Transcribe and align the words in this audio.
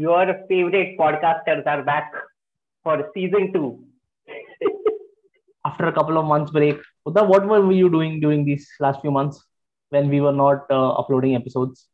your 0.00 0.26
favorite 0.48 0.96
podcasters 0.98 1.66
are 1.66 1.82
back 1.82 2.10
for 2.82 3.10
season 3.14 3.52
two. 3.52 3.84
After 5.66 5.88
a 5.88 5.92
couple 5.92 6.16
of 6.16 6.24
months 6.24 6.50
break, 6.50 6.78
Uddhav, 7.06 7.28
what 7.28 7.46
were 7.46 7.70
you 7.70 7.90
doing 7.90 8.18
during 8.18 8.46
these 8.46 8.66
last 8.80 9.02
few 9.02 9.10
months 9.10 9.44
when 9.90 10.08
we 10.08 10.22
were 10.22 10.32
not 10.32 10.64
uh, 10.70 10.92
uploading 10.92 11.34
episodes? 11.34 11.86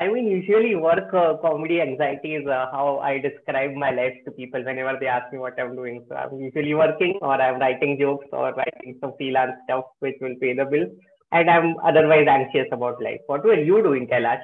I 0.00 0.08
mean, 0.08 0.26
usually 0.26 0.74
work 0.74 1.14
uh, 1.14 1.36
comedy 1.40 1.80
anxiety 1.80 2.34
is 2.34 2.46
uh, 2.48 2.66
how 2.72 2.98
I 2.98 3.18
describe 3.18 3.74
my 3.74 3.92
life 3.92 4.16
to 4.24 4.32
people 4.32 4.64
whenever 4.64 4.98
they 5.00 5.06
ask 5.06 5.32
me 5.32 5.38
what 5.38 5.58
I'm 5.58 5.76
doing. 5.76 6.04
So 6.08 6.16
I'm 6.16 6.38
usually 6.40 6.74
working 6.74 7.16
or 7.22 7.40
I'm 7.40 7.60
writing 7.60 7.96
jokes 7.98 8.26
or 8.32 8.52
writing 8.54 8.98
some 9.00 9.12
freelance 9.16 9.52
stuff 9.64 9.84
which 10.00 10.16
will 10.20 10.34
pay 10.40 10.52
the 10.52 10.64
bills. 10.64 10.90
And 11.30 11.48
I'm 11.48 11.76
otherwise 11.84 12.26
anxious 12.28 12.66
about 12.72 13.00
life. 13.00 13.20
What 13.26 13.44
were 13.44 13.60
you 13.70 13.82
doing, 13.84 14.08
Kailash? 14.08 14.42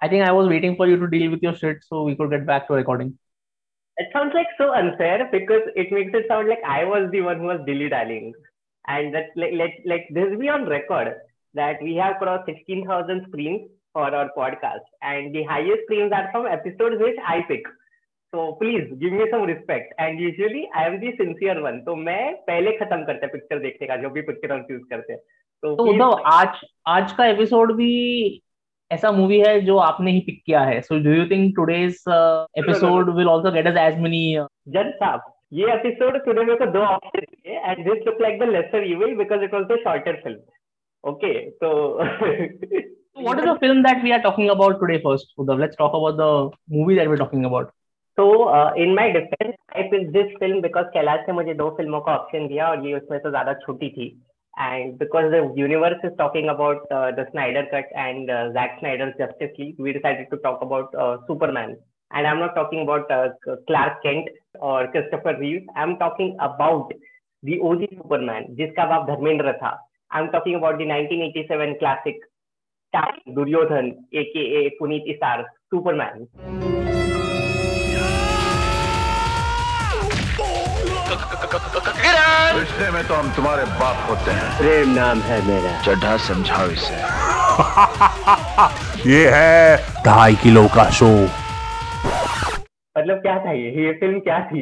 I 0.00 0.08
think 0.08 0.28
I 0.28 0.32
was 0.32 0.48
waiting 0.48 0.76
for 0.76 0.86
you 0.86 0.96
to 0.98 1.06
deal 1.08 1.30
with 1.30 1.42
your 1.42 1.54
shit 1.54 1.78
so 1.82 2.02
we 2.02 2.14
could 2.14 2.30
get 2.30 2.46
back 2.46 2.68
to 2.68 2.74
recording. 2.74 3.18
It 3.96 4.08
sounds 4.12 4.34
like 4.34 4.48
so 4.58 4.72
unfair 4.74 5.28
because 5.32 5.62
it 5.74 5.90
makes 5.90 6.12
it 6.12 6.26
sound 6.28 6.48
like 6.48 6.62
I 6.66 6.84
was 6.84 7.10
the 7.10 7.22
one 7.22 7.38
who 7.38 7.46
was 7.46 7.60
dilly 7.66 7.88
dallying. 7.88 8.34
And 8.88 9.14
that 9.14 9.30
like 9.34 9.52
let 9.54 9.70
like 9.84 10.06
this 10.10 10.38
be 10.38 10.48
on 10.48 10.66
record 10.66 11.14
that 11.54 11.82
we 11.82 11.94
have 11.96 12.18
crossed 12.18 12.46
16,000 12.46 13.26
screens 13.28 13.70
for 13.92 14.14
our 14.14 14.30
podcast, 14.36 14.84
and 15.02 15.34
the 15.34 15.42
highest 15.44 15.82
screens 15.84 16.12
are 16.12 16.28
from 16.30 16.46
episodes 16.46 16.96
which 17.00 17.16
I 17.26 17.42
pick. 17.48 17.62
So 18.34 18.52
please 18.60 18.84
give 19.00 19.12
me 19.12 19.24
some 19.30 19.42
respect. 19.42 19.94
And 19.98 20.20
usually 20.20 20.68
I 20.74 20.86
am 20.86 21.00
the 21.00 21.12
sincere 21.16 21.62
one. 21.62 21.80
तो 21.84 21.96
मैं 21.96 22.34
पहले 22.46 22.72
खत्म 22.78 23.04
करते 23.04 23.26
picture 23.26 23.58
देखने 23.58 23.86
का 23.88 23.96
जो 24.02 24.10
भी 24.10 24.22
picture 24.28 24.52
हम 24.52 24.62
चूज 24.62 24.82
करते 24.90 25.12
हैं 25.12 25.20
तो, 25.64 25.74
तो 25.98 26.10
आज 26.10 26.60
आज 26.86 27.12
का 27.12 27.26
एपिसोड 27.26 27.72
भी 27.72 27.92
ऐसा 28.91 29.11
मूवी 29.11 29.39
है 29.39 29.59
जो 29.65 29.77
आपने 29.79 30.11
ही 30.11 30.19
पिक 30.25 30.41
किया 30.45 30.61
है 30.69 30.79
so 30.81 30.99
do 31.03 31.11
you 31.13 31.25
think 31.29 31.53
today's 31.55 32.03
episode 32.09 33.09
will 33.17 33.29
also 33.29 33.51
get 33.51 33.67
us 33.67 33.77
as 33.81 33.99
many 34.01 34.23
जज 34.75 34.91
साहब 34.99 35.21
ये 35.53 35.73
एपिसोड 35.73 36.17
तूने 36.25 36.43
मेरे 36.43 36.57
को 36.57 36.71
दो 36.71 36.81
ऑप्शन 36.85 37.19
दिए 37.21 37.59
and 37.59 37.83
this 37.89 38.07
look 38.07 38.21
like 38.21 38.39
the 38.39 38.49
lesser 38.49 38.83
evil 38.91 39.15
because 39.17 39.43
it 39.43 39.53
was 39.53 39.63
the 39.71 39.77
shorter 39.83 40.21
film 40.23 41.09
okay 41.09 41.33
तो 41.63 41.69
what 43.17 43.39
is 43.39 43.45
the 43.45 43.53
film 43.59 43.79
that 43.83 44.03
we 44.03 44.11
are 44.13 44.21
talking 44.21 44.49
about 44.49 44.79
today 44.81 44.97
first 45.05 45.33
Uddhav? 45.37 45.59
let's 45.59 45.75
talk 45.75 45.93
about 45.93 46.17
the 46.17 46.29
movie 46.75 46.95
that 46.95 47.09
we're 47.09 47.17
talking 47.17 47.45
about 47.45 47.73
so 48.17 48.27
uh, 48.49 48.71
in 48.77 48.95
my 48.95 49.07
defense 49.11 49.57
I 49.75 49.83
picked 49.91 50.13
this 50.13 50.31
film 50.39 50.61
because 50.61 50.91
Kailash 50.93 51.25
ने 51.27 51.33
मुझे 51.33 51.53
दो 51.55 51.69
फ़िल्मों 51.77 52.01
का 52.01 52.15
option 52.15 52.47
दिया 52.47 52.69
और 52.69 52.85
ये 52.87 52.93
उसमें 52.95 53.17
से 53.17 53.29
ज़्यादा 53.29 53.53
छोटी 53.65 53.89
थी 53.89 54.07
And 54.56 54.98
because 54.98 55.30
the 55.30 55.52
universe 55.54 56.00
is 56.02 56.12
talking 56.16 56.48
about 56.48 56.90
uh, 56.90 57.10
the 57.12 57.26
Snyder 57.32 57.64
Cut 57.70 57.84
and 57.94 58.30
uh, 58.30 58.52
Zack 58.52 58.78
Snyder's 58.80 59.14
Justice 59.18 59.50
League, 59.58 59.76
we 59.78 59.92
decided 59.92 60.28
to 60.30 60.38
talk 60.38 60.62
about 60.62 60.94
uh, 60.94 61.18
Superman. 61.28 61.76
And 62.12 62.26
I'm 62.26 62.38
not 62.38 62.54
talking 62.54 62.82
about 62.82 63.10
uh, 63.10 63.28
Clark 63.66 64.02
Kent 64.02 64.28
or 64.60 64.88
Christopher 64.90 65.36
Reeve. 65.38 65.66
I'm 65.76 65.98
talking 65.98 66.36
about 66.40 66.90
the 67.42 67.58
OG 67.60 67.88
Superman, 67.98 68.54
जिसका 68.56 68.86
बाप 68.90 69.06
धर्मेंद्र 69.10 69.52
था. 69.62 69.76
I'm 70.12 70.30
talking 70.30 70.54
about 70.54 70.78
the 70.78 70.86
1987 70.86 71.76
classic 71.78 72.16
Duryodhan, 73.28 73.92
aka 74.12 74.70
Puneet 74.80 75.04
Isar, 75.14 75.44
Superman. 75.70 76.28
रिश्ते 81.53 82.89
में 82.91 83.03
तो 83.07 83.13
हम 83.13 83.29
तुम्हारे 83.35 83.63
बाप 83.79 84.09
होते 84.09 84.31
हैं 84.31 84.57
प्रेम 84.57 84.89
नाम 84.95 85.19
है 85.29 85.39
मेरा 85.47 85.71
चढ़ा 85.85 86.15
समझाओ 86.25 86.67
इसे 86.75 86.95
ये 89.09 89.23
है 89.33 89.77
ढाई 90.05 90.35
किलो 90.43 90.63
का 90.75 90.89
शो 90.99 91.09
मतलब 92.97 93.17
क्या 93.21 93.37
था 93.45 93.51
ये 93.51 93.71
ये 93.85 93.91
फ़िल्म 93.99 94.19
क्या 94.29 94.39
थी 94.51 94.61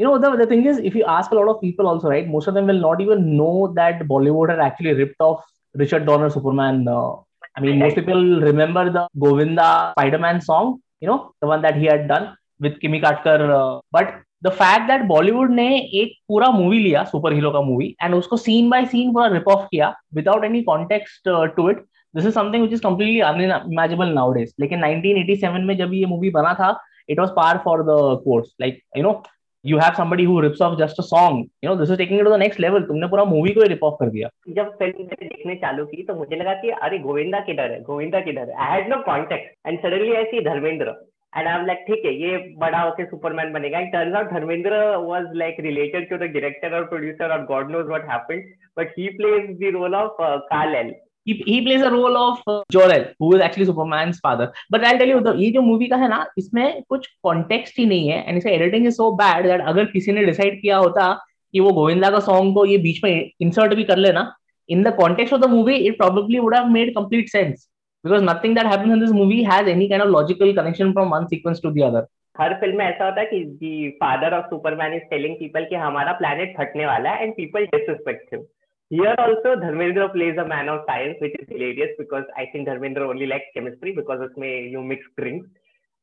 you 0.00 0.06
know 0.06 0.16
the, 0.18 0.30
the 0.40 0.46
thing 0.46 0.66
is 0.72 0.80
if 0.90 0.98
you 0.98 1.04
ask 1.14 1.32
a 1.32 1.38
lot 1.40 1.48
of 1.54 1.60
people 1.60 1.86
also 1.92 2.10
right 2.10 2.28
most 2.34 2.48
of 2.48 2.54
them 2.54 2.66
will 2.72 2.82
not 2.88 3.00
even 3.06 3.24
know 3.36 3.72
that 3.78 4.02
bollywood 4.12 4.50
had 4.54 4.60
actually 4.66 4.92
ripped 5.00 5.24
off 5.28 5.40
richard 5.74 6.06
donner 6.10 6.30
superman 6.36 6.84
uh, 6.88 7.10
i 7.56 7.60
mean 7.64 7.78
most 7.78 7.96
people 8.00 8.22
remember 8.50 8.84
the 8.98 9.08
govinda 9.26 9.68
spider-man 9.96 10.40
song 10.50 10.78
you 11.00 11.08
know 11.10 11.20
the 11.42 11.48
one 11.54 11.62
that 11.68 11.76
he 11.82 11.86
had 11.92 12.08
done 12.14 12.26
with 12.60 12.80
kimi 12.84 13.00
katkar 13.06 13.38
uh, 13.58 13.74
but 13.98 14.16
the 14.42 14.48
fact 14.48 14.86
that 14.86 15.02
Bollywood 15.02 15.50
ने 15.50 15.78
एक 15.78 16.12
पूरा 16.28 16.50
movie 16.50 16.78
लिया 16.78 17.04
super 17.04 17.32
hero 17.32 17.50
का 17.50 17.60
movie 17.60 17.96
and 18.02 18.14
उसको 18.14 18.36
scene 18.36 18.70
by 18.70 18.84
scene 18.84 19.12
पूरा 19.12 19.26
rip 19.26 19.48
off 19.48 19.66
किया 19.66 19.94
without 20.14 20.44
any 20.44 20.62
context 20.62 21.28
to 21.56 21.70
it 21.70 21.78
this 22.16 22.26
is 22.26 22.34
something 22.34 22.62
which 22.62 22.72
is 22.72 22.82
completely 22.82 23.20
unimaginable 23.20 24.06
nowadays 24.32 24.54
लेकिन 24.60 24.82
1987 24.82 25.64
में 25.64 25.76
जब 25.76 25.94
ये 25.94 26.06
मूवी 26.06 26.30
बना 26.30 26.54
था 26.54 26.80
it 27.08 27.18
was 27.18 27.30
par 27.30 27.58
for 27.64 27.82
the 27.82 28.20
course 28.24 28.56
like 28.60 28.82
you 28.96 29.02
know 29.02 29.22
you 29.66 29.78
have 29.78 29.96
somebody 29.96 30.24
who 30.24 30.34
rips 30.42 30.60
off 30.60 30.74
just 30.78 30.98
a 30.98 31.02
song, 31.02 31.38
you 31.62 31.70
know, 31.70 31.80
this 31.80 31.90
is 31.90 31.98
taking 31.98 32.18
it 32.18 32.26
to 32.26 32.32
the 32.32 32.40
next 32.44 32.60
level. 32.64 32.86
तुमने 32.88 33.06
पूरा 33.06 33.24
movie 33.24 33.50
को 33.50 33.62
rib 33.62 33.84
of 33.84 33.94
कर 34.00 34.08
दिया। 34.08 34.28
जब 34.48 34.70
film 34.70 35.04
देखने 35.04 35.54
चालू 35.54 35.84
की 35.86 36.02
तो 36.02 36.14
मुझे 36.14 36.36
लगा 36.36 36.54
कि, 36.54 36.70
अरे, 36.70 36.98
गोविंदा 36.98 37.40
किधर 37.40 37.70
है, 37.72 37.80
गोविंदा 37.80 38.20
किधर 38.20 38.40
है। 38.40 38.54
I 38.54 38.80
had 38.80 38.88
no 38.88 38.96
contact 38.96 39.54
and 39.66 39.78
suddenly 39.78 40.14
I 40.14 40.24
see 40.24 40.40
Dharmendra 40.40 40.86
and 41.32 41.48
I 41.48 41.54
am 41.54 41.66
like 41.66 41.84
ठीक 41.86 42.04
है 42.04 42.14
ये 42.14 42.36
बड़ा 42.58 42.80
होके 42.80 43.04
सुपरमैन 43.06 43.52
बनेगा. 43.52 43.78
And 43.78 43.92
turns 43.92 44.14
out 44.16 44.32
Dharmendra 44.32 44.78
was 45.06 45.26
like 45.36 45.56
related 45.60 46.08
to 46.10 46.16
the 46.16 46.30
director 46.32 46.76
और 46.76 46.84
प्रोड्यूसर 46.88 47.32
और 47.32 47.44
God 47.46 47.70
knows 47.72 47.86
what 47.88 48.08
happened 48.10 48.44
but 48.78 48.94
he 48.98 49.08
plays 49.16 49.50
the 49.60 49.74
role 49.74 49.94
of 49.96 50.22
Karl 50.22 50.90
He, 51.26 51.34
he 51.44 51.60
plays 51.60 51.82
a 51.82 51.90
role 51.90 52.16
of 52.16 52.38
uh, 52.46 52.62
Jor-El, 52.70 53.02
who 53.18 53.34
is 53.34 53.42
actually 53.42 53.66
Superman's 53.66 54.18
father. 54.18 54.50
But 54.70 54.84
I'll 54.84 54.98
tell 54.98 55.08
you, 55.08 55.20
the, 55.20 55.34
ये 55.34 55.50
जो 55.52 55.62
movie 55.62 55.86
का 55.86 55.96
है 55.96 56.08
ना 56.08 56.24
इसमें 56.38 56.82
कुछ 56.88 57.06
context 57.22 57.78
ही 57.78 57.86
नहीं 57.86 58.08
है 58.08 58.22
एंड 58.28 58.38
इसका 58.38 58.50
editing 58.50 58.86
is 58.86 58.94
so 58.94 59.10
bad 59.16 59.46
that 59.46 59.60
अगर 59.68 59.84
किसी 59.86 60.12
ने 60.12 60.24
डिसाइड 60.24 60.60
किया 60.60 60.76
होता 60.76 61.12
कि 61.54 61.60
वो 61.60 61.72
गोविंदा 61.72 62.10
का 62.10 62.20
सॉन्ग 62.20 62.54
को 62.54 62.64
ये 62.64 62.78
बीच 62.78 63.00
में 63.04 63.30
इंसर्ट 63.40 63.74
भी 63.74 63.84
कर 63.84 63.98
लेना 63.98 64.22
in 64.68 64.82
the 64.82 64.94
context 64.96 65.34
of 65.34 65.40
the 65.40 65.50
movie 65.50 65.74
it 65.76 65.98
probably 65.98 66.38
would 66.38 66.54
have 66.54 66.68
made 66.70 66.94
complete 66.94 67.28
sense 67.28 67.68
because 68.08 68.28
nothing 68.28 68.54
that 68.54 68.66
happens 68.66 68.92
in 68.92 69.00
this 69.00 69.16
movie 69.22 69.42
has 69.44 69.66
any 69.68 69.88
kind 69.88 70.02
of 70.02 70.10
logical 70.10 70.54
connection 70.54 70.92
from 70.92 71.10
one 71.10 71.28
sequence 71.28 71.66
to 71.66 71.72
the 71.72 71.90
other. 71.90 72.06
हर 72.36 72.52
फ़िल्म 72.60 72.76
में 72.78 72.84
ऐसा 72.84 73.04
होता 73.04 73.20
है 73.20 73.26
कि 73.26 73.38
the 73.60 73.88
father 74.00 74.34
of 74.34 74.44
Superman 74.50 74.92
is 74.94 75.02
telling 75.10 75.34
people 75.36 75.64
कि 75.70 75.74
हमारा 75.76 76.12
planet 76.18 76.54
फटने 76.58 76.84
वाला 76.86 77.10
है 77.10 77.22
and 77.22 77.32
people 77.36 77.64
disrespect 77.72 78.34
him 78.34 78.42
here 78.90 79.20
also 79.20 79.54
Dharmendra 79.62 80.06
plays 80.12 80.38
a 80.38 80.44
man 80.52 80.68
of 80.68 80.82
science 80.90 81.16
which 81.22 81.32
is 81.40 81.52
hilarious 81.52 81.96
because 81.98 82.24
I 82.38 82.46
think 82.54 82.66
Dharmendra 82.66 83.06
only 83.06 83.26
likes 83.26 83.50
chemistry 83.54 83.92
because 83.96 84.20
उसमें 84.28 84.48
you 84.72 84.82
mix 84.92 85.10
drinks 85.20 85.48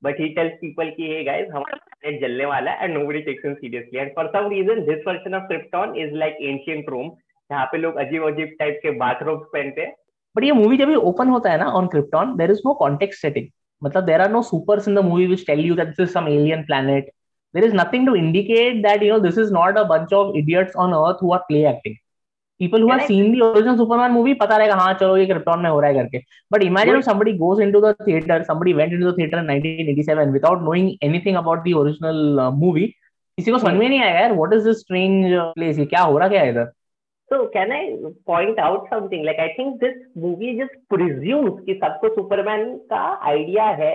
but 0.02 0.20
he 0.20 0.28
tells 0.36 0.58
people 0.62 0.90
कि 0.98 1.08
hey 1.14 1.24
guys 1.24 1.48
हमारा 1.54 1.78
planet 1.86 2.22
जलने 2.22 2.46
वाला 2.54 2.72
है 2.72 2.86
and 2.86 2.98
nobody 2.98 3.22
takes 3.30 3.46
him 3.46 3.54
seriously 3.64 4.00
and 4.00 4.12
for 4.16 4.32
some 4.36 4.50
reason 4.56 4.86
this 4.92 5.08
version 5.08 5.36
of 5.36 5.48
Krypton 5.54 5.96
is 6.06 6.14
like 6.24 6.38
ancient 6.42 6.90
Rome 6.90 7.10
जहाँ 7.50 7.66
पे 7.72 7.78
लोग 7.78 7.96
अजीब 8.06 8.28
अजीब 8.28 8.56
टाइप 8.60 8.80
के 8.84 8.92
बाथरोब्स 9.00 9.48
पहनते 9.54 9.82
हैं। 9.82 9.94
बट 10.36 10.44
ये 10.44 10.52
मूवी 10.52 10.78
जब 10.78 10.90
ओपन 10.90 11.30
होता 11.30 11.52
है 11.52 11.58
ना 11.58 11.66
on 11.66 11.88
Krypton 11.88 12.36
there 12.38 12.52
is 12.52 12.62
no 12.66 12.74
contact 12.74 13.14
setting 13.14 13.48
मतलब 13.82 14.04
there 14.04 14.22
are 14.22 14.32
no 14.32 14.42
super 14.42 14.82
in 14.88 14.96
the 14.96 15.00
movie 15.00 15.26
which 15.28 15.46
tell 15.48 15.60
you 15.60 15.76
that 15.76 16.02
some 16.02 16.28
alien 16.28 16.64
planet 16.64 17.10
there 17.56 17.64
is 17.64 17.76
nothing 17.76 18.08
to 18.08 18.16
indicate 18.16 18.82
that 18.84 19.04
you 19.04 19.14
know 19.14 19.20
this 19.20 19.38
is 19.38 19.54
not 19.54 19.78
a 19.78 19.84
bunch 19.84 20.14
of 20.14 20.36
idiots 20.38 20.76
on 20.76 20.94
Earth 20.94 21.24
who 21.24 21.34
are 21.34 21.40
play 21.40 21.68
acting 21.70 21.96
people 22.60 22.82
who 22.82 22.90
are 22.90 23.00
seen 23.08 23.32
the 23.34 23.40
original 23.40 23.78
Superman 23.78 24.12
movie 24.12 24.34
पता 24.34 24.58
रहेगा 24.58 24.76
हाँ 24.76 24.94
चलो 24.94 25.18
ये 25.18 25.26
krypton 25.26 25.60
में 25.60 25.70
हो 25.70 25.80
रहा 25.80 25.90
है 25.90 25.96
करके. 25.96 26.18
But 26.52 26.64
imagine 26.64 27.02
somebody 27.02 27.34
goes 27.38 27.62
in 27.62 27.72
to 27.72 27.82
the 27.82 27.94
theatre 28.08 28.44
somebody 28.44 28.74
went 28.74 28.94
in 28.94 29.02
to 29.02 29.12
the 29.12 29.18
theatre 29.18 29.42
nineteen 29.42 29.90
eighty 29.90 30.04
seven 30.04 30.30
without 30.30 30.62
knowing 30.62 30.92
anything 31.04 31.38
about 31.38 31.68
the 31.68 31.74
original 31.78 32.40
movie 32.54 32.86
किसी 33.38 33.52
को 33.52 33.58
समझ 33.58 33.74
में 33.74 33.90
नहीं 33.90 34.00
आया 34.02 34.20
यार 34.20 34.34
what 34.34 34.54
is 34.54 34.68
this 34.68 34.80
strange 34.80 35.26
place 35.56 35.80
क्या 35.80 36.02
हो 36.02 36.18
रहा 36.18 36.28
क्या 36.28 36.44
इधर? 36.44 36.72
So 37.32 37.50
can 37.54 37.72
I 37.72 37.98
point 38.26 38.60
out 38.60 38.88
something? 38.90 39.24
Like 39.26 39.40
I 39.40 39.54
think 39.58 39.80
this 39.80 39.96
movie 40.16 40.58
just 40.60 40.76
presumes 40.94 41.64
कि 41.66 41.80
सबको 41.84 42.16
Superman 42.18 42.66
का 42.92 43.06
idea 43.32 43.70
है 43.80 43.94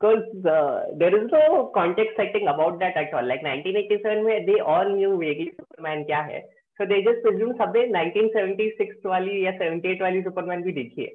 because 0.00 0.46
uh, 0.52 0.84
there 1.00 1.16
is 1.16 1.30
no 1.32 1.70
context 1.74 2.16
setting 2.16 2.48
about 2.48 2.78
that 2.80 2.96
at 2.96 3.12
all. 3.14 3.28
Like 3.32 3.44
1987 3.48 4.24
में 4.24 4.46
they 4.46 4.60
all 4.74 4.94
knew 4.94 5.12
vaguely 5.24 5.50
Superman 5.58 6.06
क्या 6.06 6.20
है. 6.30 6.40
So 6.80 6.86
they 6.92 7.02
just 7.08 7.20
presume 7.26 7.52
सबने 7.58 7.84
1976 7.92 9.06
वाली 9.06 9.44
या 9.46 9.52
78 9.58 10.02
वाली 10.02 10.22
Superman 10.22 10.64
भी 10.64 10.72
देखी 10.80 11.02
है. 11.02 11.10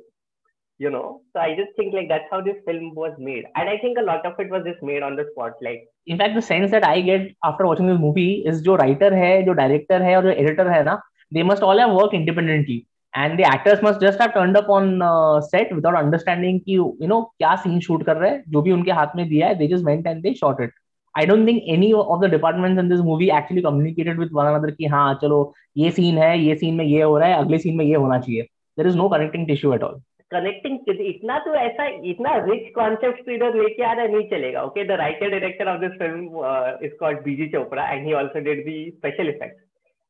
You 0.80 0.92
know, 0.92 1.22
so 1.34 1.40
I 1.40 1.56
just 1.58 1.72
think 1.76 1.96
like 1.98 2.08
that's 2.08 2.30
how 2.32 2.40
this 2.40 2.58
film 2.66 2.94
was 2.94 3.14
made, 3.28 3.46
and 3.56 3.68
I 3.68 3.78
think 3.84 3.98
a 3.98 4.04
lot 4.08 4.28
of 4.28 4.40
it 4.40 4.52
was 4.52 4.64
just 4.64 4.84
made 4.84 5.02
on 5.02 5.16
the 5.16 5.24
spot. 5.32 5.54
Like, 5.68 5.88
in 6.06 6.20
fact, 6.20 6.36
the 6.36 6.44
sense 6.50 6.70
that 6.70 6.84
I 6.84 7.02
get 7.02 7.24
after 7.44 7.66
watching 7.66 7.88
this 7.88 8.00
movie 8.04 8.44
is 8.52 8.62
जो 8.68 8.76
writer 8.78 9.12
है, 9.14 9.32
जो 9.44 9.56
director 9.62 10.00
है 10.02 10.16
और 10.18 10.24
जो 10.24 10.36
editor 10.44 10.68
है 10.74 10.84
ना, 10.84 11.02
they 11.32 11.44
must 11.44 11.64
all 11.64 11.78
have 11.78 11.92
worked 11.92 12.14
independently 12.14 12.86
and 13.14 13.40
the 13.40 13.44
actors 13.44 13.82
must 13.82 14.02
just 14.02 14.20
have 14.20 14.34
turned 14.34 14.58
up 14.58 14.70
on 14.70 15.02
uh, 15.02 15.42
set 15.42 15.74
without 15.76 15.96
understanding 15.96 16.60
कि 16.66 16.74
you 16.74 17.08
know 17.14 17.22
क्या 17.38 17.56
scene 17.64 17.80
shoot 17.88 18.06
कर 18.06 18.18
रहे 18.18 18.32
हैं 18.32 18.44
जो 18.52 18.62
भी 18.62 18.72
उनके 18.72 18.92
हाथ 19.00 19.16
में 19.16 19.28
दिया 19.30 19.48
है 19.48 19.60
they 19.60 19.68
just 19.68 19.86
went 19.86 20.08
and 20.08 20.28
they 20.28 20.34
shot 20.42 20.62
it 20.68 20.76
I 21.16 21.26
don't 21.26 21.46
think 21.46 21.64
any 21.68 21.94
of 21.94 22.20
the 22.22 22.28
departments 22.28 22.80
in 22.80 22.90
this 22.90 23.02
movie 23.06 23.32
actually 23.32 23.62
communicated 23.62 24.20
with 24.24 24.36
one 24.42 24.48
another 24.48 24.72
कि 24.72 24.86
हाँ 24.96 25.14
चलो 25.22 25.40
ये 25.78 25.92
scene 25.92 26.20
है 26.24 26.38
ये 26.40 26.56
scene 26.60 26.78
में 26.78 26.86
ये 26.86 27.02
हो 27.02 27.18
रहा 27.18 27.30
है 27.30 27.40
अगले 27.46 27.58
scene 27.64 27.78
में 27.78 27.86
ये 27.86 27.96
होना 27.96 28.20
चाहिए 28.20 28.48
there 28.78 28.92
is 28.92 29.02
no 29.02 29.10
connecting 29.16 29.48
tissue 29.48 29.74
at 29.78 29.90
all 29.90 30.04
connecting 30.32 30.90
इतना 31.02 31.38
तो 31.40 31.54
ऐसा 31.56 31.86
इतना 32.06 32.36
रिच 32.46 32.72
कॉन्सेप्ट 32.76 33.30
इधर 33.32 33.54
लेके 33.58 33.84
आ 33.84 33.92
रहा 33.94 34.06
नहीं 34.06 34.28
चलेगा 34.30 34.64
okay 34.64 34.84
the 34.88 34.98
writer 35.02 35.30
director 35.30 35.68
of 35.74 35.80
this 35.82 35.92
film 36.00 36.86
is 36.86 36.98
called 37.00 37.22
BG 37.24 37.48
Chopra 37.54 37.88
and 37.92 38.06
he 38.08 38.14
also 38.22 38.40
did 38.48 38.60
the 38.66 38.74
special 38.96 39.30
effects 39.30 39.62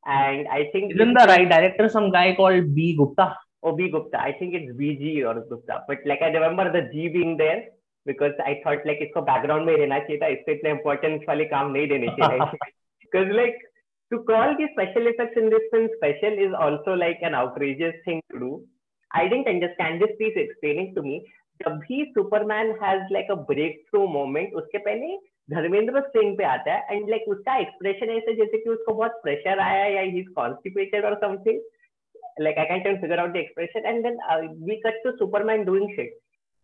and 0.07 0.49
I 0.49 0.69
think 0.73 0.95
isn't 0.95 1.15
the 1.15 1.27
right 1.27 1.49
director 1.49 1.89
some 1.89 2.11
guy 2.11 2.35
called 2.35 2.75
B 2.75 2.97
Gupta? 2.97 3.37
Oh, 3.63 3.77
B 3.77 3.91
Gupta. 3.91 4.21
I 4.21 4.33
think 4.33 4.55
it's 4.55 4.73
BG 4.73 5.25
or 5.25 5.41
Gupta. 5.49 5.85
But 5.87 5.99
like 6.05 6.23
I 6.23 6.29
remember 6.29 6.73
the 6.73 6.89
G 6.93 7.09
being 7.09 7.37
there 7.37 7.65
because 8.07 8.33
I 8.45 8.61
thought 8.65 8.85
like 8.85 8.99
इसको 9.03 9.25
background 9.27 9.67
में 9.67 9.77
रहना 9.77 9.99
चाहिए 9.99 10.19
था 10.23 10.27
इसको 10.39 10.53
इतने 10.53 10.71
importance 10.73 11.29
वाले 11.29 11.45
काम 11.55 11.71
नहीं 11.73 11.89
देने 11.89 12.09
चाहिए 12.19 12.59
because 13.05 13.31
like 13.41 13.61
to 14.13 14.19
call 14.31 14.57
the 14.59 14.67
special 14.73 15.07
effects 15.07 15.39
in 15.43 15.49
this 15.51 15.69
film 15.71 15.89
special 15.97 16.43
is 16.47 16.53
also 16.65 16.97
like 17.05 17.23
an 17.23 17.35
outrageous 17.35 17.95
thing 18.05 18.21
to 18.33 18.39
do. 18.39 18.51
I 19.11 19.29
didn't 19.29 19.49
understand 19.49 20.03
this. 20.03 20.11
Please 20.19 20.37
explaining 20.47 20.95
to 20.97 21.03
me. 21.03 21.23
जब 21.63 21.77
भी 21.79 22.05
Superman 22.15 22.71
has 22.83 23.09
like 23.13 23.31
a 23.31 23.35
breakthrough 23.89 24.07
moment 24.09 24.55
उसके 24.61 24.79
पहले 24.87 25.17
धर्मेंद्र 25.54 26.02
सिंह 26.02 26.36
पे 26.38 26.44
आता 26.44 26.74
है 26.74 26.96
and 26.96 27.10
like 27.10 27.22
like, 27.22 27.38
उसका 27.38 27.58
expression 27.58 28.10
ऐसे 28.18 28.34
जैसे 28.36 28.58
कि 28.58 28.70
उसको 28.70 28.94
बहुत 28.94 29.20
प्रेशर 29.24 29.60
आया 29.60 29.86
या 29.86 30.02
ही 30.02 30.20
इज़ 30.20 30.30
कॉन्स्टिपेटेड 30.40 31.06
और 31.06 31.16
something 31.26 31.60
like 32.46 32.58
I 32.58 32.66
can't 32.68 33.02
figure 33.02 33.20
out 33.20 33.34
the 33.34 33.40
expression, 33.40 33.86
and 33.86 34.06
then 34.06 34.18
uh, 34.32 34.42
we 34.60 34.82
cut 34.82 34.94
to 35.06 35.14
Superman 35.20 35.66
doing 35.66 35.94
shit. 35.96 36.12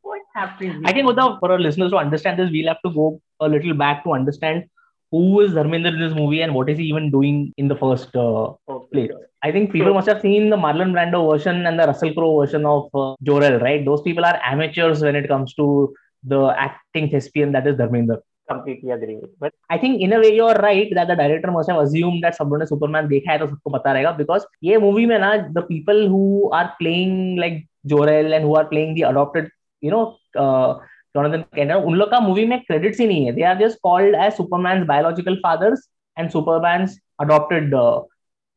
What 0.01 0.21
happened? 0.35 0.85
I 0.85 0.93
think 0.93 1.07
the, 1.07 1.37
for 1.39 1.51
our 1.51 1.59
listeners 1.59 1.91
to 1.91 1.97
understand 1.97 2.39
this, 2.39 2.51
we'll 2.51 2.67
have 2.67 2.81
to 2.85 2.91
go 2.93 3.21
a 3.39 3.47
little 3.47 3.73
back 3.73 4.03
to 4.03 4.11
understand 4.13 4.65
who 5.11 5.39
is 5.41 5.51
Dharmendra 5.51 5.93
in 5.93 5.99
this 5.99 6.13
movie 6.13 6.41
and 6.41 6.53
what 6.53 6.69
is 6.69 6.77
he 6.77 6.85
even 6.85 7.11
doing 7.11 7.53
in 7.57 7.67
the 7.67 7.75
first 7.75 8.15
uh, 8.15 8.53
okay, 8.67 8.87
place. 8.91 9.09
sure. 9.11 9.27
I 9.43 9.51
think 9.51 9.71
people 9.71 9.87
Sure. 9.87 9.93
must 9.93 10.07
have 10.07 10.21
seen 10.21 10.49
the 10.49 10.57
Marlon 10.57 10.91
Brando 10.91 11.31
version 11.31 11.65
and 11.65 11.79
the 11.79 11.87
Russell 11.87 12.13
Crowe 12.13 12.39
version 12.39 12.65
of 12.65 12.89
uh, 12.93 13.15
Jor-El, 13.23 13.59
right? 13.59 13.85
Those 13.85 14.01
people 14.01 14.25
are 14.25 14.39
amateurs 14.43 15.01
when 15.01 15.15
it 15.15 15.27
comes 15.27 15.53
to 15.55 15.93
the 16.23 16.53
acting 16.57 17.09
thespian 17.09 17.51
that 17.51 17.67
is 17.67 17.75
Dharmendra. 17.75 18.19
Completely 18.53 18.91
agree 18.91 19.15
with. 19.15 19.31
But 19.39 19.53
I 19.69 19.77
think 19.77 20.01
in 20.01 20.13
a 20.13 20.19
way 20.19 20.35
you're 20.35 20.53
right 20.55 20.93
that 20.95 21.07
the 21.07 21.15
director 21.15 21.51
must 21.51 21.69
have 21.69 21.79
assumed 21.81 22.23
that 22.23 22.39
लोगों 22.41 22.57
ने 22.57 22.65
Superman 22.71 23.07
देखा 23.09 23.31
है 23.31 23.39
तो 23.39 23.47
सबको 23.47 23.71
पता 23.75 23.93
रहेगा 23.93 24.17
because 24.17 24.45
ये 24.63 24.77
movie 24.85 25.05
में 25.11 25.17
ना 25.19 25.31
the 25.59 25.63
people 25.73 26.07
who 26.13 26.23
are 26.61 26.69
playing 26.81 27.37
like 27.43 27.61
Jor-El 27.93 28.33
and 28.33 28.45
who 28.49 28.55
are 28.61 28.65
playing 28.73 28.95
the 28.95 29.03
adopted 29.11 29.49
you 29.81 29.91
know 29.91 30.03
uh, 30.45 30.73
Jonathan 31.17 31.45
Kent 31.55 31.71
उन 31.71 31.95
लोग 31.95 32.09
का 32.11 32.19
movie 32.27 32.47
में 32.53 32.57
credits 32.71 32.99
ही 32.99 33.07
नहीं 33.07 33.25
है 33.25 33.35
they 33.35 33.47
are 33.51 33.57
just 33.63 33.81
called 33.87 34.15
as 34.27 34.35
Superman's 34.41 34.87
biological 34.93 35.37
fathers 35.45 35.87
and 36.17 36.31
Superman's 36.37 36.97
adopted 37.25 37.73
uh, 37.83 38.01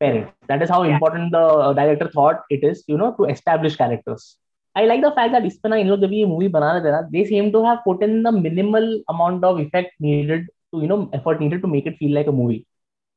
parents 0.01 0.31
that 0.51 0.61
is 0.65 0.69
how 0.69 0.83
Yeah. 0.83 0.93
important 0.93 1.31
the 1.31 1.45
uh, 1.67 1.73
director 1.73 2.09
thought 2.17 2.43
it 2.57 2.63
is 2.71 2.83
you 2.87 2.97
know 3.03 3.11
to 3.19 3.25
establish 3.35 3.75
characters 3.83 4.27
I 4.77 4.85
like 4.89 5.01
the 5.03 5.11
fact 5.17 5.33
that 5.33 5.45
इस 5.45 5.57
पे 5.63 5.69
ना 5.69 5.75
इन 5.83 5.87
लोग 5.87 5.99
जब 6.01 6.13
ये 6.13 6.25
movie 6.25 6.47
बना 6.55 6.71
रहे 6.71 6.81
थे 6.85 6.91
ना 6.91 7.01
they 7.13 7.23
seem 7.29 7.51
to 7.55 7.61
have 7.67 7.79
put 7.87 8.03
in 8.07 8.15
the 8.27 8.31
minimal 8.37 8.87
amount 9.13 9.45
of 9.49 9.59
effect 9.65 9.93
needed 10.07 10.47
to 10.73 10.81
you 10.83 10.89
know 10.91 10.99
effort 11.19 11.41
needed 11.45 11.61
to 11.65 11.71
make 11.75 11.87
it 11.91 11.97
feel 12.01 12.13
like 12.17 12.27
a 12.33 12.35
movie 12.39 12.59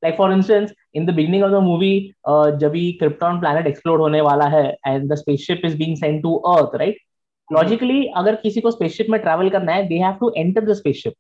like 0.03 0.17
for 0.21 0.29
instance 0.37 0.73
in 1.01 1.07
the 1.11 1.15
beginning 1.19 1.43
of 1.49 1.53
the 1.57 1.61
movie 1.69 1.97
uh, 2.33 2.51
जब 2.63 2.73
भी 2.79 2.85
krypton 3.03 3.41
planet 3.45 3.71
explode 3.73 4.05
होने 4.07 4.21
वाला 4.31 4.49
है 4.57 4.65
and 4.93 5.11
the 5.15 5.19
spaceship 5.23 5.67
is 5.71 5.77
being 5.83 5.97
sent 6.05 6.23
to 6.29 6.35
earth 6.55 6.79
right 6.85 7.03
logically 7.59 8.01
अगर 8.23 8.35
किसी 8.45 8.61
को 8.67 8.73
spaceship 8.79 9.11
में 9.11 9.19
travel 9.25 9.51
करना 9.53 9.73
है 9.73 9.89
they 9.89 10.01
have 10.07 10.19
to 10.25 10.33
enter 10.45 10.65
the 10.71 10.79
spaceship 10.83 11.19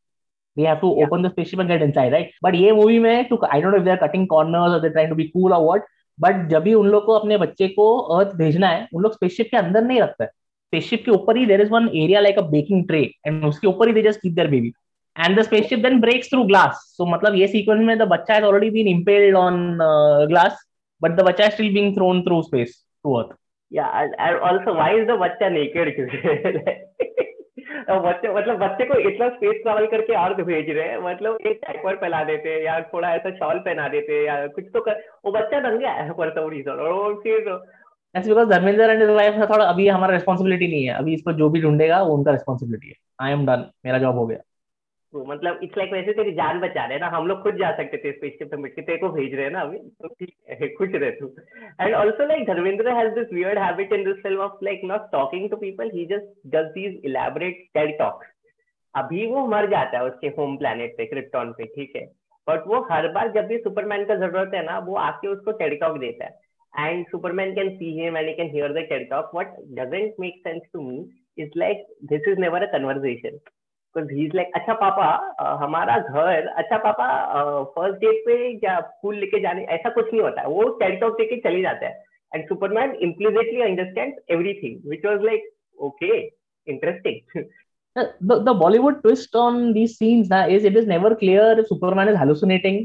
they 0.56 0.66
have 0.70 0.81
to 0.81 0.88
Yeah. 0.96 1.06
open 1.06 1.22
the 1.26 1.31
spaceship 1.31 1.60
and 1.64 1.72
get 1.75 1.82
inside 1.88 2.12
right 2.19 2.31
but 2.46 2.54
ये 2.62 2.72
movie 2.81 3.00
में 3.06 3.28
to 3.31 3.38
I 3.50 3.60
don't 3.60 3.72
know 3.72 3.81
if 3.82 3.84
they're 3.90 4.02
cutting 4.04 4.26
corners 4.34 4.76
or 4.76 4.81
they're 4.81 4.96
trying 4.98 5.10
to 5.14 5.20
be 5.22 5.31
cool 5.36 5.54
or 5.58 5.64
what 5.66 5.82
but 6.20 6.46
जब 6.49 6.62
भी 6.62 6.75
उन 6.75 6.87
लोग 6.88 7.06
को 7.06 7.12
अपने 7.12 7.37
बच्चे 7.38 7.69
को 7.69 7.96
अर्थ 8.17 8.34
भेजना 8.37 8.69
है 8.69 8.87
उन 8.94 9.02
लोग 9.02 9.14
स्पेसशिप 9.14 9.49
के 9.50 9.56
अंदर 9.56 9.82
नहीं 9.82 10.00
रखते 10.00 10.26
स्पेसशिप 10.26 11.02
के 11.05 11.11
ऊपर 11.11 11.37
ही 11.37 11.46
there 11.46 11.61
is 11.61 11.70
one 11.70 11.88
area 11.94 12.20
like 12.20 12.38
a 12.38 12.43
baking 12.50 12.87
tray 12.88 13.02
and 13.26 13.44
उसके 13.44 13.67
ऊपर 13.67 13.88
ही 13.88 13.94
they 13.94 14.02
just 14.02 14.20
keep 14.22 14.32
their 14.32 14.49
baby 14.50 14.72
and 15.17 15.38
the 15.38 15.43
spaceship 15.43 15.78
then 15.78 16.00
breaks 16.00 16.31
through 16.31 16.44
glass 16.44 16.84
so 16.96 17.06
मतलब 17.06 17.34
ये 17.34 17.46
सीक्वेंस 17.49 17.81
में 17.87 17.96
द 17.99 18.08
बच्चा 18.11 18.34
has 18.34 18.44
already 18.44 18.70
been 18.70 18.88
impaled 18.88 19.37
on 19.37 19.78
glass 20.28 20.64
but 21.02 21.17
the 21.17 21.25
बच्चा 21.28 21.44
is 21.44 21.52
still 21.52 21.72
being 21.75 21.94
thrown 21.96 22.22
through 22.22 22.43
space 22.43 22.82
to 23.05 23.14
earth 23.14 23.37
and, 23.72 24.14
and 24.19 24.38
also 24.40 24.72
why 24.75 24.87
is 24.93 25.06
the 25.06 25.17
बच्चा 25.17 25.49
naked? 25.50 25.90
क्योंकि 25.96 27.39
बच्चे 27.98 28.28
मतलब 28.28 28.58
बच्चे 28.58 28.84
को 28.84 28.98
इतना 29.10 29.28
स्पेस 29.28 29.62
ट्रेवल 29.62 29.87
करके 29.87 30.14
और 30.14 30.34
भेज 30.42 30.70
रहे 30.70 30.88
हैं 30.88 30.98
मतलब 30.98 31.38
एक 31.46 31.60
टाइपर 31.64 31.96
पहला 31.96 32.22
देते 32.25 32.48
हैं 32.48 32.62
या 32.62 32.81
थोड़ा 32.92 33.14
ऐसा 33.14 33.31
शॉल 33.31 33.58
पहना 33.58 33.88
देते 33.88 34.12
हैं 34.12 34.25
या 34.25 34.46
कुछ 34.46 34.64
तो 34.75 34.81
कर, 34.81 35.00
वो 35.25 35.32
बच्चा 35.32 35.60
नंगा 35.60 35.90
है 35.90 36.12
फॉर 36.12 36.31
सम 36.31 36.48
रीजन 36.50 36.70
और 36.70 37.14
फिर 37.14 37.48
because 38.14 38.48
Dharmendra 38.48 38.90
and 38.90 39.00
his 39.02 39.10
wife 39.10 39.34
थोड़ा 39.50 39.64
अभी 39.64 39.88
हमारा 39.88 40.14
रिस्पांसिबिलिटी 40.14 40.69
नहीं 40.69 40.84
है, 40.84 40.94
अभी 40.94 41.14
इसको 41.14 41.32
जो 41.32 41.48
भी 41.50 41.60
ढूंढेगा, 41.60 42.02
वो 42.02 42.14
उनका 42.16 42.31
रिस्पॉन्सिबिलिटी 42.31 42.88
है। 42.88 42.94
आई 43.20 43.32
एम 43.32 43.46
डन 43.46 43.64
मेरा 43.87 43.98
जॉब 43.98 44.19
हो 44.19 44.26
गया। 44.26 44.38
तो 45.14 45.24
मतलब 45.26 45.60
इट्स 45.62 45.76
लाइक 45.78 45.92
वैसे 45.92 46.12
तेरी 46.12 46.32
जान 46.32 46.60
बचा 46.60 46.84
रहे 46.84 46.98
ना, 46.98 47.06
हम 47.08 47.26
लोग 47.26 47.42
खुद 47.42 47.56
जा 47.58 47.70
सकते 47.76 47.96
थे 48.04 48.12
स्पेसशिप 48.12 48.54
में 48.54 48.70
के 48.72 48.82
तेरे 48.82 48.98
को 48.98 49.08
भेज 49.12 49.34
रहे 49.34 49.44
हैं 49.44 49.52
ना 49.52 49.60
अभी 49.60 49.78
तो 49.78 50.08
ठीक 50.08 50.34
है, 50.50 50.68
खुश 50.78 50.88
रहे 50.94 51.10
तू। 51.12 51.26
And 51.80 51.94
also 51.94 52.26
like 52.26 52.44
Dharmendra 52.46 52.94
has 52.96 53.12
this 53.14 53.32
weird 53.32 53.58
habit 53.58 53.92
in 53.92 54.04
this 54.04 54.22
film 54.22 54.40
of 54.40 54.64
like 54.64 54.80
not 54.92 55.10
talking 55.12 55.48
to 55.50 55.56
people 55.56 55.90
he 55.94 56.04
just 56.12 56.28
does 56.54 56.70
these 56.74 57.00
elaborate 57.04 57.66
TED 57.74 57.98
talks 57.98 58.28
अभी 58.94 59.26
वो 59.26 59.46
मर 59.46 59.70
जाता 59.70 59.98
है 59.98 60.04
उसके 60.04 60.28
होम 60.38 60.56
प्लेनेट 60.56 60.96
पे 60.96 61.06
क्रिप्टॉन 61.06 61.52
पे, 61.52 61.64
ठीक 61.66 61.92
है? 61.96 62.04
बट 62.46 62.66
वो 62.66 62.80
हर 62.92 63.08
बार 63.12 63.32
जब 63.32 63.46
भी 63.46 63.58
सुपरमैन 63.58 64.04
का 64.04 64.14
ज़रूरत 64.16 64.54
है 64.54 64.64
ना, 64.66 64.78
वो 64.78 64.94
आके 64.98 65.28
उसको 65.28 65.52
टेडटॉक 65.58 65.98
देता 65.98 66.24
है। 66.24 66.88
And 66.88 67.06
Superman 67.06 67.54
can 67.54 67.68
see 67.76 67.92
him 68.00 68.16
and 68.16 68.36
can 68.36 68.50
hear 68.50 68.72
the 68.72 68.86
TED talk 68.88 69.30
what 69.34 69.54
doesn't 69.78 70.14
make 70.20 70.40
sense 70.46 70.62
to 70.72 70.82
me 70.82 70.98
is 71.38 71.50
like 71.56 71.86
this 72.10 72.28
is 72.28 72.38
never 72.40 72.62
a 72.62 72.70
conversation 72.72 73.38
because 73.96 74.12
he 74.14 74.25
is 74.26 74.37
like 74.37 74.50
अच्छा 74.56 74.75
पापा 74.81 75.06
अ, 75.40 75.56
हमारा 75.64 75.98
घर 75.98 76.46
अच्छा 76.62 76.76
पापा 76.88 77.06
फ़र्स्ट 77.76 77.98
डेट 78.00 78.22
पे 78.26 78.37
या 78.66 78.78
फूल 79.02 79.16
लेके 79.20 79.40
जाने 79.42 79.64
ऐसा 79.78 79.90
कुछ 79.94 80.12
नहीं 80.12 80.22
होता 80.22 80.40
है 80.40 80.48
वो 80.48 80.69
टेडटॉक 80.82 81.16
देके 81.20 81.37
चले 81.48 81.62
जाता 81.62 81.87
है 81.87 82.02
and 82.34 82.46
Superman 82.48 82.94
implicitly 83.08 83.60
understand 83.62 84.14
everything 84.37 84.90
which 84.90 85.04
was 85.06 85.25
like 85.25 85.50
okay 85.88 86.16
interesting 86.66 87.42
the, 87.96 88.02
the 88.31 88.34
the 88.46 88.52
Bollywood 88.58 88.98
twist 89.04 89.37
on 89.44 89.56
these 89.76 89.94
scenes 90.00 90.28
na, 90.32 90.36
is 90.56 90.64
it 90.69 90.76
is 90.81 90.84
never 90.90 91.08
clear 91.22 91.46
if 91.62 91.66
Superman 91.70 92.10
is 92.10 92.19
hallucinating 92.19 92.76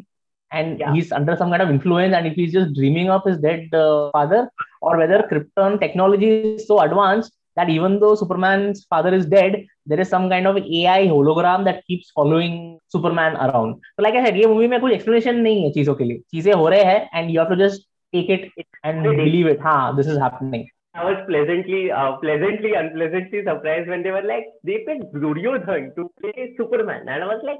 and 0.51 0.79
Yeah. 0.79 0.93
he's 0.95 1.11
under 1.17 1.35
some 1.41 1.51
kind 1.53 1.63
of 1.65 1.69
influence 1.73 2.15
and 2.19 2.29
if 2.29 2.39
he's 2.39 2.55
just 2.55 2.71
dreaming 2.77 3.11
of 3.15 3.27
his 3.29 3.37
dead 3.43 3.75
uh, 3.81 4.09
father 4.15 4.39
or 4.81 4.93
whether 5.01 5.19
Krypton 5.31 5.75
technology 5.83 6.31
is 6.39 6.65
so 6.71 6.79
advanced 6.85 7.35
that 7.55 7.69
even 7.69 7.99
though 7.99 8.15
Superman's 8.15 8.85
father 8.89 9.13
is 9.13 9.25
dead, 9.25 9.65
there 9.85 9.99
is 9.99 10.09
some 10.09 10.29
kind 10.29 10.47
of 10.47 10.57
AI 10.57 11.07
hologram 11.07 11.65
that 11.65 11.83
keeps 11.85 12.11
following 12.11 12.79
Superman 12.87 13.35
around. 13.37 13.81
So 13.95 14.03
like 14.03 14.15
I 14.15 14.23
said, 14.25 14.35
ये 14.35 14.47
movie 14.47 14.67
में 14.67 14.79
कुछ 14.79 14.93
explanation 14.93 15.41
नहीं 15.43 15.63
है 15.63 15.71
चीज़ों 15.71 15.95
के 15.95 16.03
लिए 16.03 16.21
चीज़ें 16.31 16.53
हो 16.53 16.69
रहे 16.69 16.83
हैं 16.83 17.09
and 17.13 17.31
you 17.31 17.39
have 17.39 17.49
to 17.49 17.59
just 17.63 17.85
take 18.13 18.29
it 18.29 18.49
and 18.83 19.03
believe 19.03 19.47
it. 19.47 19.59
हाँ, 19.59 19.95
this 19.97 20.07
is 20.07 20.17
happening. 20.17 20.67
I 20.95 21.03
was 21.03 21.17
pleasantly, 21.27 21.91
uh, 21.91 22.11
pleasantly, 22.21 22.73
unpleasantly 22.73 23.43
surprised 23.43 23.89
when 23.89 24.03
they 24.03 24.11
were 24.11 24.21
like, 24.21 24.45
they 24.63 24.77
picked 24.87 25.13
Duryodhan 25.13 25.93
to 25.95 26.09
play 26.21 26.53
Superman, 26.57 27.09
and 27.09 27.23
I 27.23 27.27
was 27.27 27.41
like, 27.43 27.59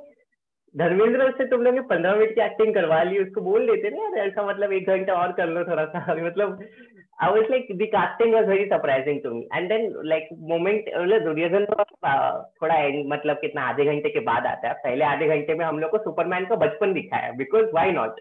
Dharmendra 0.78 1.32
से 1.32 1.46
तुम 1.46 1.62
लोग 1.62 1.90
पंद्रह 1.90 2.16
मिनट 2.16 2.36
की 2.36 2.42
acting 2.42 2.74
करवा 2.74 3.04
ली 3.04 3.20
उसको 3.20 3.42
बोल 3.42 3.68
देते 3.68 3.90
ना 3.90 4.04
यार 4.04 4.28
ऐसा 4.28 4.48
मतलब 4.48 4.72
एक 4.72 4.88
घंटा 4.88 5.14
और 5.14 5.32
कर 5.32 5.48
लो 5.48 5.64
थोड़ा 5.64 5.86
सा 5.86 6.16
मतलब 6.26 6.60
I 7.22 7.32
was 7.32 7.44
like 7.52 7.68
the 7.72 7.86
casting 7.86 8.34
was 8.34 8.50
very 8.50 8.66
surprising 8.66 9.22
to 9.24 9.30
me 9.30 9.48
and 9.56 9.70
then 9.70 9.94
like 10.04 10.28
moment 10.40 10.86
Duryodhan 11.24 11.66
तो 11.66 11.74
uh, 11.74 12.44
थोड़ा 12.62 12.76
end- 12.76 13.08
मतलब 13.08 13.38
कितना 13.38 13.62
आधे 13.62 13.86
घंटे 13.86 14.10
के 14.10 14.20
बाद 14.20 14.46
आता 14.46 14.68
है। 14.68 14.74
पहले 14.74 15.06
आधे 15.06 15.28
घंटे 15.28 15.54
में 15.54 15.66
हम 15.66 15.80
लोग 15.80 15.92
को 15.92 15.98
सुपरमैन 15.98 16.46
का 16.46 16.56
बचपन 16.56 16.94
दिखाया 16.94 17.32
because 17.32 17.66
why 17.66 17.92
not 17.92 18.20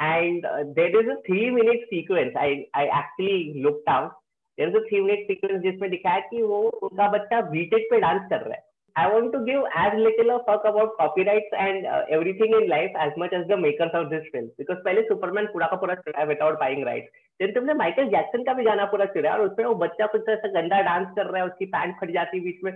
uh, 0.00 0.64
there 0.76 1.00
is 1.00 1.08
a 1.08 1.16
three 1.28 1.50
minute 1.50 1.82
sequence. 1.92 2.32
I 2.36 2.66
i 2.74 2.86
actually 2.88 3.62
looked 3.66 3.88
out 3.88 4.12
there 4.58 4.68
is 4.68 4.74
a 4.74 4.84
three 4.88 5.02
minute 5.02 5.26
sequence 5.30 5.62
जिसमें 5.62 5.90
दिखाया 5.90 6.18
कि 6.18 6.42
वो 6.42 6.62
उनका 6.62 7.08
बच्चा 7.08 7.40
बीटेक 7.40 7.88
पे 7.90 8.00
डांस 8.00 8.22
कर 8.30 8.36
रहा 8.36 8.54
है। 8.54 8.69
I 8.96 9.06
want 9.08 9.32
to 9.32 9.40
give 9.44 9.62
as 9.72 9.92
little 9.96 10.30
a 10.30 10.38
fuck 10.44 10.64
about 10.64 10.96
copyrights 10.96 11.52
and 11.56 11.86
uh, 11.86 12.02
everything 12.10 12.54
in 12.58 12.68
life 12.68 12.90
as 12.98 13.12
much 13.16 13.32
as 13.32 13.46
the 13.46 13.56
makers 13.56 13.92
of 13.94 14.10
this 14.10 14.24
film. 14.32 14.48
Because 14.58 14.80
पहले 14.84 15.02
सुपरमैन 15.08 15.46
पूरा 15.52 15.66
का 15.66 15.76
पूरा 15.82 15.94
चुरा 16.06 16.24
विदाउट 16.30 16.58
बाइंग 16.60 16.84
राइट 16.86 17.10
देन 17.40 17.52
तुमने 17.54 17.74
माइकल 17.74 18.08
जैक्सन 18.14 18.42
का 18.44 18.52
भी 18.54 18.64
गाना 18.64 18.84
पूरा 18.94 19.04
चुरा 19.12 19.32
और 19.32 19.40
उसमें 19.40 19.64
वो 19.64 19.74
बच्चा 19.84 20.06
कुछ 20.14 20.28
ऐसा 20.28 20.48
गंदा 20.60 20.80
डांस 20.88 21.06
कर 21.16 21.26
रहा 21.26 21.42
है 21.42 21.48
उसकी 21.48 21.66
पैंट 21.76 21.94
फट 22.00 22.12
जाती 22.14 22.36
है 22.38 22.44
बीच 22.44 22.64
में। 22.64 22.72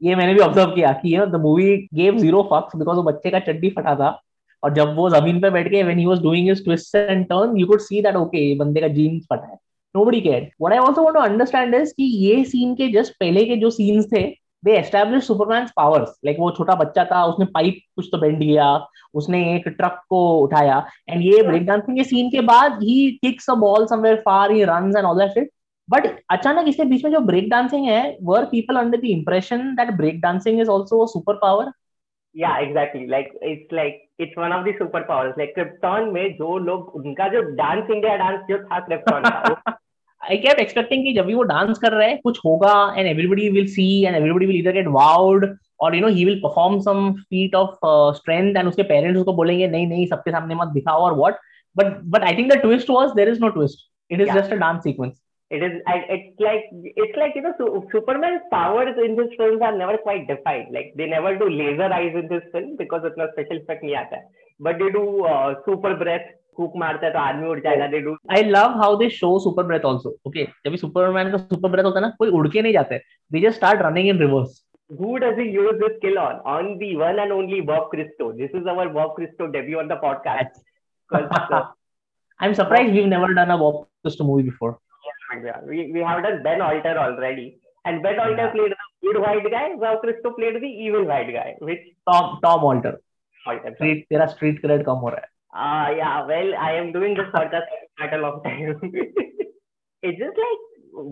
ये 0.00 0.14
मैंने 0.16 0.34
भी 0.34 0.40
ऑब्ज़र्व 0.40 0.70
किया 0.74 0.92
कि 1.04 1.16
the 1.36 1.40
movie 1.42 1.76
gave 1.94 2.18
zero 2.18 2.42
fucks 2.52 2.76
because 2.76 2.96
वो 2.96 3.02
बच्चे 3.12 3.30
का 3.30 3.38
चड्डी 3.50 3.70
फटा 3.78 3.94
था। 3.94 4.10
और 4.62 4.72
जब 4.74 4.94
वो 4.96 5.08
ज़मीन 5.10 5.40
पे 5.40 5.50
बैठ 5.50 5.68
के 5.70 5.82
when 5.82 5.98
he 5.98 6.06
was 6.06 6.22
doing 6.22 6.48
his 6.48 6.64
twist 6.64 6.96
and 6.96 7.24
turn 7.26 7.56
you 7.56 7.66
could 7.66 7.80
see 7.80 8.02
that 8.02 8.16
okay 8.16 8.48
ये 8.48 8.54
बंदे 8.64 8.80
का 8.80 8.88
जीन्स 8.98 9.26
फटा 9.32 9.46
है। 9.46 9.58
Nobody 9.94 10.20
care 10.20 10.50
what 10.60 10.72
I 10.72 10.86
also 10.86 11.02
want 11.04 11.16
to 11.16 11.22
understand 11.22 11.74
is 11.74 11.94
कि 11.96 12.04
ये 12.26 12.44
सीन 12.50 12.74
के 12.74 12.88
जस्ट 12.92 13.14
पहले 13.20 13.44
के 13.44 13.56
जो 13.62 13.70
सीन्स 13.78 14.12
थे 14.12 14.22
they 14.62 14.72
establish 14.78 15.24
Superman's 15.24 15.70
powers 15.76 16.18
like 16.24 16.36
वो 16.40 16.50
छोटा 16.50 16.74
बच्चा 16.74 17.04
था, 17.04 17.24
उसने 17.24 17.44
पाइप 17.54 17.78
कुछ 17.96 18.08
तो 18.12 18.18
बेंड 18.18 18.38
किया, 18.40 18.66
उसने 19.14 19.38
एक 19.54 19.68
ट्रक 19.68 20.00
को 20.08 20.20
उठाया 20.38 20.84
एंड 21.08 21.22
ये 21.22 21.42
ब्रेक 21.42 21.66
डांसिंग 21.66 21.96
के 21.96 22.04
सीन 22.04 22.30
के 22.30 22.40
बाद 22.46 22.78
he 22.82 23.10
kicks 23.22 23.50
a 23.50 23.54
ball 23.60 23.86
somewhere 23.86 24.16
far 24.26 24.52
he 24.52 24.64
runs 24.64 24.96
and 24.96 25.06
all 25.06 25.18
that 25.18 25.30
shit 25.34 25.50
but 25.88 26.06
अचानक 26.30 26.68
इसके 26.68 26.84
बीच 26.84 27.04
में 27.04 27.10
जो 27.12 27.20
ब्रेक 27.26 27.48
डांसिंग 27.50 27.86
है 27.86 28.16
were 28.22 28.44
people 28.46 28.76
under 28.76 28.98
the 28.98 29.04
impression 29.10 29.74
that 29.74 29.90
break 29.96 30.20
dancing 30.20 30.60
is 30.60 30.68
also 30.70 31.06
super 31.06 31.34
power 31.42 31.72
या 32.34 32.56
exactly 32.58 33.06
like 33.06 33.38
it's 33.42 33.72
like 33.72 34.06
it's 34.20 34.38
one 34.38 34.52
of 34.52 34.66
the 34.66 34.74
super 34.78 35.00
powers 35.04 35.34
like 35.38 35.54
Krypton 35.54 36.10
में 36.12 36.32
जो 36.34 36.58
लोग, 36.58 36.94
उनका 36.96 37.28
जो 37.28 37.40
डांस 37.54 37.90
इंडिया 37.90 38.16
डांस 38.16 38.40
जो 38.50 38.58
था 38.58 38.78
क्रिप्टॉन 38.80 39.22
का 39.24 39.78
आई 40.22 40.36
केप्ट 40.36 40.60
एक्सपेक्टिंग 40.60 41.04
कि 41.04 41.12
जब 41.14 41.26
भी 41.26 41.34
वो 41.34 41.42
डांस 41.50 41.78
कर 41.78 41.92
रहे 41.92 42.08
हैं 42.08 42.18
कुछ 42.24 42.38
होगा 42.44 42.72
and 42.96 43.06
everybody 43.06 43.48
will 43.50 43.66
see 43.74 43.86
and 44.04 44.16
everybody 44.16 44.46
will 44.46 44.58
इधर 44.58 44.72
गेट 44.72 44.86
वाउड 44.96 45.46
और 45.80 45.94
you 45.94 46.00
know 46.00 46.08
he 46.08 46.24
will 46.24 46.40
perform 46.40 46.78
some 46.80 47.12
feat 47.20 47.54
of 47.54 47.78
strength 48.16 48.56
and 48.56 48.68
उसके 48.68 48.82
पेरेंट्स 48.82 49.18
उसको 49.20 49.32
बोलेंगे 49.32 49.68
नहीं 49.68 49.86
नहीं 49.86 50.06
सबके 50.06 50.30
सामने 50.30 50.54
मत 50.54 50.68
दिखाओ 50.74 51.02
और 51.04 51.14
what 51.18 51.38
but 51.76 51.96
but 52.12 52.24
I 52.24 52.36
think 52.36 52.52
the 52.52 52.56
twist 52.62 52.90
was 52.90 53.10
there 53.16 53.28
is 53.28 53.40
no 53.40 53.48
twist 53.58 53.88
it 54.10 54.20
is 54.20 54.32
just 54.32 54.52
a 54.52 54.56
dance 54.56 54.82
sequence 54.84 55.20
it 55.50 55.62
is 55.64 55.72
it's 55.84 56.40
like 56.40 56.66
it's 56.96 57.16
like 57.16 57.34
you 57.34 57.42
know 57.42 57.86
superman's 57.92 58.42
powers 58.50 58.98
in 59.04 59.16
this 59.16 59.32
films 59.36 59.60
are 59.60 59.76
never 59.76 59.96
quite 59.98 60.28
defined. 60.28 60.68
Like 60.72 60.92
they 60.96 61.06
never 61.06 61.36
do 61.36 61.48
laser 61.50 61.92
eyes 61.92 62.14
in 62.14 62.28
this 62.28 62.44
film 62.52 62.76
because 62.76 63.02
उतना 63.04 63.26
special 63.32 63.56
effect 63.56 63.82
आता 64.02 64.20
but 64.60 64.78
they 64.78 64.90
do 64.90 65.24
uh, 65.24 65.54
super 65.64 65.94
breath 65.96 66.28
hook 66.60 66.72
मारता 66.84 67.06
है 67.06 67.12
तो 67.12 67.18
आदमी 67.18 67.48
उड़ 67.48 67.58
जाएगा 67.60 67.86
they 67.94 68.00
do 68.00 68.16
I 68.36 68.42
love 68.50 68.78
how 68.82 68.96
they 69.02 69.08
show 69.18 69.38
super 69.44 69.66
breath 69.66 69.86
also 69.92 70.16
okay 70.28 70.44
जब 70.66 70.76
Superman 70.86 71.30
का 71.32 71.38
सुपर 71.38 71.70
ब्रेथ 71.70 71.84
होता 71.84 72.00
है 72.00 72.06
ना 72.06 72.14
कोई 72.18 72.30
उड़ 72.40 72.48
के 72.48 72.62
नहीं 72.62 72.72
जाते 72.72 72.98
they 73.32 73.40
just 73.46 73.56
start 73.56 73.82
running 73.86 74.08
in 74.08 74.18
reverse 74.26 74.58
who 74.98 75.18
does 75.18 75.36
he 75.36 75.48
use 75.50 75.78
this 75.80 75.96
skill 75.98 76.18
on? 76.18 76.40
On 76.44 76.78
the 76.78 76.96
one 76.96 77.18
and 77.18 77.32
only 77.32 77.60
Bob 77.60 77.90
Christo. 77.90 78.32
This 78.32 78.50
is 78.52 78.66
our 78.66 78.88
Bob 78.88 79.14
Christo 79.14 79.46
debut 79.46 79.78
on 79.78 79.88
the 79.88 79.96
podcast. 79.96 80.58
uh, 81.12 81.64
I'm 82.40 82.54
surprised 82.54 82.92
we've 82.92 83.06
never 83.06 83.32
done 83.34 83.50
a 83.50 83.58
Bob 83.58 83.86
Christo 84.02 84.24
movie 84.24 84.42
before. 84.42 84.78
Yeah, 85.44 85.60
we, 85.64 85.92
we 85.92 86.00
have 86.00 86.22
done 86.24 86.42
Ben 86.42 86.60
Alter 86.60 86.98
already. 86.98 87.58
And 87.84 88.02
Ben 88.02 88.18
Alter 88.18 88.36
yeah. 88.36 88.50
played 88.50 88.72
the 88.72 89.06
good 89.06 89.20
white 89.22 89.50
guy. 89.50 89.76
Bob 89.76 90.00
Christo 90.00 90.32
played 90.32 90.60
the 90.60 90.66
evil 90.66 91.04
white 91.04 91.32
guy. 91.32 91.54
Which 91.60 91.80
Tom 92.10 92.40
Tom 92.42 92.64
Alter. 92.64 93.00
Alter. 93.46 93.74
Street, 93.74 94.06
तेरा 94.10 94.26
street 94.34 94.60
cred 94.64 94.84
कम 94.84 95.04
हो 95.04 95.08
रहा 95.08 95.20
है. 95.20 95.28
Uh, 95.52 95.86
yeah, 95.94 96.18
well, 96.26 96.52
I 96.56 96.74
am 96.80 96.90
doing 96.92 97.14
this 97.14 97.30
podcast 97.30 97.70
quite 97.96 98.12
a 98.12 98.18
long 98.18 98.36
time. 98.42 98.74
it's 100.04 100.18
just 100.18 100.36
like, 100.42 100.60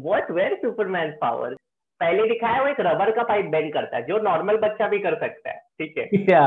what 0.05 0.29
were 0.31 0.51
Superman's 0.65 1.17
powers? 1.23 1.57
पहले 2.01 2.29
दिखाया 2.29 2.61
वो 2.63 2.69
एक 2.69 2.81
rubber 2.81 3.11
का 3.11 3.23
पाइप 3.23 3.47
बेंड 3.47 3.73
करता 3.73 3.97
है 3.97 4.07
जो 4.07 4.19
नॉर्मल 4.19 4.57
बच्चा 4.57 4.89
भी 4.89 4.99
कर 4.99 5.15
सकता 5.21 5.51
है 5.51 5.57
ठीक 5.81 5.99
है? 5.99 6.09
या 6.31 6.43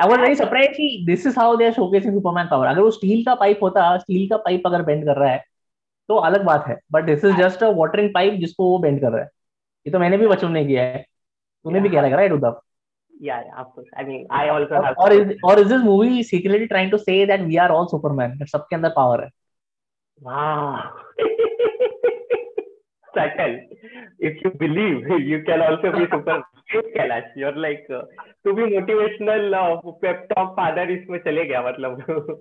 आई 0.00 0.08
वाज 0.08 0.20
वेरी 0.20 0.34
सरप्राइज़ 0.34 0.70
कि 0.70 1.04
this 1.06 1.26
is 1.26 1.38
how 1.38 1.56
they 1.56 1.64
are 1.64 1.72
showcasing 1.72 2.14
Superman 2.14 2.46
power 2.46 2.66
अगर 2.66 2.80
वो 2.80 2.90
स्टील 2.90 3.24
का 3.24 3.34
पाइप 3.34 3.62
होता 3.62 3.96
स्टील 3.98 4.28
का 4.28 4.36
पाइप 4.36 4.62
अगर 4.66 4.82
बेंड 4.82 5.04
कर 5.04 5.16
रहा 5.16 5.30
है 5.30 5.44
तो 6.08 6.16
अलग 6.16 6.44
बात 6.44 6.66
है। 6.66 6.78
But 6.92 7.04
this 7.04 7.24
is 7.24 7.36
just 7.36 7.62
a 7.62 7.70
watering 7.70 8.10
pipe 8.14 8.34
जिसको 8.34 8.70
वो 8.70 8.78
बेंड 8.78 9.00
कर 9.00 9.10
रहा 9.10 9.20
है। 9.20 9.28
ये 9.86 9.90
तो 9.90 9.98
मैंने 9.98 10.16
भी 10.16 10.26
बचपन 10.26 10.50
में 10.50 10.66
किया 10.66 10.82
है। 10.82 11.06
तूने 11.64 11.80
भी 11.80 11.88
किया 11.88 12.00
रहेगा 12.00 12.16
right 12.16 12.32
Uddhav? 12.32 12.60
Yeah, 13.20 13.42
yeah, 13.46 13.60
of 13.60 13.72
course. 13.74 13.88
I 13.96 14.04
mean, 14.04 14.26
I 14.30 14.48
also 14.48 14.82
have. 14.82 14.94
Or 14.98 15.12
is 15.12 15.36
or 15.42 15.58
is 15.58 15.68
this 15.68 15.82
movie 15.82 16.22
secretly 16.22 16.66
trying 16.68 16.90
to 16.90 16.98
say 16.98 17.24
that 17.24 17.46
we 17.46 17.58
are 17.58 17.70
all 17.70 17.88
Superman? 17.88 18.36
That 18.38 18.48
सबके 18.48 18.76
अंदर 18.76 18.94
power 18.94 19.20
है. 19.22 19.30
Wow. 20.22 20.92
Subtle. 23.14 23.56
If 24.18 24.44
you 24.44 24.50
believe, 24.50 25.08
you 25.20 25.42
can 25.44 25.60
also 25.62 25.92
be 25.92 26.04
Superman. 26.04 26.42
Kailash, 26.96 27.30
you're 27.36 27.54
like 27.54 27.86
uh, 27.90 28.02
to 28.44 28.52
be 28.52 28.62
motivational 28.62 29.54
uh, 29.54 29.92
pep 30.02 30.28
talk 30.34 30.54
father 30.56 30.86
इसमें 30.98 31.18
चले 31.24 31.44
गया 31.50 31.62
मतलब. 31.68 32.38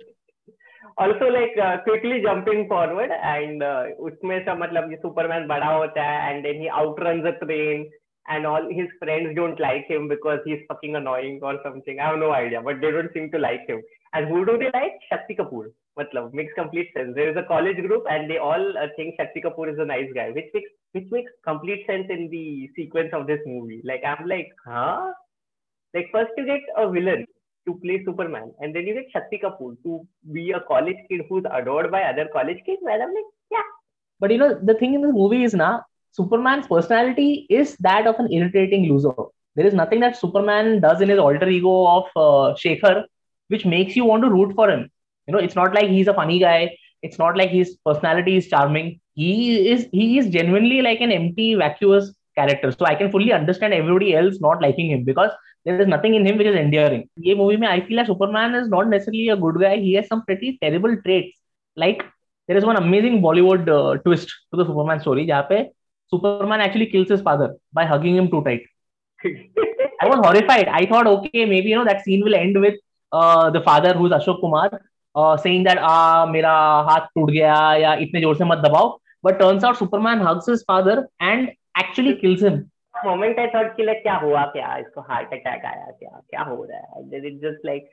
also 0.98 1.26
like 1.28 1.58
uh, 1.62 1.78
quickly 1.84 2.22
jumping 2.22 2.68
forward 2.68 3.12
and 3.12 3.64
uh, 3.64 3.84
उसमें 4.00 4.40
सब 4.46 4.58
मतलब 4.58 4.92
ये 4.92 4.98
सुपरमैन 4.98 5.48
बड़ा 5.48 5.72
होता 5.74 6.04
है 6.10 6.20
and 6.32 6.46
then 6.46 6.62
he 6.62 6.70
outruns 6.82 7.26
a 7.26 7.34
train 7.46 7.86
and 8.28 8.46
all 8.46 8.68
his 8.70 8.88
friends 9.00 9.36
don't 9.36 9.60
like 9.60 9.86
him 9.88 10.08
because 10.08 10.40
he's 10.46 10.60
fucking 10.68 10.96
annoying 10.96 11.40
or 11.44 11.60
something. 11.64 12.00
I 12.00 12.10
have 12.10 12.20
no 12.20 12.32
idea, 12.32 12.62
but 12.62 12.82
they 12.82 12.92
don't 12.92 13.14
seem 13.14 13.32
to 13.32 13.38
like 13.38 13.68
him. 13.68 13.82
And 14.14 14.28
who 14.28 14.46
do 14.46 14.58
they 14.58 14.72
like? 14.74 15.00
Shakti 15.10 15.36
Kapoor. 15.36 15.72
Matlab, 15.98 16.34
makes 16.34 16.54
complete 16.54 16.90
sense. 16.94 17.16
There 17.16 17.30
is 17.30 17.38
a 17.38 17.44
college 17.44 17.78
group 17.78 18.04
and 18.10 18.30
they 18.30 18.38
all 18.38 18.78
uh, 18.78 18.88
think 18.98 19.16
Shakti 19.18 19.42
Kapoor 19.42 19.72
is 19.72 19.80
a 19.80 19.86
nice 19.86 20.10
guy, 20.14 20.30
which 20.32 20.50
makes 20.54 20.70
which 20.92 21.08
makes 21.12 21.32
complete 21.46 21.86
sense 21.88 22.08
in 22.10 22.30
the 22.30 22.70
sequence 22.76 23.12
of 23.14 23.28
this 23.28 23.40
movie. 23.46 23.82
Like 23.84 24.04
I'm 24.06 24.28
like, 24.28 24.50
huh? 24.66 25.14
Like 25.94 26.08
first 26.12 26.32
you 26.38 26.46
get 26.46 26.62
a 26.78 26.90
villain 26.90 27.26
to 27.68 27.76
play 27.76 28.04
Superman, 28.04 28.52
and 28.60 28.76
then 28.76 28.86
you 28.88 28.94
get 28.94 29.12
Shakti 29.14 29.40
Kapoor 29.44 29.78
to 29.84 30.06
be 30.34 30.52
a 30.52 30.60
college 30.60 30.98
kid 31.10 31.22
who's 31.30 31.46
adored 31.52 31.92
by 31.92 32.04
other 32.04 32.28
college 32.34 32.60
kids. 32.66 32.82
And 32.84 33.02
I'm 33.02 33.14
like, 33.14 33.32
yeah. 33.52 33.68
But 34.20 34.32
you 34.32 34.38
know, 34.38 34.60
the 34.62 34.74
thing 34.74 34.96
in 34.96 35.02
this 35.02 35.14
movie 35.14 35.44
is 35.44 35.54
now 35.54 35.86
Superman's 36.15 36.67
personality 36.67 37.47
is 37.49 37.77
that 37.79 38.07
of 38.07 38.19
an 38.19 38.33
irritating 38.33 38.89
loser. 38.89 39.13
There 39.57 39.67
is 39.67 39.75
nothing 39.75 40.01
that 40.01 40.17
Superman 40.17 40.81
does 40.81 41.01
in 41.01 41.09
his 41.09 41.19
alter 41.19 41.49
ego 41.49 41.87
of 41.87 42.05
uh, 42.17 42.55
Shekhar 42.55 43.05
which 43.49 43.65
makes 43.65 43.97
you 43.97 44.05
want 44.05 44.23
to 44.23 44.31
root 44.31 44.55
for 44.55 44.71
him. 44.71 44.89
You 45.27 45.33
know, 45.35 45.39
it's 45.41 45.55
not 45.55 45.75
like 45.75 45.89
he's 45.89 46.09
a 46.09 46.15
funny 46.15 46.39
guy. 46.39 46.77
It's 47.03 47.19
not 47.19 47.37
like 47.37 47.51
his 47.51 47.77
personality 47.85 48.37
is 48.37 48.49
charming. 48.49 49.01
He 49.15 49.69
is 49.71 49.89
he 49.93 50.19
is 50.19 50.29
genuinely 50.29 50.83
like 50.83 51.01
an 51.01 51.13
empty, 51.13 51.55
vacuous 51.55 52.13
character. 52.37 52.73
So 52.73 52.87
I 52.87 52.95
can 52.95 53.11
fully 53.11 53.33
understand 53.33 53.75
everybody 53.75 54.15
else 54.15 54.41
not 54.41 54.63
liking 54.63 54.91
him 54.91 55.05
because 55.05 55.31
there 55.65 55.81
is 55.81 55.89
nothing 55.89 56.15
in 56.15 56.27
him 56.27 56.39
which 56.39 56.47
is 56.47 56.57
endearing. 56.57 57.09
ये 57.27 57.37
movie 57.37 57.57
में 57.57 57.69
I 57.69 57.81
feel 57.81 57.97
like 57.97 58.07
Superman 58.07 58.55
is 58.55 58.69
not 58.69 58.89
necessarily 58.89 59.29
a 59.29 59.37
good 59.37 59.61
guy. 59.61 59.77
He 59.77 59.95
has 59.95 60.07
some 60.09 60.25
pretty 60.25 60.59
terrible 60.63 60.97
traits. 61.03 61.37
Like 61.77 62.05
there 62.49 62.57
is 62.57 62.65
one 62.65 62.77
amazing 62.77 63.21
Bollywood 63.21 63.69
uh, 63.69 63.99
twist 64.03 64.29
to 64.53 64.57
the 64.63 64.65
Superman 64.65 65.01
story 65.01 65.27
जहाँ 65.27 65.47
पे 65.51 65.63
Superman 66.10 66.62
actually 66.62 66.88
kills 66.88 67.10
his 67.10 67.22
father 67.22 67.56
by 67.74 67.86
hugging 67.86 68.16
him 68.16 68.30
too 68.30 68.44
tight. 68.44 68.64
I 70.02 70.08
was 70.08 70.20
horrified. 70.24 70.68
I 70.68 70.86
thought, 70.86 71.08
okay, 71.08 71.46
maybe 71.46 71.70
you 71.70 71.76
know 71.76 71.86
that 71.86 72.04
scene 72.04 72.24
will 72.24 72.36
end 72.36 72.60
with 72.60 72.76
uh, 73.12 73.50
the 73.50 73.62
father, 73.62 73.94
who's 73.94 74.12
Ashok 74.12 74.40
Kumar, 74.42 74.82
uh, 75.16 75.38
saying 75.38 75.64
that 75.64 75.80
ah, 75.80 76.28
मेरा 76.28 76.54
हाथ 76.90 77.08
टूट 77.16 77.32
गया 77.32 77.76
या 77.82 77.94
इतने 78.06 78.22
ज़ोर 78.22 78.36
से 78.38 78.46
मत 78.46 78.58
दबाओ. 78.66 79.00
But 79.24 79.40
turns 79.40 79.64
out 79.64 79.78
Superman 79.78 80.20
hugs 80.20 80.46
his 80.46 80.64
father 80.64 81.08
and 81.20 81.52
actually 81.76 82.16
kills 82.18 82.42
him. 82.42 82.70
Moment 83.04 83.40
I 83.40 83.50
thought 83.50 83.76
कि 83.78 83.86
like 83.86 84.02
क्या 84.04 84.16
हुआ 84.24 84.44
क्या 84.56 84.76
इसको 84.78 85.08
heart 85.10 85.34
attack 85.34 85.66
आया 85.66 85.92
क्या 86.00 86.22
क्या 86.30 86.44
हो 86.50 86.64
रहा 86.64 86.78
है? 86.78 87.24
It's 87.24 87.42
just 87.42 87.66
like 87.66 87.90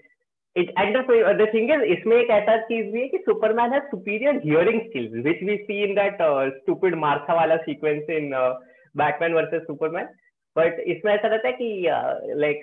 इसमें 0.57 2.17
एक 2.17 2.31
ऐसा 2.31 2.57
चीज़ 2.57 2.93
भी 2.93 3.01
है 3.01 3.09
कि 3.09 3.19
Superman 3.19 3.81
superior 3.81 4.41
hearing 4.45 4.81
skills 4.81 5.43
we 5.43 5.57
see 5.57 5.83
in 5.85 5.95
that 5.95 6.19
stupid 6.57 6.95
Martha 6.95 7.35
वाला 7.35 7.57
sequence 7.57 8.11
in 8.11 8.31
Batman 8.97 9.35
versus 9.35 9.63
Superman 9.63 10.09
but 10.57 10.81
इसमें 10.81 11.15
ऐसा 11.15 11.29
रहता 11.29 11.49
है 11.49 11.53
कि 11.53 11.87
like 12.41 12.63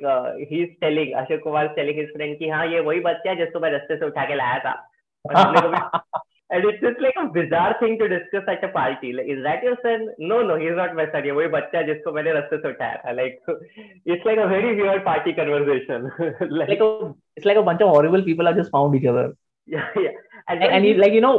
he 0.52 0.64
is 0.64 0.70
telling 0.70 1.14
Ashok 1.14 1.40
Kumar 1.40 1.68
telling 1.68 2.00
his 2.00 2.14
friend 2.14 2.40
कि 2.40 2.50
हाँ 2.50 2.68
ये 2.68 2.80
वही 2.80 3.00
बच्चा 3.00 3.30
है 3.30 3.36
जिसको 3.36 3.60
मैं 3.60 3.72
रस्ते 3.72 3.98
से 3.98 4.06
उठा 4.06 4.26
के 4.26 4.36
लाया 4.36 4.60
था। 4.60 4.90
And 6.51 6.65
it's 6.67 6.81
just 6.81 7.01
like 7.01 7.15
a 7.21 7.27
bizarre 7.35 7.75
thing 7.81 7.99
to 7.99 8.07
discuss 8.07 8.45
at 8.49 8.63
a 8.63 8.69
party. 8.69 9.13
Like, 9.13 9.27
is 9.27 9.43
that 9.43 9.63
your 9.63 9.77
son? 9.83 10.09
No, 10.19 10.43
no, 10.43 10.57
he's 10.57 10.77
not 10.77 10.95
my 10.95 11.07
son. 11.13 11.25
ये 11.25 11.33
वही 11.33 11.49
बच्चा 11.55 11.83
जिसको 11.87 12.13
मैंने 12.13 12.33
रास्ते 12.33 12.59
से 12.59 12.69
उठाया 12.69 12.97
था. 13.05 13.15
Like, 13.17 13.41
it's 14.05 14.27
like 14.27 14.39
a 14.39 14.49
very 14.49 14.75
weird 14.81 15.05
party 15.05 15.33
conversation. 15.33 16.11
like, 16.51 16.69
like 16.69 16.81
a, 16.81 17.15
it's 17.37 17.47
like 17.47 17.57
a 17.57 17.63
bunch 17.63 17.81
of 17.81 17.89
horrible 17.89 18.23
people 18.23 18.47
have 18.47 18.57
just 18.57 18.71
found 18.71 18.95
each 18.95 19.07
other. 19.07 19.35
Yeah, 19.67 19.89
yeah. 19.97 20.11
And, 20.49 20.63
and, 20.63 20.73
and 20.75 20.85
he, 20.85 20.95
like 20.95 21.13
you 21.13 21.23
know 21.23 21.39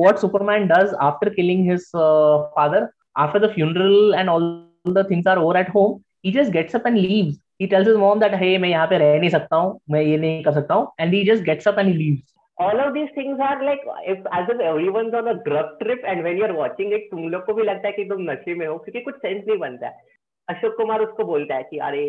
what 0.00 0.18
Superman 0.18 0.66
does 0.68 0.94
after 1.00 1.28
killing 1.30 1.64
his 1.64 1.88
uh, 1.94 2.48
father, 2.54 2.94
after 3.16 3.38
the 3.38 3.52
funeral 3.52 4.14
and 4.14 4.30
all 4.30 4.68
the 4.84 5.04
things 5.04 5.26
are 5.26 5.38
over 5.38 5.56
at 5.58 5.68
home, 5.68 6.02
he 6.22 6.32
just 6.32 6.52
gets 6.52 6.74
up 6.74 6.86
and 6.86 6.96
leaves. 6.96 7.38
He 7.58 7.66
tells 7.66 7.86
his 7.86 7.98
mom 7.98 8.20
that 8.20 8.34
hey 8.34 8.56
मैं 8.58 8.68
यहाँ 8.68 8.86
पे 8.86 8.98
रह 8.98 9.18
नहीं 9.20 9.30
सकता 9.30 9.56
हूँ 9.56 9.80
मैं 9.90 10.00
ये 10.02 10.16
नहीं 10.16 10.42
कर 10.44 10.52
सकता 10.52 10.74
हूँ 10.74 10.88
and 10.98 11.14
he 11.14 11.24
just 11.24 11.44
gets 11.44 11.66
up 11.66 11.78
and 11.78 11.88
he 11.88 11.94
leaves. 11.94 12.22
All 12.57 12.79
of 12.79 12.93
these 12.93 13.11
things 13.15 13.39
are 13.39 13.63
like 13.63 13.83
if 14.05 14.19
as 14.31 14.49
if 14.49 14.59
everyone's 14.61 15.13
on 15.13 15.27
a 15.27 15.35
drug 15.43 15.69
trip 15.79 16.01
and 16.05 16.23
when 16.23 16.37
you're 16.37 16.53
watching 16.53 16.91
it 16.91 17.09
तुम 17.11 17.27
लोग 17.29 17.45
को 17.45 17.53
भी 17.53 17.63
लगता 17.63 17.87
है 17.87 17.93
कि 17.93 18.03
तुम 18.09 18.21
नशे 18.31 18.55
में 18.55 18.65
हो 18.67 18.77
क्योंकि 18.77 19.01
कुछ 19.01 19.15
सेंस 19.15 19.43
नहीं 19.47 19.57
बनता 19.57 19.87
है। 19.87 20.09
अशोक 20.47 20.75
कुमार 20.77 21.01
उसको 21.01 21.23
बोलता 21.23 21.55
है 21.55 21.63
कि 21.63 21.77
अरे 21.87 22.03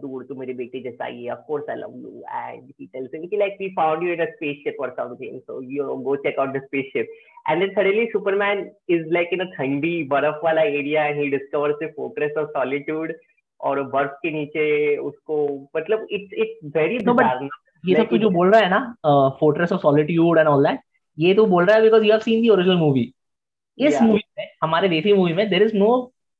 दूर 0.00 0.24
तू 0.28 0.34
मेरी 0.34 0.52
बेटी 0.60 0.80
जैसा 0.82 1.04
ही 1.04 1.24
है 1.24 1.32
of 1.32 1.40
course 1.48 1.70
I 1.70 1.76
love 1.76 1.96
you 1.98 2.22
and 2.34 2.62
he 2.80 2.86
tells 2.86 3.10
him 3.14 3.26
कि 3.26 3.36
like 3.36 3.56
we 3.60 3.68
found 3.76 4.02
you 4.02 4.12
in 4.12 4.20
a 4.20 4.30
spaceship 4.30 4.80
और 4.80 4.94
something 5.00 5.38
so 5.40 5.60
you 5.72 5.94
go 6.08 6.16
check 6.26 6.38
out 6.38 6.56
the 6.56 6.62
spaceship 6.64 7.12
and 7.50 7.60
then 7.60 7.72
suddenly 7.74 8.06
Superman 8.12 8.70
is 8.96 9.06
like 9.18 9.28
in 9.32 9.40
a 9.40 9.50
ठंडी 9.56 9.94
बर्फ़ 10.14 10.44
वाला 10.44 10.62
area 10.80 11.04
and 11.04 11.20
he 11.20 11.28
discovers 11.36 11.76
the 11.82 11.92
fortress 11.96 12.36
of 12.38 12.50
solitude 12.58 13.12
और 13.60 13.82
बर्फ़ 13.94 14.18
के 14.22 14.30
नीचे 14.30 14.96
उसको 15.10 15.38
मतलब 15.76 16.06
इट्स 16.10 16.34
इट्स 16.34 16.76
वेरी 16.76 16.98
ये 17.88 17.94
सब 17.96 18.08
तो 18.10 18.18
जो 18.18 18.30
बोल 18.30 18.50
रहा 18.52 18.60
है 18.60 18.70
ना 18.70 19.28
fortress 19.40 19.72
of 19.72 19.80
solitude 19.80 20.38
and 20.38 20.48
all 20.48 20.66
that 20.66 20.80
ये 21.18 21.34
तो 21.34 21.46
बोल 21.46 21.64
रहा 21.64 21.76
है 21.76 21.82
because 21.82 22.04
you 22.04 22.10
have 22.12 22.20
seen 22.20 22.42
the 22.42 22.48
original 22.48 22.76
movie 22.76 23.12
इस 23.78 24.00
मूवी 24.02 24.20
में 24.38 24.46
हमारे 24.62 24.88
देसी 24.88 25.12
मूवी 25.12 25.32
में 25.32 25.48
there 25.50 25.62
is 25.62 25.76
no 25.76 25.96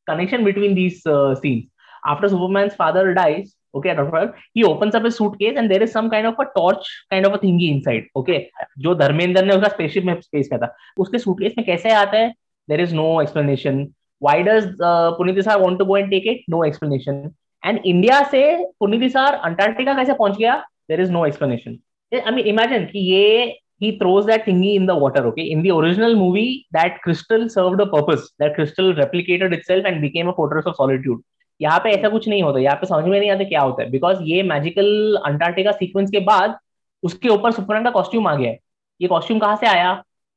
connection 0.06 0.44
between 0.44 0.74
these 0.74 1.02
scene 1.08 1.62
after 2.08 2.28
Superman 2.28 2.68
father 2.78 3.12
dies 3.12 3.54
okay 3.74 3.90
he 3.90 4.62
open 4.62 4.90
up 4.90 5.06
suitcase 5.36 5.56
and 5.58 5.68
there 5.68 5.82
is 5.82 5.90
some 5.90 6.08
kind 6.08 6.26
of 6.26 6.40
a 6.40 6.44
torch 6.54 6.88
kind 7.10 7.26
of 7.26 7.34
a 7.34 7.38
thing 7.42 7.62
inside 7.80 8.08
okay 8.16 8.38
जो 8.78 8.94
धर्मेंद्र 8.94 9.44
ने 9.44 9.54
उसका 9.54 9.68
spaceship 9.68 10.04
में 10.04 10.14
space 10.20 10.48
किया 10.48 10.58
था। 10.58 10.74
उसके 10.98 11.18
suit 11.18 11.40
case 11.40 11.54
में 11.58 11.64
कैसे 11.66 11.90
आता 11.94 12.18
है? 12.18 12.30
There 12.68 12.80
is 12.80 12.94
no 12.94 13.20
explanation 13.22 13.86
why 14.22 14.42
does 14.42 14.76
Puneet 14.82 15.42
Issar 15.42 15.58
want 15.60 15.78
to 15.78 15.84
go 15.84 15.96
and 15.96 16.10
take 16.10 16.26
it 16.26 16.44
no 16.50 16.64
explanation 16.64 17.30
and 17.62 17.80
India 17.84 18.22
से 18.30 18.42
पुनीति 18.80 19.08
सार 19.08 19.34
अंटार्क्टिका 19.34 19.94
कैसे 19.94 20.12
पहुँच 20.12 20.36
गया? 20.38 20.62
There 20.88 21.00
is 21.00 21.10
no 21.10 21.24
explanation. 21.24 21.80
I 22.12 22.30
mean, 22.30 22.46
imagine 22.46 22.86
कि 22.86 22.98
ये 23.12 23.54
he 23.78 23.98
throws 23.98 24.26
that 24.26 24.44
thingy 24.44 24.74
in 24.74 24.86
the 24.86 24.96
water. 24.96 25.26
Okay, 25.26 25.50
in 25.50 25.62
the 25.62 25.70
original 25.70 26.14
movie, 26.16 26.66
that 26.72 27.00
crystal 27.02 27.48
served 27.48 27.80
a 27.80 27.86
purpose. 27.86 28.30
That 28.38 28.54
crystal 28.54 28.94
replicated 28.94 29.52
itself 29.52 29.84
and 29.84 30.00
became 30.00 30.28
a 30.28 30.34
fortress 30.34 30.66
of 30.66 30.76
solitude. 30.76 31.22
यहाँ 31.60 31.78
पे 31.80 31.90
ऐसा 31.90 32.08
कुछ 32.08 32.28
नहीं 32.28 32.42
होता 32.42 32.58
यहाँ 32.60 32.76
पे 32.76 32.86
समझ 32.86 33.04
में 33.04 33.18
नहीं 33.18 33.30
आता 33.30 33.44
क्या 33.48 33.60
होता 33.60 33.82
है 33.82 33.90
बिकॉज़ 33.90 34.22
ये 34.22 34.42
मैजिकल 34.42 35.16
अंटार्कटिका 35.26 35.72
सीक्वेंस 35.72 36.10
के 36.10 36.20
बाद 36.24 36.56
उसके 37.02 37.28
ऊपर 37.28 37.52
सुपरमैन 37.52 37.84
का 37.84 37.90
कॉस्ट्यूम 37.90 38.26
आ 38.28 38.34
गया 38.34 38.50
है 38.50 38.58
ये 39.00 39.08
कॉस्ट्यूम 39.08 39.38
कहाँ 39.40 39.56
से 39.56 39.66
आया 39.66 39.94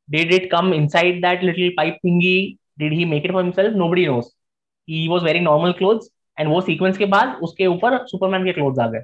did 0.09 0.33
it 0.33 0.49
come 0.51 0.73
inside 0.73 1.21
that 1.21 1.43
little 1.43 1.73
pipe 1.77 1.97
thingy 2.05 2.35
did 2.79 2.93
he 2.93 3.05
make 3.05 3.25
it 3.25 3.31
for 3.31 3.43
himself 3.43 3.75
nobody 3.77 4.05
knows 4.05 4.33
he 4.87 5.07
was 5.07 5.23
wearing 5.23 5.45
normal 5.45 5.71
clothes 5.79 6.09
and 6.37 6.49
वो 6.49 6.61
सीक्वेंस 6.61 6.97
के 6.97 7.05
बाद 7.15 7.39
उसके 7.43 7.67
ऊपर 7.67 7.97
सुपरमैन 8.07 8.45
के 8.45 8.53
क्लोथ्स 8.53 8.79
आ 8.79 8.87
गए 8.89 9.03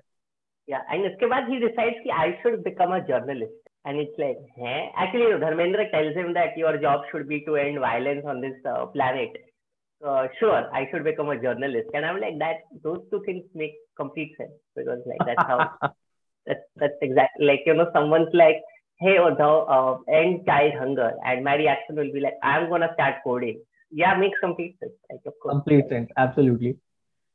या 0.70 0.84
एंड 0.92 1.04
इसके 1.06 1.26
बाद 1.26 1.48
ही 1.50 1.58
डिसाइड्स 1.66 2.02
कि 2.04 2.10
I 2.22 2.32
should 2.42 2.62
become 2.64 2.94
a 2.96 2.98
journalist 3.12 3.60
and 3.86 3.98
it's 3.98 4.18
like 4.22 4.40
hey 4.56 4.90
actually 5.02 5.28
dharmendra 5.42 5.84
tells 5.92 6.14
him 6.14 6.34
that 6.34 6.56
your 6.62 6.72
job 6.78 7.04
should 7.10 7.26
be 7.28 7.38
to 7.46 7.56
end 7.56 7.78
violence 7.84 8.26
on 8.32 8.40
this 8.40 8.58
uh, 8.72 8.84
planet 8.96 9.38
uh, 10.08 10.26
sure 10.38 10.68
i 10.80 10.86
should 10.90 11.04
become 11.04 11.30
a 11.30 11.38
journalist 11.44 11.88
and 11.94 12.04
i'm 12.04 12.20
like 12.20 12.38
that 12.38 12.60
those 12.82 13.00
two 13.10 13.22
things 13.28 13.44
make 13.54 13.78
complete 13.96 14.36
sense 14.36 14.52
because 14.76 15.00
like 15.06 15.24
that's 15.30 15.46
how 15.52 15.58
that's 16.46 16.66
that's 16.76 17.00
exactly 17.08 17.46
like 17.46 17.62
you 17.66 17.74
know 17.74 17.88
someone's 17.94 18.34
like 18.34 18.60
hey 19.00 19.16
Uddhav, 19.16 19.56
uh, 19.76 20.12
end 20.12 20.44
child 20.46 20.74
hunger 20.78 21.12
and 21.24 21.42
my 21.42 21.56
reaction 21.56 21.96
will 21.96 22.12
be 22.12 22.20
like 22.20 22.38
i'm 22.42 22.68
gonna 22.68 22.90
start 22.94 23.16
coding 23.24 23.60
yeah 23.90 24.14
makes 24.14 24.38
complete 24.40 24.76
sense 24.80 24.92
like 25.10 25.20
of 25.26 25.34
course 25.42 25.52
complete 25.52 25.88
sense 25.88 26.10
absolutely 26.18 26.76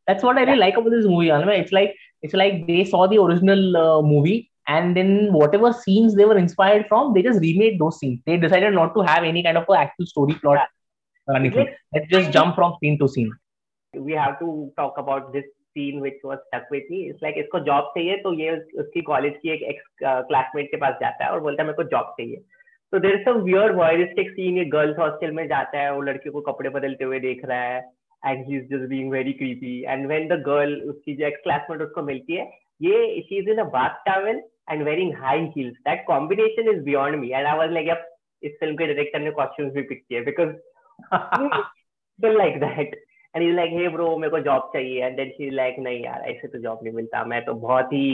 that's 0.07 0.23
what 0.23 0.37
i 0.37 0.43
really 0.43 0.59
like 0.59 0.77
about 0.77 0.91
this 0.91 1.05
movie 1.05 1.31
Anna. 1.31 1.51
it's 1.51 1.71
like 1.71 1.95
it's 2.22 2.34
like 2.34 2.66
they 2.66 2.84
saw 2.84 3.06
the 3.06 3.18
original 3.18 3.76
uh, 3.76 4.02
movie 4.02 4.50
and 4.66 4.96
then 4.96 5.32
whatever 5.32 5.72
scenes 5.72 6.14
they 6.14 6.24
were 6.24 6.38
inspired 6.38 6.86
from 6.88 7.12
they 7.14 7.22
just 7.22 7.40
remade 7.40 7.78
those 7.80 7.98
scenes 7.98 8.20
they 8.26 8.36
decided 8.36 8.74
not 8.74 8.94
to 8.94 9.02
have 9.02 9.24
any 9.24 9.42
kind 9.42 9.58
of 9.58 9.64
a 9.68 9.78
actual 9.84 10.06
story 10.06 10.34
plot 10.34 10.68
or 11.28 11.36
anything 11.36 11.66
let's 11.94 12.10
just 12.10 12.30
jump 12.30 12.54
from 12.54 12.76
scene 12.80 12.98
to 12.98 13.08
scene 13.08 13.32
we 13.94 14.12
have 14.12 14.38
to 14.38 14.72
talk 14.76 14.94
about 14.98 15.32
this 15.32 15.44
scene 15.74 16.00
which 16.00 16.20
was 16.24 16.38
stuck 16.48 16.70
with 16.70 16.88
me 16.90 17.00
it's 17.10 17.22
like 17.22 17.36
इसको 17.42 17.58
job 17.66 17.92
चाहिए 17.96 18.16
तो 18.22 18.32
ये 18.40 18.56
उसकी 18.82 19.00
college 19.10 19.36
की 19.42 19.50
एक 19.54 19.62
ex 19.72 19.84
classmate 20.02 20.70
के 20.70 20.76
पास 20.84 20.94
जाता 21.00 21.24
है 21.24 21.30
और 21.30 21.40
बोलता 21.40 21.62
है 21.62 21.66
मेरे 21.68 21.82
को 21.82 21.88
जॉब 21.90 22.14
चाहिए 22.18 22.42
तो 22.92 22.98
there 22.98 23.14
is 23.14 23.24
some 23.24 23.40
weird 23.42 23.76
voyeuristic 23.76 24.30
scene 24.30 24.56
ये 24.58 24.64
गर्ल्स 24.74 24.98
हॉस्टल 24.98 25.30
में 25.32 25.46
जाता 25.48 25.80
है 25.80 25.92
वो 25.94 26.00
लड़की 26.10 26.30
को 26.30 26.40
कपड़े 26.50 26.70
बदलते 26.70 27.04
हुए 27.04 27.20
देख 27.20 27.44
रहा 27.44 27.60
है 27.62 27.80
and 28.26 28.44
he 28.46 28.56
is 28.56 28.64
just 28.74 28.88
being 28.90 29.10
very 29.12 29.32
creepy 29.32 29.80
and 29.88 30.06
when 30.06 30.28
the 30.28 30.42
girl 30.46 30.80
उसकी 30.90 31.14
जो 31.16 31.26
एक्स 31.26 31.42
क्लासमेट 31.42 31.82
उसको 31.82 32.02
मिलती 32.12 32.36
है 32.36 32.50
ये 32.80 33.20
she 33.28 33.38
is 33.38 33.50
in 33.50 33.58
a 33.58 33.68
bath 33.76 34.02
towel 34.06 34.42
and 34.70 34.84
wearing 34.84 35.12
high 35.12 35.50
heels. 35.54 35.74
That 35.84 36.06
combination 36.06 36.68
is 36.72 36.84
beyond 36.84 37.20
me. 37.20 37.32
And 37.34 37.46
I 37.46 37.56
was 37.60 37.76
like, 37.76 37.86
yep, 37.86 38.06
इस 38.42 38.52
फ़िल्म 38.60 38.76
के 38.76 38.86
director 38.86 39.20
ने 39.20 39.30
कॉस्ट्यूम्स 39.38 39.72
भी 39.74 39.82
पिक 39.88 40.04
किए 40.08 40.20
because 40.24 40.52
people 42.18 42.36
like 42.38 42.54
that 42.60 42.94
and 43.34 43.44
he's 43.44 43.56
like 43.56 43.74
hey 43.78 43.88
bro 43.94 44.06
मेरे 44.20 44.30
को 44.30 44.38
job 44.46 44.70
चाहिए 44.74 45.02
and 45.08 45.18
then 45.20 45.32
she's 45.34 45.52
like 45.58 45.78
नहीं 45.86 45.98
यार 46.04 46.22
ऐसे 46.30 46.48
तो 46.48 46.58
जॉब 46.62 46.80
नहीं 46.84 46.94
मिलता 46.94 47.24
मैं 47.32 47.44
तो 47.44 47.54
बहुत 47.66 47.92
ही 47.92 48.06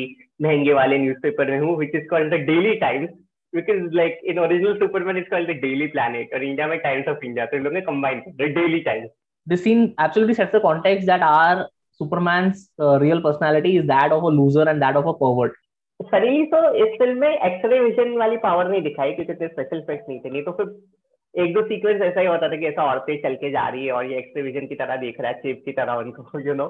महँगे 0.42 0.72
वाले 0.80 0.98
न्यूज़पेपर 0.98 1.50
में 1.50 1.58
हूँ 1.60 1.76
which 1.82 1.94
is 2.00 2.08
called 2.12 2.34
the 2.34 2.40
Daily 2.50 2.74
Times 2.82 3.14
because 3.52 3.84
like 4.00 4.18
in 4.32 4.42
original 4.46 4.76
Superman 4.82 5.22
it's 5.22 5.32
called 5.34 5.52
the 5.52 5.58
Daily 5.66 5.88
Planet 5.94 6.34
और 6.34 6.44
इंडिया 6.44 6.66
में 6.72 6.78
Times 6.88 7.12
of 7.14 7.24
India 7.30 7.46
तो 7.52 7.62
लोगों 7.64 7.78
ने 7.78 7.84
combine 7.90 8.24
the 8.42 8.50
Daily 8.58 8.82
Times 8.90 9.14
this 9.46 9.62
scene 9.64 9.94
absolutely 9.98 10.34
sets 10.34 10.52
the 10.52 10.60
context 10.60 11.06
that 11.06 11.22
our 11.22 11.68
Superman's 12.00 12.70
uh, 12.78 12.98
real 12.98 13.20
personality 13.20 13.76
is 13.78 13.86
that 13.86 14.12
of 14.12 14.22
a 14.22 14.28
loser 14.28 14.68
and 14.68 14.82
that 14.82 14.96
of 14.96 15.06
a 15.06 15.14
pervert 15.14 15.54
Sunny 16.00 16.44
तो 16.52 16.58
इस 16.84 16.98
film 16.98 17.18
में 17.18 17.28
x ray 17.28 17.78
vision 17.80 18.16
वाली 18.18 18.36
power 18.36 18.68
नहीं 18.70 18.82
दिखाई 18.82 19.12
क्योंकि 19.12 19.32
इतने 19.32 19.48
स्पेशल 19.48 19.78
इफ़ेक्ट 19.78 20.08
नहीं 20.08 20.18
थे 20.20 20.30
नहीं 20.30 20.42
तो 20.44 20.52
फिर 20.52 21.42
एक 21.44 21.54
दो 21.54 21.62
सीक्वेंस 21.68 22.02
ऐसा 22.02 22.20
ही 22.20 22.26
होता 22.26 22.48
था 22.48 22.56
कि 22.56 22.66
ऐसा 22.66 22.82
औरतें 22.90 23.16
चल 23.22 23.34
के 23.40 23.50
जा 23.50 23.66
रही 23.68 23.86
है 23.86 23.92
और 23.92 24.10
ये 24.10 24.18
एक्सरे 24.18 24.42
विजन 24.42 24.66
की 24.66 24.74
तरह 24.74 24.96
देख 24.96 25.20
रहा 25.20 25.30
है 25.30 25.40
चिप 25.40 25.62
की 25.64 25.72
तरह 25.78 25.94
उनको 26.02 26.40
you 26.48 26.54
know 26.54 26.68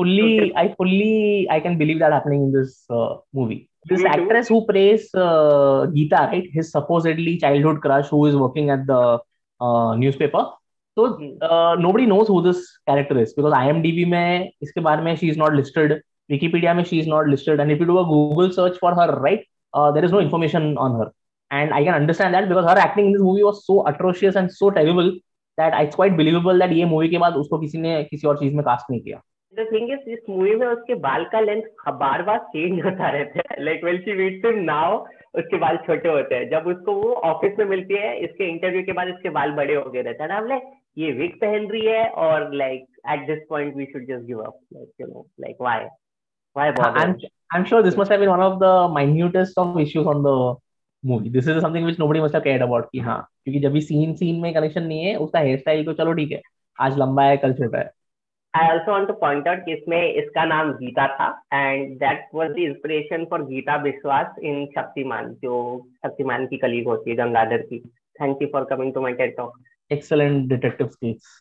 fully 0.00 0.52
I 0.62 0.66
fully 0.80 1.48
I 1.56 1.60
can 1.66 1.78
believe 1.82 2.00
that 2.02 2.16
happening 2.18 2.44
in 2.48 2.52
this 2.58 2.76
uh, 2.98 3.16
movie 3.40 3.58
this 3.92 4.04
actress 4.14 4.50
who 4.54 4.60
plays 4.70 5.08
uh, 5.14 5.86
Geeta 5.96 6.22
right 6.32 6.48
his 6.58 6.70
supposedly 6.76 7.36
childhood 7.44 7.80
crush 7.86 8.14
who 8.14 8.24
is 8.30 8.36
working 8.44 8.70
at 8.76 8.86
the 8.92 9.02
uh, 9.60 9.94
newspaper 10.04 10.44
तो 11.00 11.76
nobody 11.80 12.06
knows 12.06 12.30
who 12.32 12.42
character 12.52 13.18
is 13.18 13.34
because 13.36 13.54
IMDb 13.54 14.04
में 14.04 14.50
इसके 14.62 14.80
बारे 14.80 15.02
में 15.02 15.14
she 15.16 15.28
is 15.28 15.38
not 15.38 15.54
listed 15.54 15.92
Wikipedia 16.30 16.74
में 16.74 16.82
she 16.84 16.98
is 17.00 17.08
not 17.08 17.28
listed 17.28 17.60
and 17.60 17.70
if 17.70 17.78
you 17.78 17.86
do 17.86 17.96
a 17.96 18.02
Google 18.08 18.50
search 18.50 18.78
for 18.80 19.00
her 19.00 19.14
right 19.22 19.44
there 19.74 20.04
is 20.04 20.12
no 20.12 20.20
information 20.20 20.74
on 20.78 21.00
her 21.00 21.10
and 21.50 21.72
I 21.72 21.84
can 21.84 21.94
understand 21.94 22.34
that 22.36 22.48
because 22.48 22.66
her 22.66 22.78
acting 22.78 23.06
in 23.06 23.12
this 23.12 23.22
movie 23.22 23.42
was 23.42 23.56
so 23.56 23.78
atrocious 23.92 24.36
and 24.36 24.48
so 24.50 24.70
terrible 24.78 25.10
that 25.58 25.74
I 25.74 25.86
quite 25.96 26.12
believable 26.16 26.60
that 26.60 26.72
ये 26.72 26.84
movie 26.94 27.08
के 27.08 27.18
बाद 27.18 27.34
उसको 27.36 27.58
किसी 27.58 27.78
ने 27.78 28.02
किसी 28.10 28.28
और 28.28 28.38
चीज़ 28.38 28.54
में 28.56 28.64
cast 28.64 28.90
नहीं 28.90 29.00
किया। 29.00 29.20
द 29.54 29.66
थिंग 29.72 29.90
इज़ 29.92 30.10
इस 30.10 30.18
मूवी 30.28 30.54
में 30.56 30.66
उसके 30.66 30.94
बाल 31.04 31.24
का 31.32 31.40
लेंथ 31.40 31.62
बार 32.00 32.22
बार 32.22 32.38
चेंज 32.50 32.84
होता 32.84 33.08
रहता 33.10 33.42
है। 33.50 33.64
Like 33.64 33.84
well 33.84 33.98
she 34.00 34.12
went 34.16 34.42
to 34.42 34.50
now 34.62 34.98
उसके 35.38 35.56
बाल 35.58 35.76
छोटे 35.86 36.08
होते 36.08 36.34
हैं। 36.34 36.48
जब 36.50 36.66
उसको 36.68 36.92
वो 36.94 37.12
ऑफ़िस 37.30 37.58
में 37.58 37.64
मिलती 37.66 37.94
है 37.94 38.16
इसके 38.24 38.48
इंटरव्यू 38.50 38.82
के 38.82 38.92
बाद 38.92 39.08
इसके 39.08 39.30
बाल 39.30 39.50
बड़े 39.52 39.74
हो 39.74 39.90
गए 39.90 40.02
रहते 40.02 40.22
हैं। 40.22 40.30
ना 40.30 40.40
लाइक 40.48 40.62
ये 40.96 41.10
विक 41.12 41.34
पहन 41.40 41.66
रही 41.70 41.86
है 41.86 42.08
और 42.24 42.52
like 42.54 42.86
at 43.12 43.26
this 43.26 43.44
point 43.50 43.76
we 43.76 43.84
should 43.92 44.06
just 44.06 44.26
give 44.26 44.38
up 44.40 44.58
like 44.72 44.88
you 45.00 45.06
know 45.06 45.26
like 45.40 45.56
why 45.60 45.84
why 46.56 46.70
bother 46.70 46.98
I 46.98 47.58
am 47.58 47.64
sure 47.64 47.82
this 47.82 47.98
must 47.98 48.12
have 48.12 48.20
been 48.20 48.28
one 48.28 48.40
of 48.40 48.58
the 48.60 48.90
minutest 48.94 49.58
of 49.58 49.78
issues 49.80 50.06
on 50.08 50.22
the 50.24 50.56
movie 51.04 51.30
this 51.30 51.48
is 51.48 51.58
something 51.60 51.84
which 51.84 52.00
nobody 52.00 52.20
must 52.20 52.34
have 52.34 52.42
cared 52.42 52.62
about 52.62 52.88
कि 52.92 52.98
हाँ 52.98 53.20
क्योंकि 53.44 53.60
जब 53.60 53.72
भी 53.72 53.80
scene 53.80 54.14
scene 54.14 54.40
में 54.40 54.52
connection 54.54 54.82
नहीं 54.82 55.04
है 55.04 55.14
उसका 55.18 55.38
hair 55.38 55.58
style 55.58 55.84
तो 55.84 55.92
चलो 56.02 56.12
ठीक 56.12 56.32
है 56.32 56.40
आज 56.78 56.98
लंबा 56.98 57.22
है 57.24 57.36
कल 57.36 57.52
छोटा 57.52 57.78
है। 57.78 57.90
I 58.54 58.68
also 58.68 58.92
want 58.92 59.06
to 59.08 59.14
point 59.14 59.48
out 59.48 59.58
कि 59.64 59.72
इसमें 59.72 60.02
इसका 60.02 60.44
नाम 60.44 60.72
गीता 60.74 61.06
था 61.08 61.28
and 61.54 61.96
that 61.98 62.28
was 62.34 62.50
the 62.50 62.58
inspiration 62.58 63.24
for 63.30 63.42
Geeta 63.46 63.76
Vishwas 63.82 64.38
in 64.42 64.64
Shaktimaan 64.76 65.32
जो 65.42 65.56
शक्तिमान 66.06 66.46
की 66.46 66.56
कलीग 66.58 66.86
होती 66.88 67.10
है 67.10 67.16
गंगाधर 67.16 67.62
की। 67.62 67.78
Thank 68.20 68.42
you 68.42 68.48
for 68.52 68.64
coming 68.70 68.92
to 68.94 69.00
my 69.00 69.12
TED 69.12 69.36
talk 69.36 69.58
Excellent 69.89 70.47
detective 70.49 70.93
skills. 70.93 71.33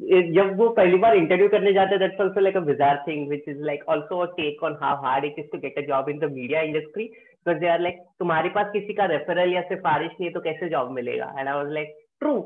जब 0.00 0.56
वो 0.56 0.68
पहली 0.74 0.98
बार 1.02 1.16
इंटरव्यू 1.16 1.48
करने 1.48 1.72
जाते 1.72 1.96
that's 1.98 2.20
also 2.20 2.40
like 2.40 2.56
a 2.56 2.60
bizarre 2.66 3.02
thing 3.06 3.28
which 3.28 3.48
is 3.48 3.60
like 3.68 3.84
also 3.90 4.18
a 4.18 4.26
take 4.36 4.62
on 4.64 4.76
how 4.82 5.02
hard 5.04 5.24
it 5.24 5.38
is 5.38 5.50
to 5.52 5.58
get 5.58 5.78
a 5.78 5.82
job 5.86 6.08
in 6.10 6.18
the 6.18 6.30
media 6.32 6.60
industry 6.68 7.04
because 7.04 7.60
they 7.60 7.68
are 7.68 7.80
like 7.80 7.98
तुम्हारे 8.18 8.48
पास 8.58 8.70
किसी 8.72 8.94
का 9.00 9.04
रेफरल 9.12 9.52
या 9.54 9.62
सिफारिश 9.72 10.10
नहीं 10.10 10.28
है 10.28 10.32
तो 10.34 10.40
कैसे 10.40 10.68
जॉब 10.76 10.90
मिलेगा 11.00 11.32
and 11.38 11.48
I 11.48 11.54
was 11.54 11.72
like 11.72 11.98
true 12.20 12.36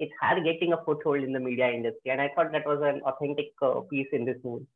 it's 0.00 0.12
hard 0.20 0.42
getting 0.44 0.72
a 0.72 0.78
foothold 0.84 1.22
in 1.22 1.32
the 1.32 1.40
media 1.40 1.68
industry 1.72 2.10
and 2.10 2.20
i 2.20 2.28
thought 2.34 2.52
that 2.52 2.66
was 2.66 2.80
an 2.82 3.00
authentic 3.10 3.52
uh, 3.62 3.80
piece 3.90 4.08
in 4.12 4.24
this 4.24 4.38
movie 4.44 4.66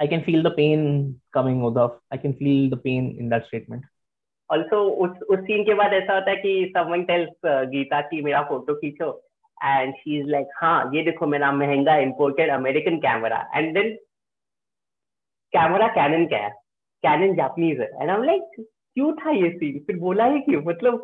i 0.00 0.06
can 0.06 0.24
feel 0.24 0.42
the 0.42 0.50
pain 0.50 1.20
coming 1.32 1.60
Uddhav. 1.60 1.98
i 2.10 2.16
can 2.16 2.34
feel 2.34 2.68
the 2.70 2.76
pain 2.76 3.16
in 3.18 3.28
that 3.28 3.46
statement 3.46 3.84
Also 4.55 4.77
उस 5.05 5.21
उस 5.29 5.39
scene 5.47 5.63
के 5.63 5.73
बाद 5.81 5.93
ऐसा 5.93 6.13
होता 6.13 6.31
है 6.31 6.37
कि 6.45 6.73
someone 6.77 7.05
tells 7.09 7.33
uh, 7.51 7.65
Gita 7.71 8.01
की 8.11 8.21
मेरा 8.21 8.41
फ़ोटो 8.49 8.75
खींचो 8.75 9.11
एंड 9.57 9.93
शी 9.95 10.19
इज़ 10.19 10.27
लाइक 10.31 10.47
हाँ 10.61 10.91
ये 10.93 11.03
देखो 11.03 11.27
मेरा 11.27 11.51
महँगा 11.51 11.97
imported 12.07 12.49
American 12.53 12.97
camera 13.05 13.45
and 13.55 13.73
then 13.73 13.93
camera 15.53 15.87
Canon 15.99 16.25
का 16.33 16.37
है 16.45 16.49
कैनन 17.03 17.35
जापानीज 17.35 17.79
है 17.79 17.89
एंड 18.01 18.09
आई 18.09 18.25
लाइक 18.25 18.51
क्यों 18.59 19.11
था 19.15 19.31
ये 19.31 19.49
सीन 19.57 19.79
फिर 19.87 19.97
बोला 19.99 20.25
ही 20.33 20.39
क्यों 20.49 20.61
मतलब 20.65 21.03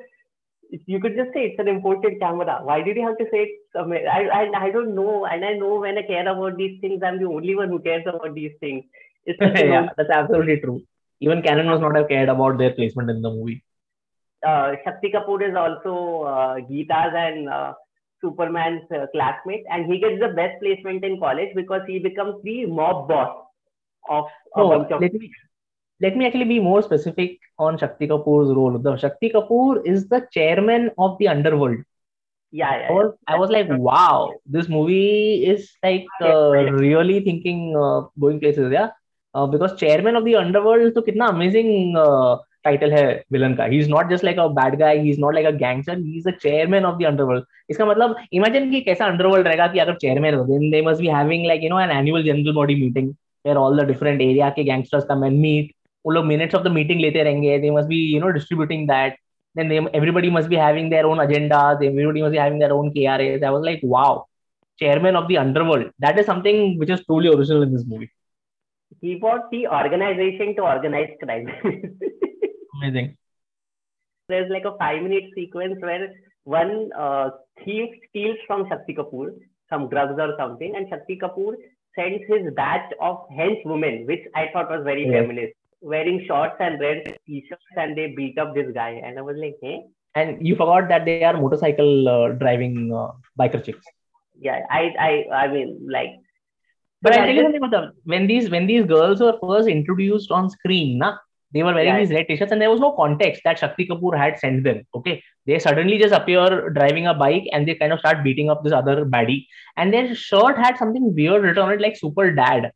you 0.87 0.99
could 0.99 1.15
just 1.15 1.33
say 1.33 1.45
it's 1.47 1.59
an 1.59 1.67
imported 1.67 2.19
camera. 2.19 2.59
Why 2.63 2.81
did 2.81 2.97
you 2.97 3.05
have 3.05 3.17
to 3.17 3.25
say 3.31 3.43
it? 3.43 3.49
I, 3.75 4.27
I, 4.39 4.65
I 4.65 4.71
don't 4.71 4.95
know. 4.95 5.25
And 5.25 5.45
I 5.45 5.53
know 5.53 5.79
when 5.79 5.97
I 5.97 6.01
care 6.01 6.27
about 6.27 6.57
these 6.57 6.79
things, 6.81 7.01
I'm 7.03 7.19
the 7.19 7.27
only 7.27 7.55
one 7.55 7.69
who 7.69 7.79
cares 7.79 8.03
about 8.07 8.33
these 8.33 8.51
things. 8.59 8.83
It's 9.25 9.39
yeah, 9.41 9.87
that's 9.97 10.09
absolutely 10.09 10.59
true. 10.59 10.81
Even 11.21 11.41
Canon 11.41 11.69
was 11.69 11.81
not 11.81 11.95
have 11.95 12.07
cared 12.07 12.29
about 12.29 12.57
their 12.57 12.71
placement 12.71 13.09
in 13.09 13.21
the 13.21 13.29
movie. 13.29 13.63
Uh, 14.45 14.73
Shakti 14.83 15.11
Kapoor 15.11 15.47
is 15.47 15.55
also 15.55 16.23
uh, 16.23 16.55
Geeta's 16.69 17.13
and 17.15 17.49
uh, 17.49 17.73
Superman's 18.21 18.83
uh, 18.91 19.07
classmate, 19.13 19.63
and 19.71 19.91
he 19.91 19.99
gets 19.99 20.19
the 20.19 20.29
best 20.29 20.61
placement 20.61 21.03
in 21.03 21.19
college 21.19 21.49
because 21.55 21.81
he 21.87 21.99
becomes 21.99 22.35
the 22.43 22.65
mob 22.65 23.07
boss 23.07 23.45
of 24.09 24.25
a 24.55 24.63
bunch 24.63 24.91
of. 24.91 25.01
Let 25.01 25.13
me, 25.13 25.31
let 26.01 26.17
me 26.17 26.27
actually 26.27 26.45
be 26.45 26.59
more 26.59 26.81
specific 26.81 27.39
on 27.57 27.77
Shakti 27.77 28.07
Kapoor's 28.07 28.53
role. 28.53 28.77
The 28.77 28.97
Shakti 28.97 29.29
Kapoor 29.29 29.85
is 29.85 30.07
the 30.09 30.27
chairman 30.31 30.91
of 30.97 31.17
the 31.17 31.29
underworld. 31.29 31.77
Yeah, 32.51 32.77
yeah, 32.77 32.87
I 32.89 32.91
was, 32.91 33.13
I 33.27 33.37
was 33.37 33.49
like, 33.49 33.67
wow, 33.69 34.33
this 34.45 34.69
movie 34.69 35.45
is 35.45 35.71
like 35.83 36.05
uh, 36.21 36.51
really 36.51 37.19
thinking 37.21 37.75
uh, 37.75 38.07
going 38.19 38.39
places, 38.39 38.71
yeah. 38.71 38.91
Because 39.35 39.71
chairman 39.79 40.15
of 40.17 40.23
the 40.23 40.35
underworld 40.37 40.93
तो 40.95 41.01
कितना 41.01 41.25
amazing 41.27 41.95
title 42.65 42.91
है 42.93 43.05
villain 43.31 43.53
का। 43.55 43.65
He 43.65 43.79
is 43.79 43.89
not 43.89 44.09
just 44.09 44.23
like 44.23 44.39
a 44.39 44.45
bad 44.59 44.75
guy 44.79 44.97
he 44.99 45.09
is 45.09 45.19
not 45.21 45.33
like 45.33 45.47
a 45.47 45.51
gangster 45.57 45.97
he 45.97 46.17
is 46.17 46.27
a 46.29 46.31
chairman 46.41 46.85
of 46.85 46.97
the 46.99 47.05
underworld 47.05 47.43
इसका 47.69 47.85
मतलब 47.85 48.15
imagine 48.33 48.69
कि 48.71 48.81
कैसा 48.81 49.05
underworld 49.05 49.47
रहेगा 49.47 49.67
कि 49.67 49.79
अगर 49.79 49.95
चेयरमैन 50.01 50.35
हो 50.35 50.43
then 50.45 50.69
they 50.71 50.81
must 50.81 51.01
be 51.01 51.07
having 51.07 51.45
like 51.47 51.63
you 51.63 51.69
know 51.69 51.79
an 51.79 51.91
annual 51.91 52.23
general 52.23 52.53
body 52.55 52.75
meeting 52.81 53.09
where 53.45 53.57
all 53.57 53.81
the 53.81 53.85
different 53.87 54.21
area 54.21 54.49
के 54.49 54.63
gangsters 54.63 55.05
का 55.05 55.15
मैन 55.15 55.33
मीट 55.39 55.71
वो 56.05 56.11
लोग 56.11 56.25
मिनट्स 56.25 56.55
ऑफ़ 56.55 56.63
द 56.63 56.71
मीटिंग 56.71 57.01
लेते 57.01 57.23
रहेंगे 57.23 57.57
they 57.59 57.71
must 57.71 57.87
be 57.89 58.01
you 58.13 58.21
know 58.21 58.29
distributing 58.39 58.87
that 58.87 59.17
then 59.55 59.71
everybody 59.71 60.29
must 60.31 60.49
be 60.49 60.55
having 60.55 60.89
their 60.91 61.05
own 61.05 61.19
agenda 61.19 61.59
everybody 61.83 62.21
must 62.21 62.31
be 62.31 62.37
having 62.37 62.59
their 62.59 62.71
own 62.71 62.89
KRAs 62.89 63.43
I 63.43 63.49
was 63.49 63.63
like 63.65 63.81
wow 63.85 64.25
chairman 64.79 65.15
of 65.15 65.31
the 65.31 65.37
underworld 65.37 65.87
that 66.05 66.19
is 66.19 66.25
something 66.27 66.77
which 66.79 66.91
is 66.91 67.05
truly 67.05 67.29
original 67.29 67.63
in 67.63 67.75
this 67.75 67.87
movie 67.87 68.07
he 69.01 69.15
brought 69.15 69.49
the 69.51 69.67
organization 69.67 70.55
to 70.55 70.61
organize 70.61 71.09
crime 71.23 71.47
amazing 72.75 73.15
there's 74.29 74.49
like 74.49 74.65
a 74.65 74.77
five 74.77 75.01
minute 75.03 75.25
sequence 75.35 75.75
where 75.79 76.13
one 76.43 76.89
uh, 76.97 77.29
thief 77.63 77.89
steals 78.09 78.37
from 78.47 78.67
Shakti 78.69 78.95
Kapoor 78.95 79.29
some 79.69 79.89
drugs 79.89 80.13
or 80.19 80.35
something, 80.37 80.75
and 80.75 80.87
Shakti 80.89 81.17
Kapoor 81.17 81.55
sends 81.95 82.23
his 82.27 82.53
batch 82.53 82.91
of 83.01 83.17
henchwomen, 83.35 84.05
which 84.05 84.21
I 84.35 84.49
thought 84.53 84.69
was 84.69 84.83
very 84.83 85.05
Yes. 85.05 85.13
feminist, 85.13 85.53
wearing 85.81 86.23
shorts 86.27 86.55
and 86.59 86.79
red 86.79 87.17
t-shirts, 87.25 87.63
and 87.75 87.97
they 87.97 88.13
beat 88.15 88.37
up 88.37 88.53
this 88.53 88.71
guy. 88.73 89.01
And 89.03 89.17
I 89.17 89.23
was 89.23 89.37
like, 89.37 89.57
hey, 89.61 89.85
and 90.13 90.45
you 90.45 90.55
forgot 90.55 90.87
that 90.89 91.05
they 91.05 91.23
are 91.23 91.33
motorcycle 91.33 92.07
uh, 92.07 92.29
driving 92.33 92.93
uh, 92.93 93.11
biker 93.39 93.63
chicks 93.63 93.85
yeah, 94.39 94.65
I, 94.69 94.93
I, 94.99 95.35
I 95.35 95.47
mean, 95.47 95.87
like, 95.89 96.09
but 97.01 97.11
But 97.11 97.19
i'll 97.19 97.25
tell 97.27 97.35
you 97.35 97.59
something 97.59 97.91
when 98.03 98.27
these 98.27 98.49
when 98.49 98.67
these 98.67 98.85
girls 98.85 99.19
were 99.19 99.37
first 99.41 99.67
introduced 99.67 100.31
on 100.31 100.49
screen 100.49 100.97
na, 100.99 101.17
they 101.51 101.63
were 101.63 101.73
wearing 101.73 101.93
Yeah. 101.93 101.99
these 101.99 102.11
red 102.11 102.27
t-shirts 102.27 102.51
and 102.51 102.61
there 102.61 102.71
was 102.71 102.79
no 102.79 102.91
context 102.93 103.41
that 103.45 103.59
shakti 103.59 103.87
kapoor 103.87 104.17
had 104.17 104.39
sent 104.39 104.63
them 104.63 104.81
okay? 104.95 105.23
They 105.45 105.59
suddenly 105.59 105.97
just 105.99 106.13
appear 106.13 106.69
driving 106.71 107.05
a 107.07 107.13
bike 107.13 107.47
and 107.51 107.67
they 107.67 107.75
kind 107.75 107.93
of 107.93 107.99
start 107.99 108.23
beating 108.23 108.49
up 108.49 108.63
this 108.63 108.73
other 108.73 109.05
baddie. 109.05 109.45
And 109.77 109.93
their 109.93 110.15
shirt 110.15 110.57
had 110.57 110.77
something 110.77 111.13
weird 111.13 111.43
written 111.43 111.61
on 111.63 111.71
it 111.71 111.79
like 111.81 111.95
super 111.97 112.31
dad. 112.31 112.71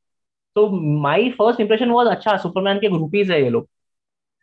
So 0.55 0.69
my 0.69 1.33
first 1.35 1.59
impression 1.59 1.91
was 1.91 2.07
acha 2.07 2.39
superman 2.41 2.79
ke 2.79 2.91
groupies 2.93 3.27
hai 3.27 3.37
ye 3.37 3.49
log. 3.49 3.67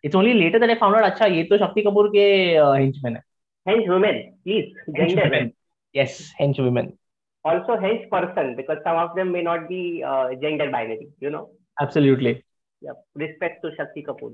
It's 0.02 0.16
only 0.16 0.34
later 0.34 0.58
that 0.58 0.70
i 0.70 0.74
found 0.74 0.96
out 0.96 1.06
acha 1.12 1.32
ye 1.32 1.46
to 1.48 1.58
shakti 1.58 1.84
kapoor 1.84 2.08
ke 2.16 2.58
uh, 2.64 2.72
henchmen 2.72 3.14
hai. 3.14 3.22
Henchwomen, 3.68 4.34
please, 4.44 4.74
henchwomen. 4.88 5.52
Yes 5.92 6.32
henchwomen 6.40 6.92
Also 7.50 7.76
hench 7.84 8.04
person, 8.14 8.56
because 8.60 8.78
some 8.84 8.98
of 9.04 9.14
them 9.16 9.30
may 9.32 9.42
not 9.42 9.68
be 9.68 9.80
uh, 10.12 10.26
gender 10.42 10.68
binary, 10.76 11.08
you 11.20 11.30
know. 11.36 11.44
absolutely 11.80 12.42
Yeah, 12.82 12.96
respect 13.14 13.62
to 13.62 13.70
Shakti 13.76 14.02
Kapoor 14.06 14.32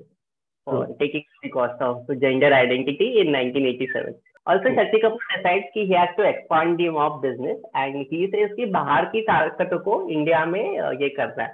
for 0.66 0.87
taking 1.01 1.25
the 1.42 1.51
cost 1.51 1.81
of 1.81 2.07
gender 2.20 2.53
identity 2.53 3.20
in 3.20 3.33
1987. 3.33 4.14
Also, 4.46 4.64
True. 4.64 4.75
Shakti 4.75 4.98
Kapoor 5.05 5.18
decides 5.37 5.64
कि 5.75 5.87
he 5.87 5.94
has 5.94 6.09
to 6.18 6.25
expand 6.29 6.79
the 6.79 6.88
mob 6.88 7.22
business 7.22 7.59
and 7.75 8.07
he 8.11 8.29
says 8.33 8.51
कि 8.59 8.66
बाहर 8.77 9.05
की 9.12 9.22
ताकतों 9.29 9.79
को 9.88 9.98
India 10.11 10.44
में 10.46 10.64
uh, 10.81 10.92
ये 11.03 11.09
करना 11.18 11.42
है. 11.42 11.51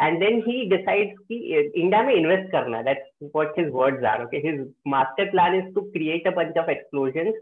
And 0.00 0.22
then 0.22 0.40
he 0.46 0.56
decides 0.68 1.18
कि 1.28 1.36
इंडिया 1.76 2.02
में 2.02 2.14
इन्वेस्ट 2.14 2.50
करना 2.52 2.78
है. 2.78 2.84
That's 2.84 3.34
what 3.36 3.58
his 3.58 3.70
words 3.70 4.02
are. 4.12 4.22
Okay, 4.24 4.40
his 4.40 4.66
master 4.86 5.26
plan 5.34 5.54
is 5.60 5.74
to 5.74 5.88
create 5.96 6.26
a 6.26 6.32
bunch 6.32 6.56
of 6.56 6.72
explosions 6.76 7.34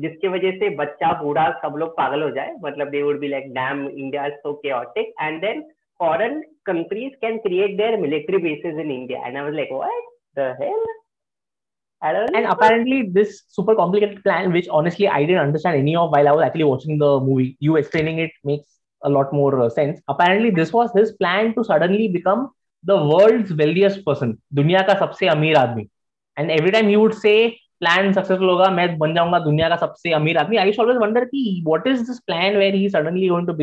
जिसकी 0.00 0.28
वजह 0.28 0.50
से 0.58 0.68
बच्चा 0.76 1.12
बूढ़ा 1.22 1.50
सब 1.62 1.76
लोग 1.78 1.90
पागल 1.96 2.22
हो 2.22 2.30
जाए 2.36 2.54
मतलब 2.64 2.88
they 2.90 3.02
would 3.02 3.20
be 3.20 3.28
like 3.28 3.52
damn 3.54 3.86
India 3.88 4.26
is 4.26 4.34
so 4.46 4.60
chaotic 4.64 5.12
and 5.26 5.46
then 5.46 5.62
foreign 6.00 6.40
countries 6.70 7.12
can 7.24 7.38
create 7.46 7.76
their 7.76 7.98
military 7.98 8.38
bases 8.38 8.78
in 8.84 8.90
India. 8.90 9.20
And 9.24 9.38
I 9.38 9.42
was 9.42 9.54
like, 9.54 9.70
what 9.70 10.10
the 10.34 10.54
hell? 10.60 10.84
I 12.02 12.12
don't 12.12 12.34
and 12.34 12.44
know. 12.44 12.50
apparently 12.52 13.10
this 13.12 13.42
super 13.48 13.74
complicated 13.74 14.22
plan 14.24 14.52
which 14.52 14.68
honestly 14.68 15.06
i 15.06 15.18
didn't 15.22 15.42
understand 15.42 15.76
any 15.76 15.94
of 15.94 16.10
while 16.10 16.28
i 16.28 16.32
was 16.32 16.42
actually 16.44 16.64
watching 16.64 16.96
the 17.02 17.10
movie 17.20 17.58
you 17.60 17.76
explaining 17.76 18.20
it 18.20 18.30
makes 18.42 18.68
a 19.02 19.10
lot 19.10 19.34
more 19.34 19.60
uh, 19.60 19.68
sense 19.68 20.00
apparently 20.08 20.50
this 20.50 20.72
was 20.72 20.90
his 20.94 21.12
plan 21.12 21.54
to 21.54 21.62
suddenly 21.62 22.08
become 22.08 22.48
the 22.84 22.96
world's 23.10 23.52
wealthiest 23.52 24.02
person 24.06 24.32
दुनिया 24.60 24.82
का 24.86 24.98
सबसे 24.98 25.28
अमीर 25.34 25.56
आदमी 25.56 25.86
and 26.36 26.50
every 26.50 26.72
time 26.76 26.88
he 26.88 26.96
would 26.96 27.18
say 27.26 27.36
plan 27.82 28.12
successful 28.14 28.50
होगा 28.50 28.70
मैं 28.70 28.86
बन 28.98 29.14
जाऊँगा 29.14 29.38
दुनिया 29.38 29.68
का 29.68 29.76
सबसे 29.76 30.12
अमीर 30.12 30.38
आदमी 30.38 30.56
to 30.56 30.82
always 30.82 30.98
wonder 30.98 31.24
कि 31.24 31.62
what 31.64 31.86
is 31.86 32.06
this 32.06 32.20
plan 32.20 32.56
where 32.56 32.72
he 32.72 32.86
is 32.86 32.92
suddenly 32.92 33.28
going 33.28 33.46
to 33.46 33.54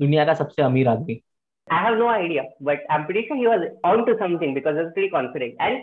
दुनिया 0.00 0.24
का 0.24 0.34
सबसे 0.34 0.62
अमीर 0.62 0.88
आदमी 0.88 1.22
I 1.70 1.80
have 1.82 1.96
no 1.98 2.08
idea, 2.08 2.42
but 2.60 2.78
I'm 2.90 3.04
pretty 3.06 3.24
sure 3.26 3.36
he 3.36 3.46
was 3.46 3.68
onto 3.84 4.18
something 4.18 4.52
because 4.52 4.76
I 4.76 4.82
was 4.82 4.92
pretty 4.94 5.10
confident. 5.10 5.54
And 5.60 5.78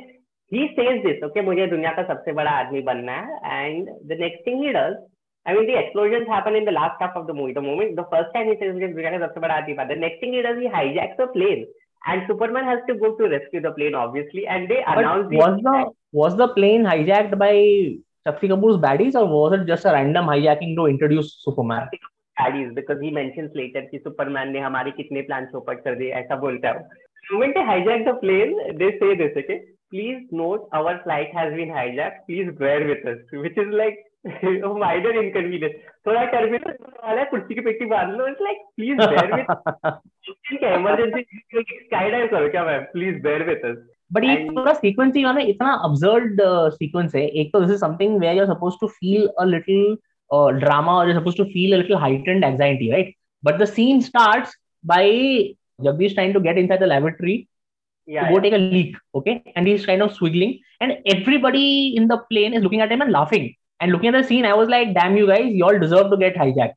he 0.47 0.69
says 0.75 0.99
this, 1.03 1.23
okay, 1.23 1.41
मुझे 1.41 1.67
दुनिया 1.67 1.91
का 1.95 2.03
सबसे 2.07 2.33
बड़ा 2.33 2.51
आदमी 2.51 2.81
बनना 2.89 3.11
है. 3.11 3.39
And 3.59 3.87
the 4.07 4.15
next 4.15 4.43
thing 4.43 4.61
he 4.61 4.73
does, 4.73 4.95
I 5.45 5.53
mean, 5.53 5.67
the 5.67 5.77
explosions 5.79 6.27
happen 6.27 6.55
in 6.55 6.65
the 6.65 6.71
last 6.71 7.01
half 7.01 7.15
of 7.15 7.27
the 7.27 7.33
movie. 7.33 7.53
The 7.53 7.61
moment, 7.61 7.95
the 7.95 8.05
first 8.11 8.33
time 8.35 8.47
he 8.47 8.55
says 8.59 8.75
सबसे 8.75 9.39
बड़ा 9.39 9.55
आदमी 9.55 9.75
बनना 9.75 9.83
है, 9.83 9.89
the 9.89 10.01
next 10.05 10.19
thing 10.19 10.33
he 10.33 10.41
does, 10.41 10.59
he 10.59 10.67
hijacks 10.67 11.19
a 11.19 11.27
plane. 11.27 11.65
And 12.06 12.22
Superman 12.28 12.64
has 12.64 12.80
to 12.88 12.94
go 12.96 13.14
to 13.16 13.28
rescue 13.28 13.60
the 13.60 13.72
plane, 13.72 13.94
obviously. 13.94 14.46
And 14.46 14.68
they 14.68 14.82
but 14.86 14.98
announce 14.98 15.28
was 15.32 15.60
the 15.62 15.92
was 16.12 16.36
the 16.36 16.48
plane 16.48 16.84
hijacked 16.84 17.38
by 17.38 17.52
Shakti 18.26 18.48
Kapoor's 18.48 18.76
baddies 18.76 19.14
or 19.14 19.26
was 19.26 19.58
it 19.58 19.66
just 19.66 19.84
a 19.84 19.92
random 19.92 20.26
hijacking 20.26 20.76
to 20.76 20.86
introduce 20.86 21.36
Superman? 21.42 21.88
baddies 22.40 22.74
because 22.74 23.00
he 23.00 23.10
mentions 23.10 23.50
later 23.54 23.82
कि 23.90 23.98
Superman 24.04 24.48
ने 24.52 24.60
हमारे 24.60 24.90
कितने 25.00 25.22
plan 25.26 25.46
चौपट 25.52 25.82
कर 25.84 25.94
दिए 25.98 26.10
ऐसा 26.20 26.36
बोलता 26.44 26.68
है 26.68 27.02
moment 27.32 27.54
they 27.56 27.64
hijack 27.66 28.02
the 28.06 28.14
plane 28.22 28.56
they 28.80 28.90
say 29.02 29.10
this 29.20 29.36
okay 29.42 29.58
please 29.92 30.24
note 30.40 30.64
our 30.78 30.94
flight 31.04 31.36
has 31.36 31.54
been 31.58 31.70
hijacked 31.76 32.24
please 32.26 32.50
bear 32.62 32.80
with 32.88 33.06
us 33.12 33.36
which 33.44 33.60
is 33.64 33.70
like 33.82 34.02
a 34.50 34.72
minor 34.82 35.12
inconvenience 35.22 35.78
थोड़ा 36.09 36.23
टर्मिनल 36.25 36.71
वाला 37.05 37.19
है 37.19 37.25
कुर्सी 37.31 37.55
की 37.55 37.61
पेटी 37.61 37.85
बाँध 37.85 38.13
लो। 38.17 38.27
It's 38.27 38.41
like 38.41 38.57
please 38.75 38.97
bear 38.99 39.33
with 39.33 39.45
क्या 40.59 40.73
emergency 40.75 41.21
sky 41.79 42.11
dive 42.11 42.27
करो 42.27 42.49
क्या 42.51 42.63
ma'am? 42.65 42.83
Please 42.93 43.17
bear 43.23 43.43
with 43.49 43.65
us 43.65 43.75
but 44.13 44.23
ये 44.23 44.35
पूरा 44.49 44.73
सीक्वेंस 44.73 45.15
ही 45.15 45.23
ना 45.23 45.35
इतना 45.41 45.73
अब्सर्ड 45.87 46.41
सीक्वेंस 46.73 47.09
uh, 47.11 47.15
है। 47.15 47.27
एक 47.27 47.51
तो 47.53 47.59
this 47.59 47.71
is 47.71 47.79
something 47.81 48.19
where 48.21 48.35
you 48.35 48.41
are 48.43 48.47
suppose 48.53 48.75
to 48.81 48.87
feel 48.87 49.27
a 49.27 49.45
little 49.45 49.97
drama 50.59 50.93
और 50.93 51.13
suppose 51.19 51.37
to 51.37 51.43
feel 51.53 51.73
a 51.73 51.77
little 51.77 51.95
heightened 52.05 52.43
anxiety 52.43 52.91
right 52.91 53.13
but 53.43 53.61
the 53.61 53.65
scene 53.75 54.01
starts 54.09 54.57
by 54.93 55.11
Jagdish 55.81 56.13
trying 56.13 56.33
to 56.33 56.39
get 56.49 56.57
inside 56.57 56.81
the 56.81 56.91
laboratory 56.95 57.45
Yeah, 58.07 58.27
yeah. 58.27 58.39
take 58.43 58.53
a 58.57 58.59
leak 58.61 58.93
okay? 59.17 59.33
And 59.55 59.67
he's 59.69 59.83
kind 59.87 60.03
of 60.03 60.13
swiggling. 60.13 60.53
And 60.83 60.93
everybody 61.11 61.65
in 61.97 62.07
the 62.11 62.15
plane 62.29 62.55
is 62.59 62.63
looking 62.63 62.81
at 62.81 62.93
him 62.93 63.03
and 63.05 63.13
laughing. 63.15 63.43
And 63.79 63.91
looking 63.91 64.13
at 64.13 64.21
the 64.21 64.27
scene 64.27 64.45
I 64.45 64.53
was 64.53 64.69
like 64.69 64.93
damn 64.93 65.17
you 65.17 65.27
guys 65.27 65.51
you 65.51 65.63
all 65.65 65.79
deserve 65.79 66.11
to 66.11 66.17
get 66.17 66.35
hijacked 66.35 66.73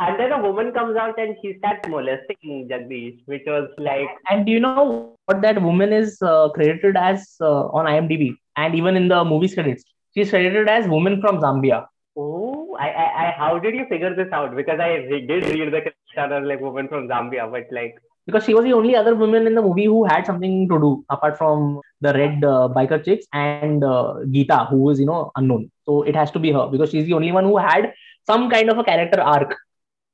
and 0.00 0.18
then 0.18 0.32
a 0.32 0.42
woman 0.42 0.72
comes 0.72 0.96
out 0.96 1.18
and 1.18 1.36
she 1.40 1.56
starts 1.58 1.88
molesting 1.88 2.68
Jagdish 2.70 3.18
which 3.26 3.42
was 3.46 3.68
like 3.78 4.08
And 4.30 4.46
do 4.46 4.52
you 4.52 4.60
know 4.60 5.16
what 5.26 5.40
that 5.42 5.62
woman 5.62 5.92
is 5.92 6.20
uh, 6.20 6.48
credited 6.50 6.96
as 6.96 7.36
uh, 7.40 7.66
on 7.68 7.86
IMDb 7.86 8.36
and 8.56 8.74
even 8.74 8.96
in 8.96 9.08
the 9.08 9.24
movies 9.24 9.54
credits? 9.54 9.84
She's 10.16 10.30
credited 10.30 10.68
as 10.68 10.88
woman 10.88 11.20
from 11.20 11.40
Zambia. 11.40 11.86
Oh, 12.16 12.76
I, 12.78 12.88
I, 12.90 13.26
I, 13.26 13.30
how 13.36 13.58
did 13.58 13.74
you 13.74 13.86
figure 13.88 14.14
this 14.14 14.32
out? 14.32 14.54
Because 14.54 14.78
I 14.78 14.98
did 15.08 15.44
read 15.46 15.72
the 15.72 16.22
of 16.22 16.44
like 16.44 16.60
woman 16.60 16.86
from 16.86 17.08
Zambia, 17.08 17.50
but 17.50 17.64
like, 17.72 17.96
Because 18.26 18.44
she 18.44 18.54
was 18.54 18.64
the 18.64 18.72
only 18.72 18.96
other 18.96 19.14
woman 19.14 19.46
in 19.46 19.54
the 19.54 19.62
movie 19.62 19.84
who 19.86 20.04
had 20.04 20.24
something 20.26 20.68
to 20.68 20.78
do 20.78 21.04
apart 21.10 21.36
from 21.36 21.80
the 22.00 22.12
red 22.14 22.42
uh, 22.44 22.68
biker 22.74 23.02
chicks 23.04 23.26
and 23.32 23.84
uh, 23.84 24.14
Geeta, 24.26 24.68
who 24.70 24.88
is, 24.90 24.98
you 25.00 25.06
know, 25.06 25.30
unknown. 25.36 25.70
So 25.84 26.02
it 26.02 26.16
has 26.16 26.30
to 26.32 26.38
be 26.38 26.52
her 26.52 26.68
because 26.68 26.90
she's 26.90 27.06
the 27.06 27.14
only 27.14 27.32
one 27.32 27.44
who 27.44 27.58
had 27.58 27.92
some 28.26 28.50
kind 28.50 28.70
of 28.70 28.78
a 28.78 28.84
character 28.84 29.20
arc. 29.20 29.54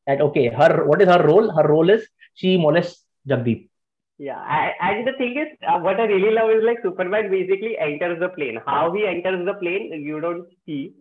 That, 0.07 0.21
okay, 0.21 0.49
her, 0.49 0.85
what 0.87 1.01
is 1.03 1.09
her 1.09 1.25
role? 1.25 1.51
Her 1.55 1.69
role 1.69 1.89
is 1.91 2.09
she 2.35 2.57
molests 2.57 3.05
Jagdeep. 3.29 3.69
yeah. 4.19 4.73
And 4.81 5.07
the 5.07 5.13
thing 5.13 5.37
is, 5.39 5.49
uh, 5.67 5.79
what 5.79 5.99
I 6.01 6.05
really 6.05 6.33
love 6.33 6.51
is 6.51 6.63
like 6.65 6.79
Superman 6.83 7.31
basically 7.31 7.79
enters 7.79 8.19
the 8.21 8.29
plane. 8.29 8.59
How 8.67 8.93
he 8.93 9.07
enters 9.07 9.45
the 9.47 9.55
plane, 9.55 9.93
you 10.05 10.21
don't 10.21 10.47
see. 10.67 10.95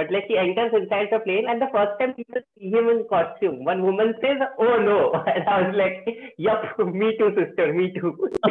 But 0.00 0.10
like 0.10 0.24
he 0.28 0.38
enters 0.38 0.72
inside 0.72 1.08
the 1.12 1.18
plane, 1.20 1.46
and 1.46 1.60
the 1.60 1.68
first 1.72 1.98
time 2.00 2.14
people 2.14 2.40
see 2.56 2.68
him 2.74 2.88
in 2.88 3.00
costume, 3.08 3.64
one 3.70 3.82
woman 3.86 4.14
says, 4.22 4.38
"Oh 4.66 4.76
no!" 4.84 4.98
And 5.32 5.48
I 5.54 5.56
was 5.64 5.74
like, 5.80 6.06
"Yup, 6.44 6.62
me 7.00 7.08
too, 7.18 7.28
sister, 7.38 7.66
me 7.80 7.88
too." 7.96 8.12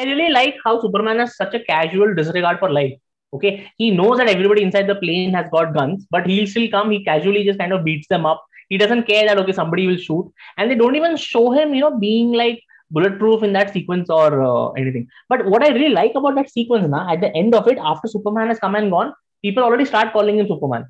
I 0.00 0.02
really 0.08 0.28
like 0.34 0.58
how 0.64 0.74
Superman 0.82 1.22
has 1.22 1.36
such 1.36 1.54
a 1.54 1.62
casual 1.68 2.12
disregard 2.18 2.58
for 2.64 2.70
life. 2.78 2.92
Okay, 3.38 3.52
he 3.78 3.90
knows 4.00 4.18
that 4.18 4.32
everybody 4.34 4.66
inside 4.66 4.90
the 4.90 4.96
plane 4.96 5.32
has 5.38 5.48
got 5.54 5.72
guns, 5.78 6.04
but 6.10 6.26
he'll 6.26 6.50
still 6.54 6.68
come. 6.74 6.90
He 6.96 7.00
casually 7.06 7.44
just 7.48 7.62
kind 7.62 7.72
of 7.78 7.82
beats 7.88 8.12
them 8.14 8.26
up. 8.32 8.44
He 8.68 8.82
doesn't 8.84 9.08
care 9.12 9.24
that 9.30 9.42
okay 9.44 9.56
somebody 9.60 9.86
will 9.92 10.02
shoot, 10.08 10.30
and 10.58 10.70
they 10.70 10.78
don't 10.82 11.00
even 11.00 11.16
show 11.16 11.46
him, 11.52 11.74
you 11.78 11.86
know, 11.86 11.96
being 12.04 12.36
like 12.42 12.60
bulletproof 12.98 13.48
in 13.48 13.58
that 13.60 13.72
sequence 13.78 14.14
or 14.20 14.28
uh, 14.50 14.68
anything. 14.84 15.08
But 15.30 15.46
what 15.46 15.66
I 15.70 15.72
really 15.80 15.96
like 16.02 16.22
about 16.22 16.38
that 16.42 16.54
sequence, 16.58 16.86
now 16.98 17.02
at 17.16 17.26
the 17.26 17.34
end 17.44 17.54
of 17.62 17.74
it, 17.74 17.82
after 17.94 18.14
Superman 18.16 18.54
has 18.54 18.62
come 18.66 18.74
and 18.74 18.96
gone, 18.98 19.14
people 19.41 19.63
already 19.63 19.85
start 19.85 20.13
calling 20.13 20.39
him 20.39 20.47
Superman. 20.47 20.85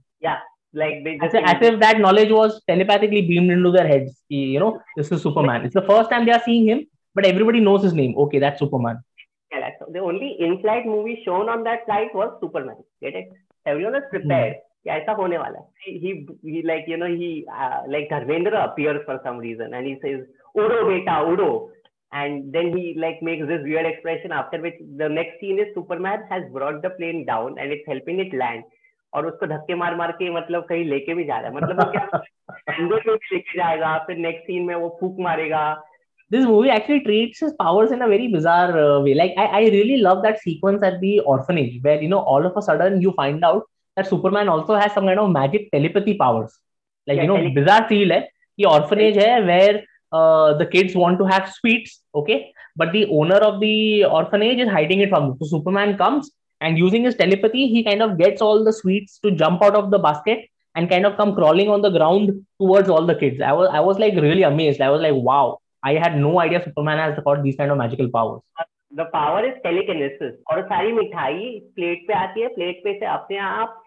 like 0.74 1.04
they 1.04 1.20
As 1.22 1.32
just 1.32 1.36
if, 1.36 1.50
as 1.50 1.68
if 1.68 1.80
that 1.80 2.00
knowledge 2.00 2.32
was 2.32 2.62
telepathically 2.68 3.22
beamed 3.22 3.52
into 3.52 3.72
their 3.72 3.88
heads. 3.88 4.22
You 4.30 4.60
know, 4.60 4.80
this 4.98 5.12
is 5.12 5.22
Superman. 5.22 5.66
It's 5.66 5.74
the 5.74 5.88
first 5.94 6.10
time 6.10 6.26
they 6.26 6.32
are 6.32 6.42
seeing 6.46 6.68
him, 6.68 6.86
but 7.14 7.26
everybody 7.26 7.60
knows 7.60 7.84
his 7.84 7.94
name. 7.94 8.16
Okay, 8.18 8.40
that's 8.40 8.60
Superman. 8.60 9.00
The 9.92 10.00
only 10.00 10.36
in-flight 10.40 10.86
movie 10.86 11.22
shown 11.24 11.50
on 11.50 11.64
that 11.64 11.86
flight 11.86 12.14
was 12.14 12.38
Superman. 12.42 12.78
Get 13.02 13.16
it? 13.16 13.30
Everyone 13.66 13.94
was 13.94 14.08
prepared. 14.10 14.56
कि 14.86 14.92
ऐसा 14.92 15.12
होने 15.18 15.38
वाला 15.38 15.60
है 15.60 15.94
he, 16.02 16.12
he 16.50 16.62
like 16.70 16.90
you 16.92 16.98
know 17.02 17.08
he 17.20 17.30
uh, 17.62 17.78
like 17.94 18.10
Dharmendra 18.10 18.60
appears 18.66 19.00
for 19.06 19.16
some 19.24 19.40
reason 19.46 19.74
and 19.78 19.88
he 19.90 19.94
says 20.04 20.20
udo 20.64 20.78
beta 20.90 21.16
udo 21.32 21.48
and 22.12 22.54
then 22.54 22.78
he 22.78 22.96
like 22.98 23.22
makes 23.22 23.48
this 23.48 23.64
weird 23.64 23.86
expression 23.86 24.32
after 24.32 24.62
which 24.62 24.76
the 24.98 25.10
next 25.10 25.40
scene 25.40 25.60
is 25.60 25.74
Superman 25.74 26.24
has 26.30 26.44
brought 26.52 26.82
the 26.82 26.92
plane 26.92 27.26
down 27.26 27.58
and 27.60 27.72
it's 27.72 27.88
helping 27.88 28.20
it 28.20 28.34
land 28.34 28.64
और 29.14 29.26
उसको 29.28 29.48
धक्के 29.48 29.76
मार 29.76 29.96
मार 29.96 30.12
के 30.12 30.30
मतलब 30.36 30.64
कहीं 30.70 30.86
लेके 30.86 31.14
भी 31.16 31.24
जा 31.26 31.38
रहा 31.40 31.50
है 31.50 31.56
मतलब 31.56 31.80
वो 31.80 31.92
क्या 31.92 33.14
लेके 33.34 33.58
जाएगा 33.58 33.98
फिर 34.08 34.18
नेक्स्ट 34.18 34.44
सीन 34.48 34.64
में 34.68 34.76
वो 34.76 34.98
फूक 35.02 35.20
मारेगा 35.28 35.66
this 36.34 36.46
movie 36.50 36.72
actually 36.72 37.02
treats 37.02 37.40
his 37.40 37.54
powers 37.60 37.92
in 37.92 38.02
a 38.02 38.08
very 38.08 38.28
bizarre 38.28 38.78
uh, 38.84 39.00
way. 39.00 39.14
Like 39.14 39.34
I, 39.38 39.46
I 39.46 39.60
really 39.74 39.98
love 39.98 40.24
that 40.24 40.40
sequence 40.42 40.82
at 40.84 41.00
the 41.00 41.20
orphanage 41.20 41.82
where 41.84 42.02
you 42.02 42.10
know 42.10 42.20
all 42.20 42.46
of 42.46 42.58
a 42.58 42.62
sudden 42.62 43.02
you 43.02 43.12
find 43.12 43.46
out 43.46 43.64
that 43.96 44.08
Superman 44.08 44.50
also 44.50 44.76
has 44.76 44.94
some 44.94 45.06
kind 45.06 45.20
of 45.20 45.30
magic 45.30 45.70
telepathy 45.72 46.16
powers. 46.16 46.58
Like 47.08 47.18
yeah, 47.18 47.22
you 47.24 47.28
know, 47.28 47.38
tele- 47.38 47.54
bizarre 47.54 47.88
feel 47.88 48.10
hai. 48.10 48.28
The 48.58 48.66
orphanage 48.66 49.18
hai 49.18 49.40
where 49.42 49.84
uh, 50.12 50.54
the 50.54 50.66
kids 50.66 50.96
want 50.96 51.20
to 51.20 51.26
have 51.26 51.54
sweets, 51.54 52.02
okay, 52.14 52.54
but 52.76 52.92
the 52.92 53.06
owner 53.08 53.36
of 53.36 53.60
the 53.60 54.06
orphanage 54.06 54.60
is 54.60 54.70
hiding 54.70 55.00
it 55.02 55.10
from 55.10 55.30
them. 55.30 55.38
So 55.40 55.58
Superman 55.58 55.98
comes 55.98 56.32
and 56.62 56.78
using 56.78 57.04
his 57.04 57.16
telepathy, 57.16 57.68
he 57.68 57.84
kind 57.84 58.02
of 58.02 58.18
gets 58.18 58.42
all 58.42 58.64
the 58.64 58.74
sweets 58.74 59.20
to 59.20 59.32
jump 59.32 59.64
out 59.64 59.76
of 59.76 59.92
the 59.92 60.00
basket 60.00 60.46
and 60.76 60.90
kind 60.90 61.06
of 61.06 61.18
come 61.18 61.34
crawling 61.36 61.70
on 61.70 61.82
the 61.82 61.90
ground 61.90 62.46
towards 62.60 62.90
all 62.90 63.06
the 63.06 63.16
kids. 63.16 63.42
I 63.42 63.54
was 63.54 63.70
I 63.72 63.80
was 63.80 64.00
like 64.00 64.16
really 64.16 64.44
amazed. 64.44 64.82
I 64.82 64.90
was 64.90 65.02
like, 65.02 65.14
wow, 65.16 65.60
I 65.84 65.94
had 65.94 66.18
no 66.18 66.40
idea 66.40 66.64
Superman 66.64 67.00
has 67.00 67.20
got 67.24 67.44
these 67.44 67.56
kind 67.56 67.72
of 67.72 67.78
magical 67.78 68.10
powers. 68.10 68.42
The 68.92 69.06
power 69.14 69.46
is 69.46 69.56
telekinesis. 69.64 70.34
और 70.52 70.62
सारी 70.68 70.92
मिठाई 70.94 71.48
plate 71.76 72.08
पे 72.08 72.14
आती 72.14 72.42
है 72.42 72.48
plate 72.56 72.84
पे 72.84 72.94
से 73.00 73.06
अपने 73.14 73.38
आप 73.46 73.82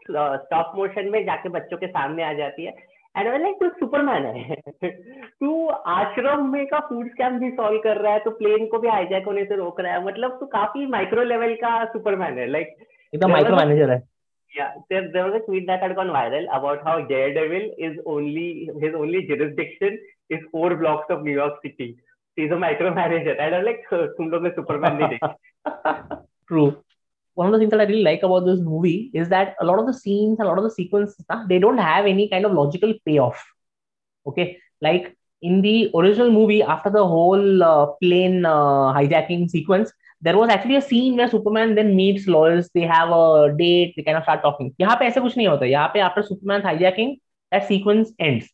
स्टॉप 0.44 0.72
मोशन 0.76 1.08
में 1.12 1.24
जाके 1.26 1.48
बच्चों 1.58 1.76
के 1.76 1.86
सामने 1.86 2.22
आ 2.22 2.32
जाती 2.40 2.64
है 2.64 2.74
एंड 3.17 3.27
आई 3.27 3.37
लाइक 3.37 3.55
तू 3.59 3.69
सुपरमैन 3.69 4.25
है 4.25 4.55
तू 5.39 5.67
आश्रम 5.95 6.47
में 6.51 6.65
का 6.67 6.79
फ़ूड 6.79 7.09
स्कैम 7.09 7.37
भी 7.39 7.51
सॉल्व 7.51 7.79
कर 7.79 7.97
रहा 7.97 8.13
है 8.13 8.19
तो 8.19 8.31
प्लेन 8.31 8.65
को 8.67 8.79
भी 8.79 8.87
हाईजैक 8.87 9.25
होने 9.25 9.45
से 9.45 9.55
रोक 9.55 9.79
रहा 9.79 9.93
है 9.93 10.05
मतलब 10.05 10.37
तू 10.39 10.45
काफ़ी 10.45 10.85
माइक्रो 10.85 11.23
लेवल 11.23 11.53
का 11.55 11.83
सुपरमैन 11.85 12.37
है 12.39 12.47
लाइक 12.47 12.75
एकदम 13.13 13.31
माइक्रो 13.31 13.55
मैनेजर 13.55 13.91
है 13.91 14.01
Yeah, 14.51 14.73
there, 14.87 15.11
there 15.11 15.25
was 15.25 15.35
a 15.35 15.39
tweet 15.45 15.65
that 15.67 15.81
had 15.81 15.95
gone 15.95 16.09
viral 16.09 16.43
about 16.55 16.83
how 16.83 17.01
Daredevil 17.01 17.71
is 17.79 17.95
only 18.05 18.69
his 18.81 18.93
only 18.95 19.21
jurisdiction 19.23 19.97
is 20.29 20.43
four 20.51 20.75
blocks 20.75 21.07
of 21.09 21.23
New 21.23 21.31
York 21.31 21.55
City. 21.63 21.97
He's 22.37 22.51
a 22.51 22.59
micromanager. 22.63 23.35
And 23.39 23.55
I'm 23.55 23.65
like, 23.65 23.81
तुम 23.89 24.29
लोग 24.29 24.43
ने 24.43 24.51
नहीं 24.89 25.07
देखी. 25.07 26.17
True. 26.47 26.82
One 27.34 27.46
of 27.46 27.52
the 27.52 27.58
things 27.58 27.70
that 27.70 27.80
I 27.80 27.84
really 27.84 28.02
like 28.02 28.22
about 28.22 28.46
this 28.46 28.58
movie 28.60 29.10
is 29.14 29.28
that 29.28 29.54
a 29.60 29.64
lot 29.64 29.78
of 29.78 29.86
the 29.86 29.94
scenes, 29.94 30.38
a 30.40 30.44
lot 30.44 30.58
of 30.58 30.64
the 30.64 30.70
sequences, 30.70 31.24
they 31.48 31.58
don't 31.58 31.78
have 31.78 32.06
any 32.06 32.28
kind 32.28 32.44
of 32.44 32.52
logical 32.52 32.94
payoff. 33.06 33.44
Okay, 34.26 34.58
like 34.82 35.16
in 35.40 35.62
the 35.62 35.90
original 35.94 36.32
movie, 36.32 36.62
after 36.62 36.90
the 36.90 37.06
whole 37.06 37.62
uh, 37.62 37.86
plane 38.02 38.44
uh, 38.44 38.92
hijacking 38.92 39.48
sequence, 39.48 39.92
there 40.20 40.36
was 40.36 40.50
actually 40.50 40.76
a 40.76 40.82
scene 40.82 41.16
where 41.16 41.28
Superman 41.28 41.76
then 41.76 41.94
meets 41.94 42.26
Lois. 42.26 42.68
They 42.74 42.82
have 42.82 43.10
a 43.10 43.54
date. 43.56 43.94
They 43.96 44.02
kind 44.02 44.16
of 44.16 44.24
start 44.24 44.42
talking. 44.42 44.74
यहाँ 44.80 44.96
पे 44.98 45.06
ऐसा 45.06 45.20
कुछ 45.20 45.36
नहीं 45.36 45.46
होता. 45.48 45.66
यहाँ 45.66 45.88
पे 45.94 46.00
after 46.00 46.22
Superman 46.22 46.62
hijacking, 46.62 47.18
that 47.52 47.68
sequence 47.68 48.10
ends. 48.18 48.48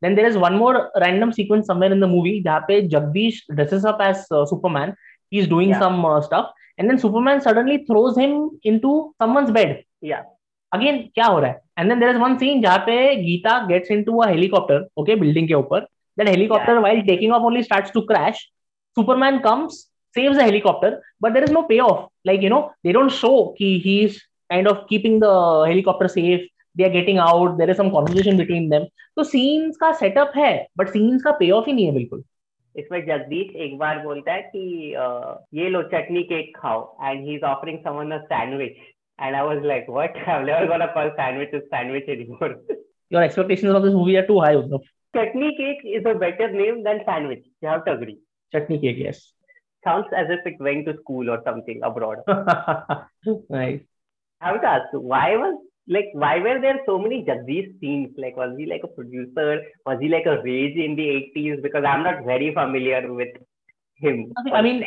Then 0.00 0.14
there 0.14 0.26
is 0.26 0.36
one 0.36 0.56
more 0.56 0.90
random 1.00 1.32
sequence 1.32 1.66
somewhere 1.66 1.90
in 1.90 1.98
the 1.98 2.06
movie 2.06 2.40
where 2.44 2.82
Jagdish 2.82 3.40
dresses 3.52 3.84
up 3.84 3.98
as 4.00 4.26
uh, 4.30 4.46
Superman. 4.46 4.94
He's 5.33 5.47
doing 5.53 5.69
yeah. 5.69 5.79
some 5.79 6.05
uh, 6.05 6.21
stuff, 6.21 6.51
and 6.77 6.89
then 6.89 6.99
Superman 7.03 7.41
suddenly 7.41 7.77
throws 7.87 8.17
him 8.17 8.35
into 8.71 8.91
someone's 9.21 9.51
bed. 9.51 9.83
Yeah. 10.01 10.23
Again, 10.71 10.99
क्या 11.15 11.25
हो 11.25 11.39
रहा 11.39 11.49
है? 11.51 11.59
And 11.79 11.91
then 11.91 12.03
there 12.03 12.13
is 12.15 12.19
one 12.23 12.37
scene 12.39 12.61
जहाँ 12.63 12.85
पे 12.85 12.97
Geeta 13.23 13.55
gets 13.69 13.93
into 13.97 14.21
a 14.21 14.27
helicopter, 14.27 14.79
okay, 14.97 15.15
building 15.23 15.47
के 15.47 15.53
ऊपर. 15.53 15.85
That 16.17 16.29
helicopter, 16.29 16.75
yeah. 16.75 16.83
while 16.87 17.03
taking 17.07 17.31
off, 17.31 17.49
only 17.51 17.63
starts 17.63 17.91
to 17.91 18.05
crash. 18.11 18.43
Superman 18.97 19.41
comes, 19.41 19.89
saves 20.15 20.37
the 20.37 20.43
helicopter, 20.43 21.01
but 21.19 21.33
there 21.33 21.43
is 21.43 21.51
no 21.51 21.63
payoff. 21.63 22.09
Like 22.25 22.41
you 22.41 22.49
know, 22.49 22.63
they 22.83 22.91
don't 22.91 23.19
show 23.21 23.55
कि 23.59 23.81
he's 23.83 24.21
kind 24.49 24.67
of 24.67 24.87
keeping 24.87 25.19
the 25.19 25.35
helicopter 25.67 26.07
safe 26.17 26.49
they 26.77 26.83
are 26.83 26.89
getting 26.89 27.19
out 27.19 27.57
there 27.57 27.69
is 27.69 27.77
some 27.77 27.89
conversation 27.89 28.37
between 28.37 28.69
them 28.69 28.85
तो 29.15 29.23
scenes 29.23 29.77
का 29.77 29.91
setup 29.93 30.31
है 30.35 30.51
but 30.77 30.89
scenes 30.89 31.23
का 31.23 31.31
pay 31.39 31.49
off 31.57 31.65
ही 31.67 31.73
नहीं 31.73 31.85
है 31.85 31.91
बिल्कुल 31.93 32.23
इसमें 32.75 32.99
जगदीश 33.05 33.55
एक 33.65 33.77
बार 33.77 33.99
बोलता 33.99 34.33
है 34.33 34.41
कि 34.41 34.93
uh, 34.99 35.35
ये 35.53 35.69
लो 35.69 35.81
चटनी 35.83 36.23
केक 36.23 36.57
खाओ. 36.57 36.81
And 37.03 37.25
he 37.25 37.35
is 37.35 37.43
offering 37.45 37.79
someone 37.79 38.11
a 38.11 38.17
sandwich 38.23 38.77
and 39.19 39.35
I 39.35 39.45
was 39.45 39.65
like 39.65 39.85
what 39.89 40.17
I 40.17 40.23
have 40.27 40.45
never 40.45 40.67
gonna 40.67 40.85
call 40.93 41.09
sandwich 41.09 41.53
is 41.53 41.63
sandwich 41.75 42.09
anymore 42.09 42.57
your 43.11 43.23
expectations 43.23 43.75
of 43.75 43.83
this 43.83 43.93
movie 43.93 44.15
are 44.15 44.25
too 44.25 44.39
high 44.39 44.55
Uddhav 44.55 44.77
chutney 45.17 45.51
cake 45.61 45.85
is 45.95 46.07
a 46.07 46.13
better 46.25 46.51
name 46.51 46.83
than 46.83 46.99
sandwich 47.11 47.45
you 47.63 47.69
have 47.69 47.79
to 47.79 47.91
agree 47.91 48.17
chutney 48.53 48.77
cake 48.77 49.05
yes 49.07 49.23
sounds 49.85 50.13
as 50.19 50.29
if 50.29 50.45
it 50.45 50.61
went 50.65 50.85
to 50.85 50.91
school 50.97 51.29
or 51.29 51.41
something 51.45 51.81
abroad. 51.83 52.19
Right. 53.49 53.81
I 54.41 54.47
have 54.47 54.61
to 54.61 54.67
ask 54.67 54.93
why 54.93 55.35
was 55.35 55.57
like 55.87 56.09
why 56.13 56.39
were 56.39 56.59
there 56.61 56.79
so 56.85 56.97
many 56.97 57.23
Jagdish 57.25 57.79
scenes? 57.79 58.13
Like 58.17 58.37
was 58.37 58.55
he 58.57 58.65
like 58.65 58.81
a 58.83 58.87
producer? 58.87 59.61
Was 59.85 59.99
he 59.99 60.09
like 60.09 60.25
a 60.25 60.41
rage 60.41 60.77
in 60.77 60.95
the 60.95 61.09
80s? 61.09 61.59
Because 61.61 61.83
I'm 61.85 62.03
not 62.03 62.23
very 62.25 62.53
familiar 62.53 63.11
with 63.11 63.29
him. 63.95 64.33
I 64.53 64.61
mean, 64.61 64.85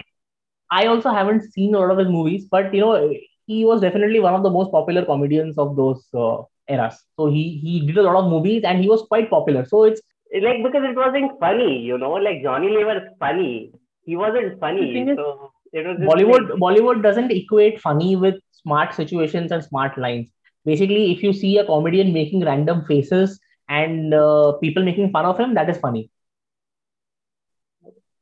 I 0.70 0.86
also 0.86 1.10
haven't 1.10 1.52
seen 1.52 1.74
a 1.74 1.78
lot 1.78 1.90
of 1.90 1.98
his 1.98 2.08
movies, 2.08 2.46
but 2.50 2.72
you 2.74 2.80
know, 2.80 3.12
he 3.46 3.64
was 3.64 3.80
definitely 3.80 4.20
one 4.20 4.34
of 4.34 4.42
the 4.42 4.50
most 4.50 4.72
popular 4.72 5.04
comedians 5.04 5.58
of 5.58 5.76
those 5.76 6.06
uh, 6.14 6.42
eras. 6.68 7.04
So 7.16 7.26
he 7.26 7.58
he 7.58 7.86
did 7.86 7.98
a 7.98 8.02
lot 8.02 8.16
of 8.16 8.30
movies 8.30 8.62
and 8.64 8.80
he 8.80 8.88
was 8.88 9.02
quite 9.02 9.30
popular. 9.30 9.64
So 9.64 9.84
it's 9.84 10.00
like 10.32 10.62
because 10.62 10.82
it 10.84 10.96
wasn't 10.96 11.38
funny, 11.38 11.78
you 11.80 11.98
know, 11.98 12.12
like 12.12 12.42
Johnny 12.42 12.70
Lever 12.70 13.10
funny. 13.20 13.72
He 14.04 14.16
wasn't 14.16 14.58
funny. 14.60 15.12
So 15.14 15.50
Bollywood 15.74 16.50
like, 16.50 16.58
Bollywood 16.58 17.02
doesn't 17.02 17.30
equate 17.30 17.80
funny 17.80 18.16
with 18.16 18.36
smart 18.52 18.94
situations 18.94 19.52
and 19.52 19.62
smart 19.62 19.98
lines 19.98 20.30
basically 20.66 21.12
if 21.14 21.22
you 21.22 21.32
see 21.32 21.52
a 21.58 21.64
comedian 21.64 22.12
making 22.12 22.44
random 22.50 22.84
faces 22.90 23.40
and 23.68 24.14
uh, 24.14 24.52
people 24.64 24.84
making 24.90 25.10
fun 25.16 25.26
of 25.30 25.38
him 25.38 25.54
that 25.54 25.70
is 25.72 25.78
funny 25.78 26.04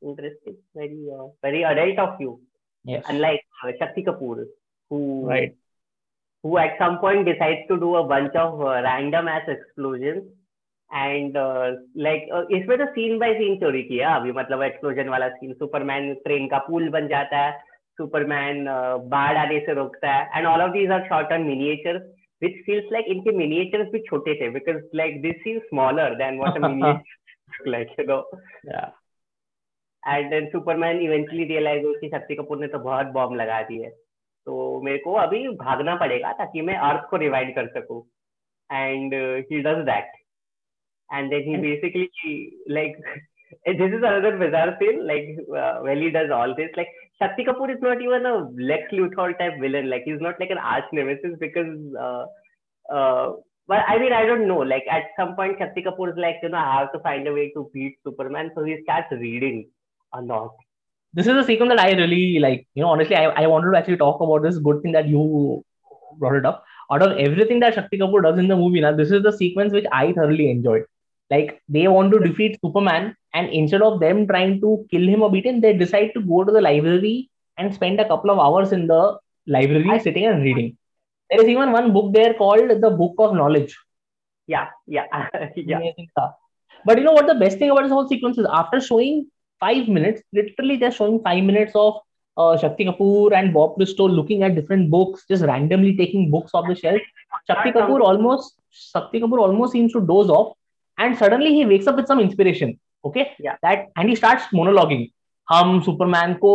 interesting 0.01 0.57
very 0.73 1.03
uh, 1.17 1.27
very 1.41 1.63
adult 1.63 1.99
of 2.05 2.21
you 2.25 2.31
yes 2.85 3.03
unlike 3.09 3.45
uh, 3.63 3.71
shakti 3.79 4.03
kapoor 4.09 4.37
who 4.91 5.01
right 5.33 5.55
who 6.43 6.57
at 6.63 6.73
some 6.81 6.97
point 7.03 7.25
decides 7.25 7.61
to 7.69 7.77
do 7.85 7.95
a 7.95 8.07
bunch 8.13 8.35
of 8.45 8.59
uh, 8.61 8.75
random 8.89 9.27
ass 9.35 9.53
explosions 9.57 10.25
and 10.91 11.33
like 11.97 12.27
इसमें 12.55 12.77
तो 12.77 12.85
scene 12.85 13.17
by 13.19 13.33
scene 13.33 13.55
चोरी 13.59 13.81
किया 13.83 14.15
अभी 14.15 14.31
मतलब 14.31 14.61
explosion 14.63 15.07
वाला 15.09 15.29
scene 15.29 15.53
Superman 15.53 16.13
train 16.25 16.47
का 16.47 16.57
पुल 16.67 16.89
बन 16.89 17.07
जाता 17.07 17.37
है 17.37 17.57
सुपरमैन 17.97 18.65
बाढ़ 19.13 19.37
आने 19.37 19.59
से 19.65 19.73
रोकता 19.73 20.11
है 20.13 20.37
and 20.37 20.47
all 20.47 20.61
of 20.61 20.71
these 20.71 20.91
are 20.91 21.07
short 21.07 21.33
on 21.33 21.43
miniatures 21.47 22.03
which 22.45 22.59
feels 22.65 22.91
like 22.95 23.11
इनके 23.15 23.35
miniatures 23.41 23.91
भी 23.91 24.03
छोटे 24.09 24.35
थे 24.41 24.51
because 24.57 24.81
like 25.01 25.21
this 25.27 25.41
seems 25.43 25.67
smaller 25.69 26.07
than 26.23 26.39
what 26.43 26.57
a 26.57 26.63
miniature 26.67 27.71
like 27.75 27.93
you 27.99 28.07
know 28.07 28.21
yeah 28.71 28.89
and 30.03 30.31
then 30.31 30.49
Superman 30.55 31.05
eventually 31.05 31.45
realized 31.51 31.93
कि 32.01 32.09
शक्ति 32.15 32.35
कपूर 32.35 32.59
ने 32.59 32.67
तो 32.73 32.79
बहुत 32.79 33.07
बॉम्ब 33.13 33.39
लगा 33.41 33.61
दी 33.69 33.79
है 33.83 33.89
तो 34.47 34.81
मेरे 34.81 34.97
को 35.03 35.13
अभी 35.27 35.47
भागना 35.61 35.95
पड़ेगा 36.01 36.31
ताकि 36.41 36.61
मैं 36.61 36.75
अर्थ 36.89 37.09
को 37.09 37.17
रिवाइड 37.17 37.55
कर 37.55 37.67
सकूँ 37.79 38.03
and 38.69 39.13
uh, 39.13 39.41
he 39.49 39.61
does 39.61 39.85
that 39.85 40.05
and 41.09 41.31
then 41.31 41.43
he 41.43 41.55
basically 41.57 42.53
like 42.67 42.95
this 43.65 43.91
is 43.97 44.03
another 44.03 44.37
bizarre 44.37 44.75
thing 44.79 45.03
like 45.05 45.27
uh, 45.55 45.79
when 45.81 46.01
he 46.01 46.09
does 46.09 46.31
all 46.31 46.55
this 46.55 46.69
like 46.77 46.87
Shakti 47.21 47.45
Kapoor 47.45 47.73
is 47.73 47.81
not 47.81 48.01
even 48.01 48.25
a 48.25 48.49
Lex 48.57 48.91
Luthor 48.91 49.37
type 49.37 49.53
villain. 49.59 49.89
Like 49.89 50.03
he's 50.05 50.19
not 50.19 50.39
like 50.39 50.49
an 50.49 50.57
arch 50.57 50.83
nemesis 50.91 51.37
because, 51.39 51.77
uh, 51.99 52.25
uh, 52.93 53.33
but 53.67 53.79
I 53.87 53.97
mean 53.97 54.11
I 54.11 54.25
don't 54.25 54.47
know. 54.47 54.59
Like 54.59 54.83
at 54.91 55.03
some 55.17 55.35
point 55.35 55.57
Shakti 55.57 55.83
Kapoor 55.83 56.09
is 56.09 56.17
like 56.17 56.37
you 56.43 56.49
know 56.49 56.57
I 56.57 56.79
have 56.79 56.91
to 56.93 56.99
find 56.99 57.27
a 57.27 57.33
way 57.33 57.51
to 57.51 57.69
beat 57.73 57.97
Superman, 58.03 58.51
so 58.55 58.63
he 58.63 58.77
starts 58.83 59.07
reading 59.11 59.69
a 60.13 60.21
lot. 60.21 60.51
This 61.13 61.27
is 61.27 61.37
a 61.37 61.43
sequence 61.45 61.69
that 61.69 61.79
I 61.79 61.91
really 61.91 62.39
like. 62.39 62.67
You 62.73 62.83
know, 62.83 62.89
honestly, 62.89 63.15
I, 63.15 63.43
I 63.43 63.47
wanted 63.47 63.71
to 63.71 63.77
actually 63.77 63.97
talk 63.97 64.19
about 64.19 64.43
this. 64.43 64.57
Good 64.57 64.81
thing 64.81 64.91
that 64.91 65.07
you 65.07 65.63
brought 66.17 66.35
it 66.35 66.45
up. 66.45 66.65
Out 66.91 67.01
of 67.01 67.17
everything 67.17 67.61
that 67.61 67.75
Shakti 67.75 67.97
Kapoor 67.97 68.23
does 68.23 68.37
in 68.37 68.49
the 68.49 68.57
movie, 68.57 68.81
now 68.81 68.93
this 68.95 69.11
is 69.11 69.23
the 69.23 69.31
sequence 69.31 69.71
which 69.71 69.85
I 69.91 70.11
thoroughly 70.11 70.51
enjoyed. 70.51 70.83
Like 71.29 71.61
they 71.67 71.87
want 71.87 72.13
to 72.13 72.19
defeat 72.19 72.59
Superman, 72.63 73.15
and 73.33 73.49
instead 73.49 73.81
of 73.81 73.99
them 73.99 74.27
trying 74.27 74.61
to 74.61 74.85
kill 74.91 75.07
him 75.07 75.21
or 75.23 75.31
beat 75.31 75.45
him, 75.45 75.61
they 75.61 75.73
decide 75.73 76.11
to 76.13 76.21
go 76.21 76.43
to 76.43 76.51
the 76.51 76.61
library 76.61 77.29
and 77.57 77.73
spend 77.73 77.99
a 77.99 78.07
couple 78.07 78.31
of 78.31 78.39
hours 78.39 78.71
in 78.71 78.87
the 78.87 79.17
library 79.47 79.89
I, 79.89 79.97
sitting 79.97 80.25
and 80.25 80.43
reading. 80.43 80.77
There 81.29 81.41
is 81.41 81.47
even 81.47 81.71
one 81.71 81.93
book 81.93 82.13
there 82.13 82.33
called 82.33 82.69
the 82.69 82.89
Book 82.89 83.15
of 83.17 83.33
Knowledge. 83.33 83.75
Yeah, 84.47 84.67
yeah, 84.85 85.05
yeah. 85.55 85.79
But 86.85 86.99
you 86.99 87.03
know 87.03 87.13
what 87.13 87.25
the 87.25 87.35
best 87.35 87.57
thing 87.57 87.71
about 87.71 87.83
this 87.83 87.91
whole 87.91 88.07
sequence 88.07 88.37
is? 88.37 88.45
After 88.51 88.79
showing 88.79 89.27
five 89.59 89.87
minutes, 89.87 90.21
literally 90.33 90.77
they're 90.77 90.91
showing 90.91 91.21
five 91.23 91.43
minutes 91.43 91.71
of 91.73 91.95
uh, 92.37 92.57
Shakti 92.57 92.85
Kapoor 92.85 93.33
and 93.33 93.53
Bob 93.53 93.77
Bristow 93.77 94.07
looking 94.07 94.43
at 94.43 94.55
different 94.55 94.91
books, 94.91 95.25
just 95.27 95.43
randomly 95.43 95.95
taking 95.97 96.29
books 96.29 96.51
off 96.53 96.67
the 96.67 96.75
shelf. 96.75 97.01
Shakti 97.47 97.71
Kapoor 97.71 98.01
almost 98.01 98.59
Shakti 98.69 99.19
Kapoor 99.19 99.39
almost 99.39 99.71
seems 99.71 99.93
to 99.93 100.01
doze 100.01 100.29
off, 100.29 100.55
and 100.98 101.16
suddenly 101.16 101.54
he 101.54 101.64
wakes 101.66 101.86
up 101.86 101.96
with 101.96 102.06
some 102.06 102.20
inspiration. 102.20 102.78
Okay, 103.04 103.30
Yeah. 103.38 103.56
that 103.62 103.86
and 103.96 104.08
he 104.08 104.14
starts 104.14 104.46
monologuing. 104.52 105.06
हम 105.52 105.80
Superman 105.82 106.34
को 106.40 106.52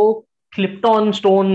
क्लिप्टॉन 0.55 1.11
stone 1.11 1.47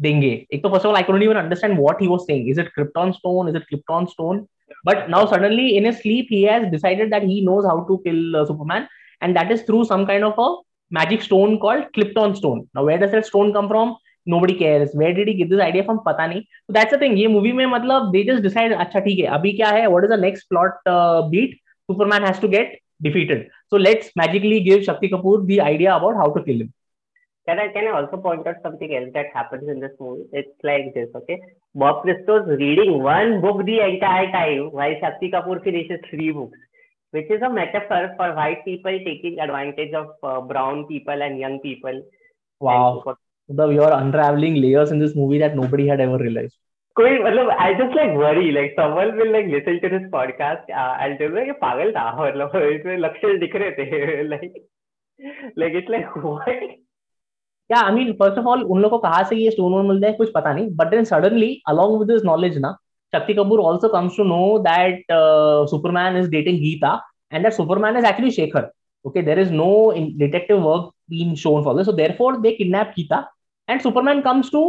देंगे 0.00 0.30
एक 0.54 0.62
तो 0.62 0.68
first 0.68 0.86
of 0.86 0.90
all 0.90 0.96
I 0.96 1.02
couldn't 1.02 1.24
even 1.26 1.38
understand 1.40 1.78
what 1.84 1.98
he 2.02 2.08
was 2.12 2.22
saying 2.28 2.46
is 2.52 2.60
it 2.62 2.70
krypton 2.76 3.12
stone 3.16 3.50
is 3.50 3.58
it 3.60 3.66
krypton 3.72 4.06
stone 4.12 4.40
but 4.88 5.10
now 5.14 5.20
suddenly 5.32 5.66
in 5.80 5.88
his 5.88 5.98
sleep 6.04 6.32
he 6.36 6.40
has 6.52 6.64
decided 6.74 7.12
that 7.14 7.26
he 7.32 7.36
knows 7.48 7.68
how 7.70 7.76
to 7.90 7.98
kill 8.06 8.36
uh, 8.40 8.44
superman 8.50 8.88
and 9.22 9.36
that 9.40 9.52
is 9.56 9.62
through 9.68 9.84
some 9.92 10.06
kind 10.12 10.28
of 10.30 10.40
a 10.46 10.48
magic 10.90 11.22
stone 11.28 11.58
called 11.66 11.86
krypton 11.98 12.36
stone 12.40 12.64
now 12.78 12.84
where 12.88 12.98
does 13.04 13.14
that 13.16 13.28
stone 13.32 13.52
come 13.58 13.68
from 13.74 13.94
nobody 14.34 14.58
cares 14.64 14.96
where 15.02 15.14
did 15.20 15.28
he 15.28 15.36
get 15.42 15.52
this 15.54 15.64
idea 15.68 15.86
from 15.90 16.02
पता 16.08 16.26
नहीं 16.32 16.42
so 16.66 16.78
that's 16.78 16.96
the 16.96 17.00
thing 17.04 17.16
ये 17.22 17.28
movie 17.36 17.54
में 17.60 17.64
मतलब 17.76 18.10
they 18.16 18.24
just 18.32 18.44
decide 18.48 18.76
अच्छा 18.86 19.00
ठीक 19.08 19.18
है 19.18 19.26
अभी 19.38 19.52
क्या 19.60 19.70
है 19.78 19.86
what 19.96 20.08
is 20.08 20.14
the 20.16 20.22
next 20.26 20.48
plot 20.54 20.92
uh, 20.96 21.22
beat 21.34 21.56
Superman 21.91 22.23
has 22.29 22.39
to 22.45 22.49
get 22.57 22.77
defeated 23.07 23.47
so 23.69 23.77
let's 23.87 24.11
magically 24.23 24.59
give 24.69 24.83
shakti 24.89 25.09
kapoor 25.15 25.37
the 25.53 25.61
idea 25.73 25.95
about 25.95 26.15
how 26.23 26.29
to 26.37 26.43
kill 26.49 26.61
him 26.65 26.71
Can 27.47 27.59
I 27.59 27.67
can 27.69 27.87
I 27.87 27.91
also 27.91 28.17
point 28.17 28.47
out 28.47 28.57
something 28.63 28.95
else 28.95 29.09
that 29.13 29.27
happens 29.33 29.67
in 29.67 29.79
this 29.79 29.91
movie? 29.99 30.25
It's 30.31 30.63
like 30.63 30.93
this, 30.93 31.09
okay? 31.15 31.39
Bob 31.75 32.03
Christo's 32.03 32.47
reading 32.59 33.01
one 33.03 33.41
book 33.41 33.65
the 33.65 33.79
entire 33.81 34.31
time 34.31 34.71
while 34.71 34.95
Shakti 34.99 35.31
Kapoor 35.31 35.63
finishes 35.63 35.99
three 36.09 36.31
books, 36.31 36.57
which 37.11 37.29
is 37.31 37.41
a 37.41 37.49
metaphor 37.49 38.13
for 38.17 38.35
white 38.35 38.63
people 38.65 38.97
taking 39.05 39.39
advantage 39.39 39.93
of 39.93 40.09
uh, 40.23 40.41
brown 40.41 40.85
people 40.87 41.21
and 41.21 41.39
young 41.39 41.59
people. 41.59 42.03
wow 42.59 43.03
And 43.49 43.57
the 43.59 43.67
you're 43.69 43.91
unraveling 43.93 44.55
layers 44.61 44.91
in 44.91 44.99
this 44.99 45.15
movie 45.15 45.39
that 45.39 45.55
nobody 45.55 45.87
had 45.87 45.99
ever 45.99 46.17
realized 46.17 46.57
कोई 46.95 47.17
मतलब 47.19 47.49
I 47.51 47.73
just 47.75 47.95
like 47.95 48.17
worry 48.17 48.51
like 48.51 48.71
someone 48.71 49.11
will 49.17 49.31
like 49.31 49.45
listen 49.47 49.77
to 49.79 49.89
this 49.89 50.09
podcast 50.11 50.71
I 50.71 51.13
just 51.13 51.33
like 51.35 51.51
पागल 51.61 51.91
था 51.91 52.03
मतलब 52.15 52.55
इसमें 52.63 52.97
लक्षण 52.97 53.39
दिख 53.39 53.55
रहे 53.55 53.71
थे 53.73 54.23
like 54.23 54.53
like 55.57 55.75
it's 55.75 55.89
like 55.91 56.17
what 56.17 56.63
yeah 57.69 57.81
I 57.81 57.93
mean 57.93 58.11
first 58.13 58.39
of 58.39 58.45
all 58.45 58.63
उन 58.65 58.81
लोगों 58.81 58.97
को 58.97 59.07
कहा 59.07 59.23
से 59.23 59.35
ये 59.35 59.51
स्टोन 59.51 59.73
वोन 59.73 59.87
मिलता 59.87 60.07
है 60.07 60.13
कुछ 60.13 60.31
पता 60.35 60.53
नहीं 60.53 60.67
but 60.75 60.87
then 60.87 61.03
suddenly 61.05 61.51
along 61.69 61.99
with 61.99 62.07
this 62.07 62.25
knowledge 62.25 62.57
ना 62.57 62.75
Shakti 63.13 63.33
Kapoor 63.33 63.59
also 63.61 63.87
comes 63.89 64.17
to 64.17 64.23
know 64.25 64.43
that 64.67 65.03
Superman 65.69 66.17
is 66.17 66.29
dating 66.29 66.59
Geeta 66.59 66.93
and 67.33 67.43
that 67.43 67.53
Superman 67.53 67.97
is 67.97 68.05
actually 68.05 68.31
Shekhar 68.33 68.71
okay 69.05 69.21
there 69.23 69.39
is 69.39 69.51
no 69.53 69.73
detective 70.17 70.57
work 70.63 70.91
been 71.11 71.35
shown 71.43 71.63
for 71.63 71.77
this 71.77 71.85
so 71.85 71.91
therefore 72.17 72.39
they 72.39 72.51
kidnap 72.53 72.93
Geeta 72.97 73.27
and 73.67 73.81
Superman 73.81 74.21
comes 74.21 74.51
to 74.51 74.63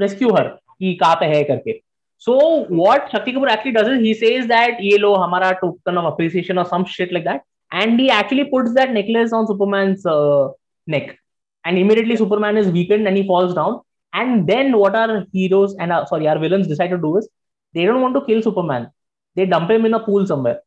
rescue 0.00 0.34
her 0.34 0.56
कि 0.77 0.93
कहाँ 1.01 1.15
पे 1.15 1.25
है 1.35 1.43
करके 1.43 1.81
so 2.25 2.65
what 2.69 3.09
Shakti 3.11 3.33
Kapoor 3.33 3.49
actually 3.49 3.73
does 3.73 3.87
is 3.87 3.99
he 3.99 4.13
says 4.13 4.47
that 4.47 4.77
ये 4.81 4.97
लो 4.97 5.15
हमारा 5.15 5.59
token 5.61 5.97
of 5.97 6.05
appreciation 6.05 6.57
or 6.57 6.65
some 6.65 6.85
shit 6.85 7.11
like 7.11 7.25
that 7.25 7.41
and 7.71 7.99
he 7.99 8.09
actually 8.09 8.45
puts 8.45 8.73
that 8.75 8.91
necklace 8.91 9.33
on 9.33 9.45
Superman's 9.45 10.05
uh, 10.05 10.47
neck 10.87 11.17
and 11.65 11.77
immediately 11.77 12.15
Superman 12.15 12.57
is 12.57 12.67
weakened 12.67 13.07
and 13.07 13.17
he 13.17 13.25
falls 13.25 13.53
down. 13.53 13.81
And 14.13 14.47
then 14.47 14.77
what 14.77 14.95
our 14.95 15.25
heroes 15.31 15.75
and 15.79 15.91
our, 15.91 16.05
sorry, 16.07 16.27
our 16.27 16.37
villains 16.37 16.67
decide 16.67 16.89
to 16.89 16.97
do 16.97 17.17
is 17.17 17.27
they 17.73 17.85
don't 17.85 18.01
want 18.01 18.13
to 18.15 18.25
kill 18.25 18.41
Superman. 18.41 18.91
They 19.35 19.45
dump 19.45 19.71
him 19.71 19.85
in 19.85 19.93
a 19.95 19.99
pool 19.99 20.27
somewhere, 20.27 20.59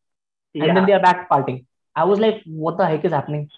and 0.55 0.77
then 0.77 0.87
they 0.87 0.93
are 0.93 1.01
back 1.01 1.31
partying. 1.31 1.65
I 1.95 2.05
was 2.05 2.19
like, 2.19 2.43
what 2.45 2.77
the 2.77 2.87
heck 2.87 3.05
is 3.05 3.13
happening? 3.13 3.49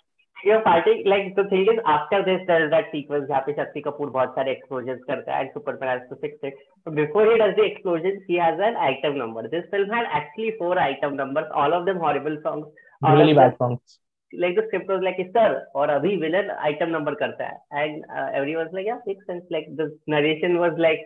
Yo 0.48 0.58
party 0.60 0.94
like 1.10 1.34
the 1.36 1.46
thing 1.52 1.70
is 1.74 1.80
after 1.92 2.22
this 2.24 2.40
does 2.48 2.70
that 2.72 2.88
sequence 2.92 3.24
जहाँ 3.28 3.42
पे 3.42 3.54
शक्ति 3.54 3.82
कपूर 3.82 4.10
बहुत 4.10 4.30
सारे 4.36 4.52
explosion 4.52 4.96
करता 5.08 5.36
है 5.36 5.42
and 5.42 5.52
super 5.52 5.76
friends 5.84 6.08
को 6.10 6.16
fix 6.22 6.44
है 6.46 6.52
before 6.88 7.32
he 7.32 7.38
does 7.40 7.56
the 7.60 7.64
explosion 7.66 8.20
he 8.30 8.36
has 8.36 8.62
an 8.70 8.76
item 8.88 9.16
number 9.18 9.48
this 9.54 9.64
film 9.72 9.94
had 9.96 10.08
actually 10.18 10.50
four 10.60 10.80
item 10.80 11.14
numbers 11.22 11.52
all 11.64 11.74
of 11.74 11.86
them 11.86 11.98
horrible 12.06 12.36
songs 12.38 12.68
really 13.02 13.34
bad 13.34 13.54
songs 13.54 14.00
like 14.34 14.60
the 14.60 14.66
script 14.66 14.92
was 14.92 15.02
like 15.04 15.18
sir 15.30 15.56
और 15.76 15.90
अभी 15.90 16.16
villain 16.18 16.50
item 16.52 16.90
number 16.90 17.14
करता 17.16 17.48
है. 17.48 17.58
And 17.74 18.04
everyone 18.36 18.70
like 18.74 18.88
yeah 18.88 18.96
fix 19.06 19.26
sense 19.26 19.44
like 19.52 19.76
the 19.78 19.92
narration 20.10 20.58
was 20.58 20.80
like 20.80 21.06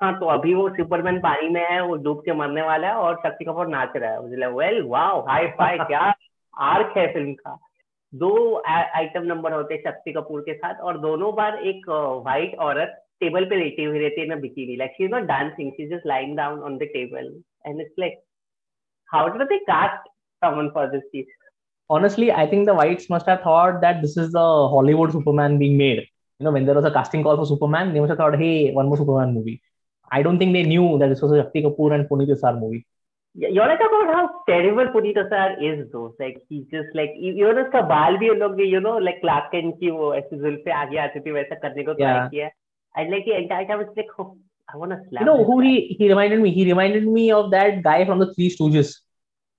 हाँ 0.00 0.12
तो 0.18 0.26
अभी 0.30 0.54
वो 0.54 0.68
Superman 0.76 1.18
पानी 1.20 1.48
में 1.48 1.64
है 1.70 1.80
वो 1.84 1.94
डूब 2.02 2.20
के 2.24 2.32
मरने 2.40 2.62
वाला 2.62 2.88
है 2.88 2.94
और 2.96 3.16
शक्ति 3.24 3.44
कपूर 3.44 3.66
नाच 3.68 3.96
रहा 3.96 4.10
है. 4.10 4.50
वेल 4.50 4.82
वाओ 4.88 5.24
हाई 5.28 5.46
फाई 5.58 5.78
क्या 5.78 6.12
आर्क 6.72 6.94
है 6.96 7.12
फ़िल्म 7.12 7.32
का. 7.32 7.58
दो 8.12 8.30
आइटम 8.68 9.22
नंबर 9.22 9.52
होते 9.52 9.74
हैं 9.74 9.80
शक्ति 9.82 10.12
कपूर 10.12 10.40
के 10.42 10.54
साथ 10.54 10.80
और 10.80 10.98
दोनों 11.00 11.34
बार 11.34 11.58
एक 11.68 11.88
व्हाइट 11.88 12.54
औरत 12.66 12.94
टेबल 13.20 13.44
पे 13.48 13.56
लेटी 13.56 13.84
हुई 13.84 13.98
रहती 13.98 14.20
है 14.20 14.26
ना 14.28 14.36
bikini 14.44 14.76
like 14.76 14.92
she 14.98 15.04
is 15.04 15.10
not 15.10 15.22
dancing 15.32 15.72
she 15.72 15.82
is 15.82 15.90
just 15.94 16.06
lying 16.06 16.36
down 16.36 16.60
on 16.68 16.76
the 16.78 16.88
table 16.92 17.32
and 17.66 17.80
it's 17.80 17.94
like 17.98 18.20
how 19.14 19.28
did 19.36 19.42
they 19.48 19.58
cast 19.70 20.08
someone 20.44 20.68
for 20.74 20.90
this 20.96 21.02
cheese 21.12 21.36
Honestly, 21.90 22.26
I 22.30 22.42
think 22.48 22.66
the 22.68 22.72
whites 22.74 23.06
must 23.12 23.28
have 23.30 23.38
thought 23.42 23.76
that 23.82 24.00
this 24.00 24.16
is 24.22 24.32
the 24.32 24.40
Hollywood 24.72 25.12
Superman 25.12 25.54
being 25.60 25.76
made. 25.78 26.00
You 26.40 26.44
know, 26.46 26.50
when 26.56 26.66
there 26.66 26.74
was 26.74 26.84
a 26.84 26.90
casting 26.96 27.22
call 27.22 27.38
for 27.38 27.46
Superman, 27.46 27.92
they 27.94 28.00
must 28.00 28.10
have 28.10 28.18
thought, 28.18 28.36
hey, 28.38 28.72
one 28.72 28.88
more 28.88 28.98
Superman 28.98 29.32
movie. 29.36 29.54
I 30.10 30.20
don't 30.26 30.38
think 30.42 30.52
they 30.52 30.64
knew 30.64 30.98
that 30.98 31.08
this 31.08 31.22
was 31.22 31.32
a 31.32 31.38
Shakti 31.38 31.62
Kapoor 31.62 31.94
and 31.94 32.06
Puneet 32.10 32.34
Isar 32.34 32.52
movie. 32.60 32.82
Yeah, 33.35 33.49
you're 33.49 33.67
like 33.67 33.79
about 33.85 34.09
how 34.15 34.29
terrible 34.47 34.89
Puneet 34.95 35.17
Asar 35.17 35.45
is 35.69 35.91
though. 35.91 36.13
Like 36.19 36.35
he's 36.49 36.65
just 36.73 36.89
like 36.99 37.13
even 37.29 37.59
उसका 37.65 37.81
बाल 37.91 38.17
भी 38.17 38.29
उन 38.29 38.37
लोग 38.39 38.59
you 38.71 38.81
know 38.87 38.97
like 39.05 39.21
Clark 39.21 39.47
Kent 39.53 39.79
की 39.79 39.89
वो 39.91 40.13
ऐसे 40.15 40.37
जुल्फे 40.43 40.71
आगे 40.81 40.97
आती 41.05 41.19
थी 41.27 41.31
वैसा 41.37 41.55
करने 41.63 41.83
को 41.83 41.93
ट्राई 42.01 42.13
Yeah. 42.13 42.27
किया 42.33 42.49
and 42.95 43.11
like 43.15 43.25
the 43.29 43.33
entire 43.37 43.65
time 43.71 43.81
it's 43.85 43.97
like 44.01 44.11
oh, 44.19 44.27
I 44.73 44.77
want 44.81 44.91
to 44.95 44.99
slap. 45.09 45.21
You 45.21 45.25
know 45.29 45.37
this 45.39 45.47
who 45.47 45.55
guy. 45.61 45.67
he 45.69 45.95
he 46.01 46.09
reminded 46.09 46.41
me? 46.43 46.51
He 46.59 46.65
reminded 46.69 47.07
me 47.15 47.31
of 47.39 47.49
that 47.55 47.81
guy 47.87 47.97
from 48.11 48.19
the 48.25 48.27
Three 48.35 48.49
Stooges, 48.57 48.91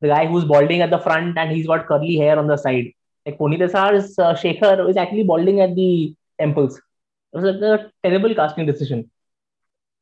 the 0.00 0.08
guy 0.12 0.26
who's 0.26 0.44
balding 0.52 0.82
at 0.86 0.94
the 0.96 1.00
front 1.08 1.36
and 1.44 1.50
he's 1.56 1.66
got 1.72 1.88
curly 1.88 2.14
hair 2.22 2.38
on 2.44 2.46
the 2.52 2.56
side. 2.66 2.92
Like 3.26 3.38
Puneet 3.42 3.66
Asar's 3.68 4.16
uh, 4.18 4.34
Shekhar 4.44 4.88
is 4.88 4.96
actually 5.06 5.24
balding 5.32 5.60
at 5.66 5.74
the 5.74 6.14
temples. 6.44 6.78
It 6.78 7.40
was 7.40 7.50
like 7.50 7.80
a 7.80 7.90
terrible 8.08 8.34
casting 8.42 8.66
decision. 8.72 9.10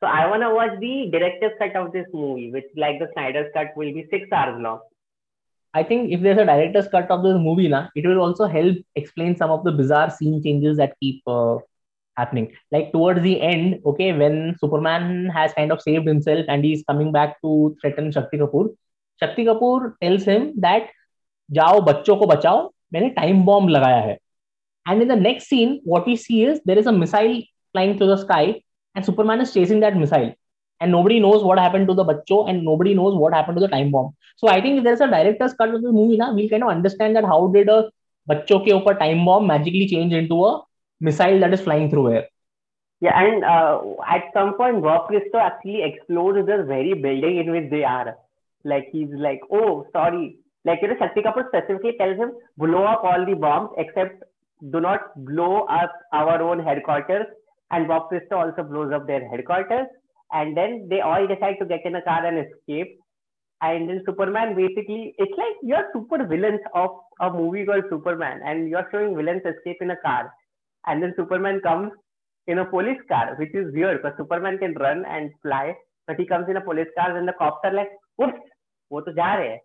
So 0.02 0.08
I 0.08 0.28
want 0.28 0.44
to 0.44 0.54
watch 0.54 0.80
the 0.80 1.10
director's 1.12 1.54
cut 1.60 1.76
of 1.76 1.92
this 1.92 2.06
movie, 2.14 2.52
which 2.52 2.66
like 2.76 3.00
the 3.00 3.10
Snyder's 3.14 3.52
cut 3.54 3.76
will 3.76 3.92
be 3.94 4.08
six 4.12 4.32
hours 4.32 4.62
long. 4.62 4.80
I 5.74 5.84
think 5.84 6.12
if 6.12 6.22
there's 6.22 6.38
a 6.38 6.46
director's 6.46 6.88
cut 6.88 7.10
of 7.10 7.24
this 7.24 7.36
movie, 7.36 7.68
na, 7.68 7.88
it 7.96 8.06
will 8.06 8.20
also 8.20 8.46
help 8.46 8.78
explain 8.96 9.36
some 9.36 9.50
of 9.50 9.64
the 9.64 9.72
bizarre 9.72 10.10
scene 10.10 10.42
changes 10.44 10.78
that 10.78 10.94
keep 11.00 11.22
uh, 11.28 11.58
happening. 12.16 12.54
Like 12.72 12.92
towards 12.92 13.22
the 13.22 13.42
end, 13.42 13.82
okay, 13.86 14.14
when 14.14 14.56
Superman 14.60 15.28
has 15.30 15.54
kind 15.54 15.72
of 15.72 15.82
saved 15.82 16.08
himself 16.08 16.46
and 16.48 16.64
he's 16.64 16.84
coming 16.88 17.12
back 17.12 17.42
to 17.42 17.76
threaten 17.82 18.12
Shakti 18.12 18.38
Kapoor, 18.38 18.76
Shakti 19.20 19.46
Kapoor 19.46 19.94
tells 20.02 20.24
him 20.24 20.54
that 20.60 20.90
जाओ 21.52 21.80
बच्चों 21.82 22.16
को 22.18 22.26
बचाओ 22.28 22.64
मैंने 22.94 23.10
time 23.10 23.44
bomb 23.46 23.70
लगाया 23.70 24.00
है 24.06 24.18
and 24.90 25.02
in 25.02 25.08
the 25.08 25.16
next 25.16 25.48
scene 25.52 25.80
what 25.84 26.06
we 26.08 26.16
see 26.16 26.44
is 26.44 26.60
there 26.66 26.80
is 26.82 26.88
a 26.88 26.92
missile 26.92 27.36
flying 27.74 27.98
through 27.98 28.10
the 28.10 28.18
sky 28.18 28.44
and 28.98 29.06
superman 29.10 29.42
is 29.46 29.54
chasing 29.54 29.80
that 29.86 29.98
missile 30.04 30.30
and 30.82 30.92
nobody 30.92 31.20
knows 31.26 31.44
what 31.50 31.60
happened 31.66 31.88
to 31.88 31.96
the 32.00 32.08
bachcho 32.12 32.40
and 32.50 32.66
nobody 32.72 32.94
knows 33.02 33.16
what 33.24 33.34
happened 33.40 33.58
to 33.60 33.66
the 33.66 33.74
time 33.76 33.92
bomb 33.96 34.10
so 34.42 34.50
i 34.56 34.62
think 34.62 34.80
if 34.80 34.84
there's 34.88 35.06
a 35.08 35.12
director's 35.16 35.54
cut 35.62 35.76
of 35.78 35.84
the 35.88 35.94
movie 36.00 36.18
now 36.24 36.34
we'll 36.40 36.50
kind 36.56 36.68
of 36.70 36.76
understand 36.78 37.16
that 37.20 37.30
how 37.34 37.42
did 37.58 37.70
a 37.78 37.80
bachcho 38.32 38.60
ke 38.66 38.74
upar 38.80 38.98
time 39.04 39.24
bomb 39.30 39.48
magically 39.54 39.88
change 39.94 40.18
into 40.24 40.40
a 40.50 40.56
missile 41.10 41.40
that 41.46 41.56
is 41.60 41.64
flying 41.70 41.90
through 41.94 42.10
air 42.16 42.26
Yeah, 43.06 43.20
and 43.24 43.44
uh, 43.46 43.82
at 44.08 44.24
some 44.34 44.58
point, 44.58 44.82
Bob 44.82 45.08
Christo 45.08 45.38
actually 45.38 45.84
explodes 45.84 46.48
the 46.48 46.64
very 46.64 46.94
building 46.94 47.38
in 47.38 47.52
which 47.52 47.70
they 47.70 47.84
are. 47.84 48.18
Like 48.64 48.88
he's 48.92 49.10
like, 49.12 49.42
oh, 49.52 49.86
sorry. 49.92 50.38
Like 50.66 50.80
you 50.82 50.88
know, 50.88 50.96
Shakti 51.02 51.22
Kapoor 51.22 51.48
specifically 51.50 51.94
tells 52.00 52.18
him, 52.18 52.32
blow 52.58 52.84
up 52.86 53.04
all 53.04 53.26
the 53.26 53.36
bombs 53.36 53.70
except 53.78 54.24
do 54.72 54.82
not 54.82 55.14
blow 55.26 55.66
up 55.66 55.94
our 56.12 56.42
own 56.42 56.60
headquarters. 56.60 57.28
and 57.72 57.88
Bob 57.88 58.10
Christo 58.10 58.38
also 58.38 58.64
blows 58.64 58.94
up 58.94 59.08
their 59.08 59.28
headquarters. 59.30 59.88
And 60.32 60.56
then 60.56 60.88
they 60.90 61.02
all 61.02 61.26
decide 61.28 61.56
to 61.60 61.66
get 61.66 61.86
in 61.86 61.96
a 61.96 62.02
car 62.02 62.26
and 62.26 62.46
escape. 62.46 63.00
And 63.62 63.90
then 63.90 64.04
Superman 64.06 64.56
basically, 64.56 65.16
it's 65.18 65.38
like 65.38 65.56
you're 65.64 65.88
super 65.94 66.26
villains 66.26 66.60
of 66.76 66.92
a 67.20 67.32
movie 67.32 67.66
called 67.66 67.86
Superman, 67.90 68.42
and 68.46 68.70
you're 68.70 68.88
showing 68.92 69.16
villains 69.16 69.42
escape 69.46 69.78
in 69.82 69.92
a 69.92 69.98
car. 69.98 70.32
And 70.86 71.02
then 71.02 71.14
Superman 71.18 71.62
comes 71.62 71.92
in 72.46 72.60
a 72.60 72.66
police 72.66 73.00
car, 73.08 73.36
which 73.38 73.54
is 73.54 73.74
weird 73.74 74.02
because 74.02 74.18
Superman 74.18 74.58
can 74.60 74.74
run 74.76 75.06
and 75.06 75.32
fly, 75.42 75.76
but 76.06 76.18
he 76.20 76.26
comes 76.26 76.48
in 76.50 76.58
a 76.58 76.62
police 76.62 76.88
car, 76.98 77.18
and 77.18 77.28
the 77.28 77.34
cops 77.34 77.60
are 77.64 77.74
like, 77.74 77.90
oops, 78.24 78.40
wo 78.90 79.02
to 79.02 79.12
ja 79.16 79.36
rahe. 79.38 79.58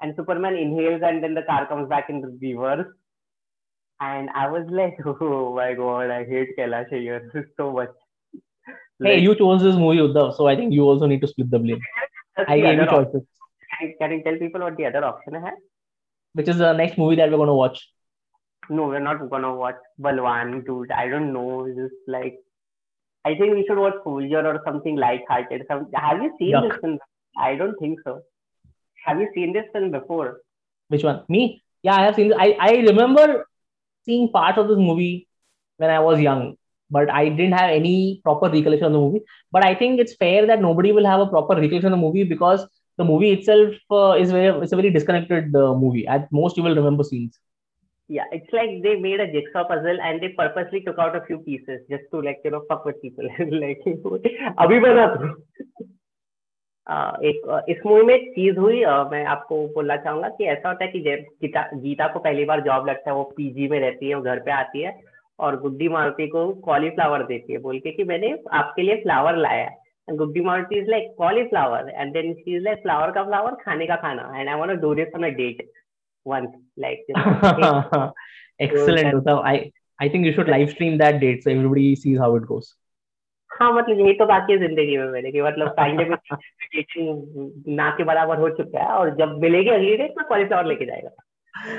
and 0.00 0.14
Superman 0.16 0.56
inhales, 0.56 1.02
and 1.04 1.22
then 1.22 1.34
the 1.34 1.42
car 1.42 1.66
comes 1.68 1.88
back 1.88 2.08
in 2.08 2.22
reverse. 2.40 2.86
And 4.00 4.30
I 4.30 4.48
was 4.50 4.66
like, 4.70 4.96
oh 5.20 5.54
my 5.54 5.74
god, 5.74 6.10
I 6.10 6.24
hate 6.24 6.56
Kailash 6.58 6.92
Iyer 6.92 7.48
so 7.56 7.72
much. 7.72 7.90
hey 9.02 9.18
you 9.18 9.34
chose 9.38 9.62
this 9.62 9.76
movie 9.76 9.98
Uddhav, 10.02 10.28
so 10.36 10.46
i 10.50 10.54
think 10.58 10.72
you 10.72 10.82
also 10.90 11.06
need 11.12 11.20
to 11.22 11.28
split 11.30 11.48
the 11.54 11.58
blame 11.62 11.80
i 12.52 12.58
gave 12.60 12.76
you 12.80 12.84
choices 12.90 13.22
Can, 13.72 13.88
can 14.00 14.12
you 14.12 14.22
tell 14.26 14.36
people 14.42 14.60
what 14.66 14.76
the 14.76 14.86
other 14.90 15.04
option 15.08 15.34
है? 15.46 15.50
which 16.40 16.48
is 16.52 16.58
the 16.58 16.72
next 16.80 16.96
movie 17.02 17.16
that 17.20 17.28
we're 17.30 17.40
going 17.42 17.52
to 17.54 17.56
watch 17.62 17.80
No, 18.76 18.84
we're 18.90 19.00
not 19.06 19.18
gonna 19.30 19.54
watch 19.54 19.80
Balwan, 20.04 20.52
dude. 20.66 20.92
I 20.98 21.08
don't 21.08 21.32
know. 21.32 21.64
It's 21.64 21.76
just 21.80 22.06
like 22.14 22.36
I 23.30 23.34
think 23.40 23.54
we 23.56 23.64
should 23.66 23.78
watch 23.78 23.98
Soldier 24.04 24.46
or 24.52 24.60
something 24.66 24.96
light-hearted. 24.96 25.64
Some, 25.72 25.82
have 25.94 26.22
you 26.22 26.30
seen 26.38 26.54
Yuck. 26.54 26.68
this 26.68 26.78
film? 26.84 26.94
I 27.48 27.50
don't 27.56 27.76
think 27.82 27.98
so. 28.04 28.14
Have 29.04 29.20
you 29.20 29.28
seen 29.34 29.52
this 29.52 29.66
film 29.74 29.90
before? 29.90 30.40
Which 30.88 31.04
one? 31.04 31.20
Me? 31.28 31.42
Yeah, 31.82 31.96
I 31.96 32.04
have 32.06 32.14
seen. 32.20 32.32
I 32.46 32.48
I 32.68 32.70
remember 32.88 33.26
seeing 34.04 34.30
parts 34.30 34.58
of 34.58 34.68
this 34.68 34.78
movie 34.78 35.28
when 35.76 35.90
I 35.90 36.00
was 36.00 36.20
young, 36.20 36.56
but 36.90 37.10
I 37.10 37.28
didn't 37.28 37.52
have 37.52 37.70
any 37.70 38.20
proper 38.22 38.48
recollection 38.48 38.86
of 38.86 38.92
the 38.92 38.98
movie. 38.98 39.22
But 39.52 39.64
I 39.64 39.74
think 39.74 40.00
it's 40.00 40.14
fair 40.14 40.46
that 40.46 40.60
nobody 40.60 40.92
will 40.92 41.06
have 41.06 41.20
a 41.20 41.26
proper 41.26 41.54
recollection 41.54 41.92
of 41.92 41.98
the 41.98 42.04
movie 42.04 42.24
because 42.24 42.66
the 42.96 43.04
movie 43.04 43.32
itself 43.32 43.74
uh, 43.90 44.12
is 44.12 44.30
very 44.30 44.56
it's 44.62 44.72
a 44.72 44.76
very 44.76 44.90
disconnected 44.90 45.54
uh, 45.56 45.74
movie. 45.74 46.06
At 46.06 46.30
most, 46.32 46.56
you 46.56 46.62
will 46.62 46.76
remember 46.76 47.04
scenes. 47.04 47.38
Yeah, 48.06 48.24
it's 48.32 48.52
like 48.52 48.82
they 48.82 48.96
made 48.96 49.20
a 49.20 49.32
jigsaw 49.32 49.66
puzzle 49.66 49.98
and 50.02 50.22
they 50.22 50.28
purposely 50.28 50.82
took 50.82 50.98
out 50.98 51.16
a 51.16 51.24
few 51.26 51.38
pieces 51.38 51.80
just 51.88 52.04
to 52.12 52.20
like 52.20 52.40
you 52.44 52.50
know 52.50 52.64
fuck 52.68 52.84
with 52.84 53.00
people. 53.00 53.24
like, 53.38 53.80
abhi 54.58 55.34
एक 56.86 57.64
इस 57.68 57.76
movie 57.86 58.02
में 58.02 58.14
एक 58.14 58.28
चीज़ 58.34 58.58
हुई 58.58 58.84
मैं 59.10 59.24
आपको 59.34 59.66
बोलना 59.74 59.96
चाहूँगा 59.96 60.28
कि 60.28 60.44
ऐसा 60.44 60.68
होता 60.68 60.84
है 60.84 60.90
कि 60.90 61.00
जब 61.00 61.24
गीता 61.42 61.68
गीता 61.74 62.08
को 62.08 62.18
पहली 62.18 62.44
बार 62.44 62.60
जॉब 62.60 62.88
लगता 62.88 63.10
है 63.10 63.16
वो 63.16 63.22
पीजी 63.36 63.68
में 63.68 63.78
रहती 63.80 64.08
है 64.08 64.14
वो 64.14 64.22
घर 64.22 64.38
पे 64.38 64.50
आती 64.52 64.82
है 64.82 64.98
और 65.38 65.60
गुड्डी 65.60 65.88
मारुति 65.88 66.26
को 66.26 66.48
कॉलीफ्लावर 66.64 67.22
देती 67.26 67.52
है 67.52 67.58
बोल 67.60 67.78
के 67.78 67.92
कि 67.92 68.04
मैंने 68.04 68.36
आपके 68.52 68.82
लिए 68.82 68.96
फ्लावर 69.02 69.36
लाया 69.36 69.64
है 69.64 70.16
Guddi 70.16 70.40
Maruti 70.40 70.78
is 70.78 70.90
like 70.90 71.14
cauliflower 71.18 71.90
and 71.90 72.12
then 72.12 72.32
she 72.34 72.56
is 72.56 72.64
like 72.64 72.82
flower 72.82 73.10
का 73.10 73.24
फ्लावर 73.24 73.54
खाने 73.62 73.86
का 73.86 73.96
खाना 74.04 74.30
and 74.36 74.48
I 74.48 74.54
want 74.54 74.70
to 74.70 74.76
do 74.80 74.94
this 74.94 75.14
on 75.16 75.24
a 75.24 75.34
date 75.36 75.66
once 76.26 76.50
like 76.76 77.00
know, 77.08 78.12
Excellent, 78.60 79.14
Uttam. 79.14 79.42
I 79.44 79.72
I 79.98 80.08
think 80.08 80.24
you 80.24 80.32
should 80.32 80.48
live 80.48 80.70
stream 80.70 80.98
that 80.98 81.20
date 81.20 81.42
so 81.44 81.50
everybody 81.50 81.94
sees 81.96 82.18
how 82.18 82.34
it 82.36 82.46
goes. 82.46 82.74
हाँ 83.60 83.72
मतलब 83.72 84.00
यही 84.00 84.12
तो 84.18 84.26
बाकी 84.26 84.52
है 84.52 84.58
ज़िंदगी 84.58 84.96
में 84.96 85.06
मेरे 85.10 85.32
कि 85.32 85.42
मतलब 85.42 85.74
टीचिंग 86.72 87.74
ना 87.76 87.90
के 87.96 88.04
बराबर 88.04 88.38
हो 88.38 88.48
चुका 88.56 88.82
है 88.82 88.98
और 88.98 89.14
जब 89.16 89.38
मिलेगी 89.42 89.70
अगली 89.70 89.96
डेट 89.96 90.14
में 90.18 90.26
कॉलीफ्लावर 90.28 90.66
लेके 90.66 90.86
जाएगा 90.86 91.10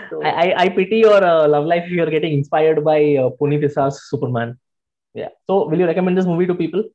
तो 0.09 0.21
I, 0.23 0.29
I, 0.41 0.45
I 0.63 0.69
pity 0.75 0.99
your 1.03 1.21
uh, 1.29 1.47
love 1.47 1.65
life 1.65 1.83
if 1.85 1.91
you're 1.91 2.09
getting 2.09 2.33
inspired 2.33 2.83
by 2.83 2.99
uh, 3.23 3.29
Puneet 3.39 3.65
Issa's 3.69 3.97
Superman. 4.09 4.57
Yeah. 5.13 5.33
So, 5.47 5.67
will 5.67 5.79
you 5.79 5.85
recommend 5.85 6.17
this 6.17 6.25
movie 6.25 6.47
to 6.47 6.55
people? 6.55 6.85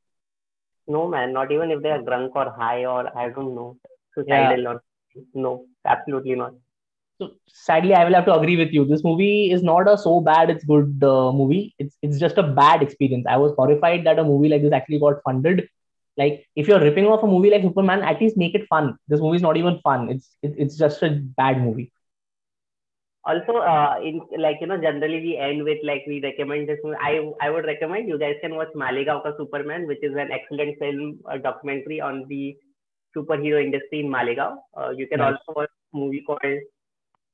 no 0.89 1.03
man 1.15 1.33
not 1.33 1.53
even 1.57 1.71
if 1.75 1.83
they 1.83 1.93
are 1.97 2.03
drunk 2.09 2.35
or 2.35 2.47
high 2.61 2.85
or 2.95 3.03
I 3.23 3.29
don't 3.37 3.55
know 3.55 3.69
suicidal 4.15 4.69
or 4.71 4.77
no 5.35 5.53
absolutely 5.95 6.37
not 6.43 6.55
So, 7.21 7.33
sadly, 7.49 7.95
I 7.95 8.05
will 8.05 8.15
have 8.15 8.27
to 8.27 8.35
agree 8.35 8.57
with 8.57 8.73
you. 8.73 8.85
This 8.87 9.05
movie 9.05 9.53
is 9.53 9.63
not 9.63 9.89
a 9.89 9.99
so 9.99 10.21
bad 10.21 10.51
it's 10.51 10.65
good 10.65 11.03
uh, 11.05 11.33
movie. 11.33 11.75
It's 11.79 11.97
it's 12.03 12.19
just 12.19 12.39
a 12.39 12.43
bad 12.43 12.83
experience. 12.83 13.27
I 13.29 13.37
was 13.39 13.53
horrified 13.57 14.05
that 14.07 14.19
a 14.19 14.25
movie 14.25 14.49
like 14.49 14.63
this 14.63 14.73
actually 14.73 15.01
got 15.01 15.23
funded. 15.25 15.69
Like, 16.17 16.47
if 16.57 16.69
you're 16.69 16.81
ripping 16.81 17.07
off 17.07 17.23
a 17.25 17.27
movie 17.29 17.51
like 17.51 17.63
Superman, 17.63 18.03
at 18.03 18.21
least 18.21 18.37
make 18.39 18.55
it 18.55 18.67
fun. 18.69 18.97
This 19.09 19.21
movie 19.21 19.37
is 19.37 19.43
not 19.43 19.57
even 19.57 19.79
fun. 19.81 20.11
It's 20.11 20.37
it, 20.43 20.55
it's 20.59 20.77
just 20.79 21.03
a 21.03 21.11
bad 21.37 21.61
movie. 21.63 21.93
also 23.27 23.59
uh, 23.59 23.97
in 24.03 24.21
like 24.39 24.57
you 24.61 24.67
know 24.67 24.79
generally 24.81 25.21
we 25.27 25.37
end 25.37 25.63
with 25.65 25.79
like 25.85 26.03
we 26.07 26.21
recommend 26.25 26.69
this 26.69 26.79
movie 26.85 26.99
i 27.09 27.13
i 27.47 27.51
would 27.51 27.67
recommend 27.71 28.09
you 28.09 28.19
guys 28.23 28.37
can 28.45 28.55
watch 28.61 28.73
maligaon 28.83 29.21
ka 29.27 29.33
superman 29.41 29.87
which 29.91 30.05
is 30.09 30.17
an 30.25 30.33
excellent 30.39 30.79
film 30.83 31.03
a 31.35 31.39
documentary 31.49 32.01
on 32.09 32.23
the 32.33 32.43
superhero 33.17 33.63
industry 33.67 34.01
in 34.05 34.11
maligaon 34.17 34.57
uh, 34.81 34.91
you 35.01 35.07
can 35.13 35.21
Nice. 35.21 35.29
also 35.29 35.57
watch 35.61 35.73
a 35.75 35.99
movie 36.03 36.23
called 36.31 36.59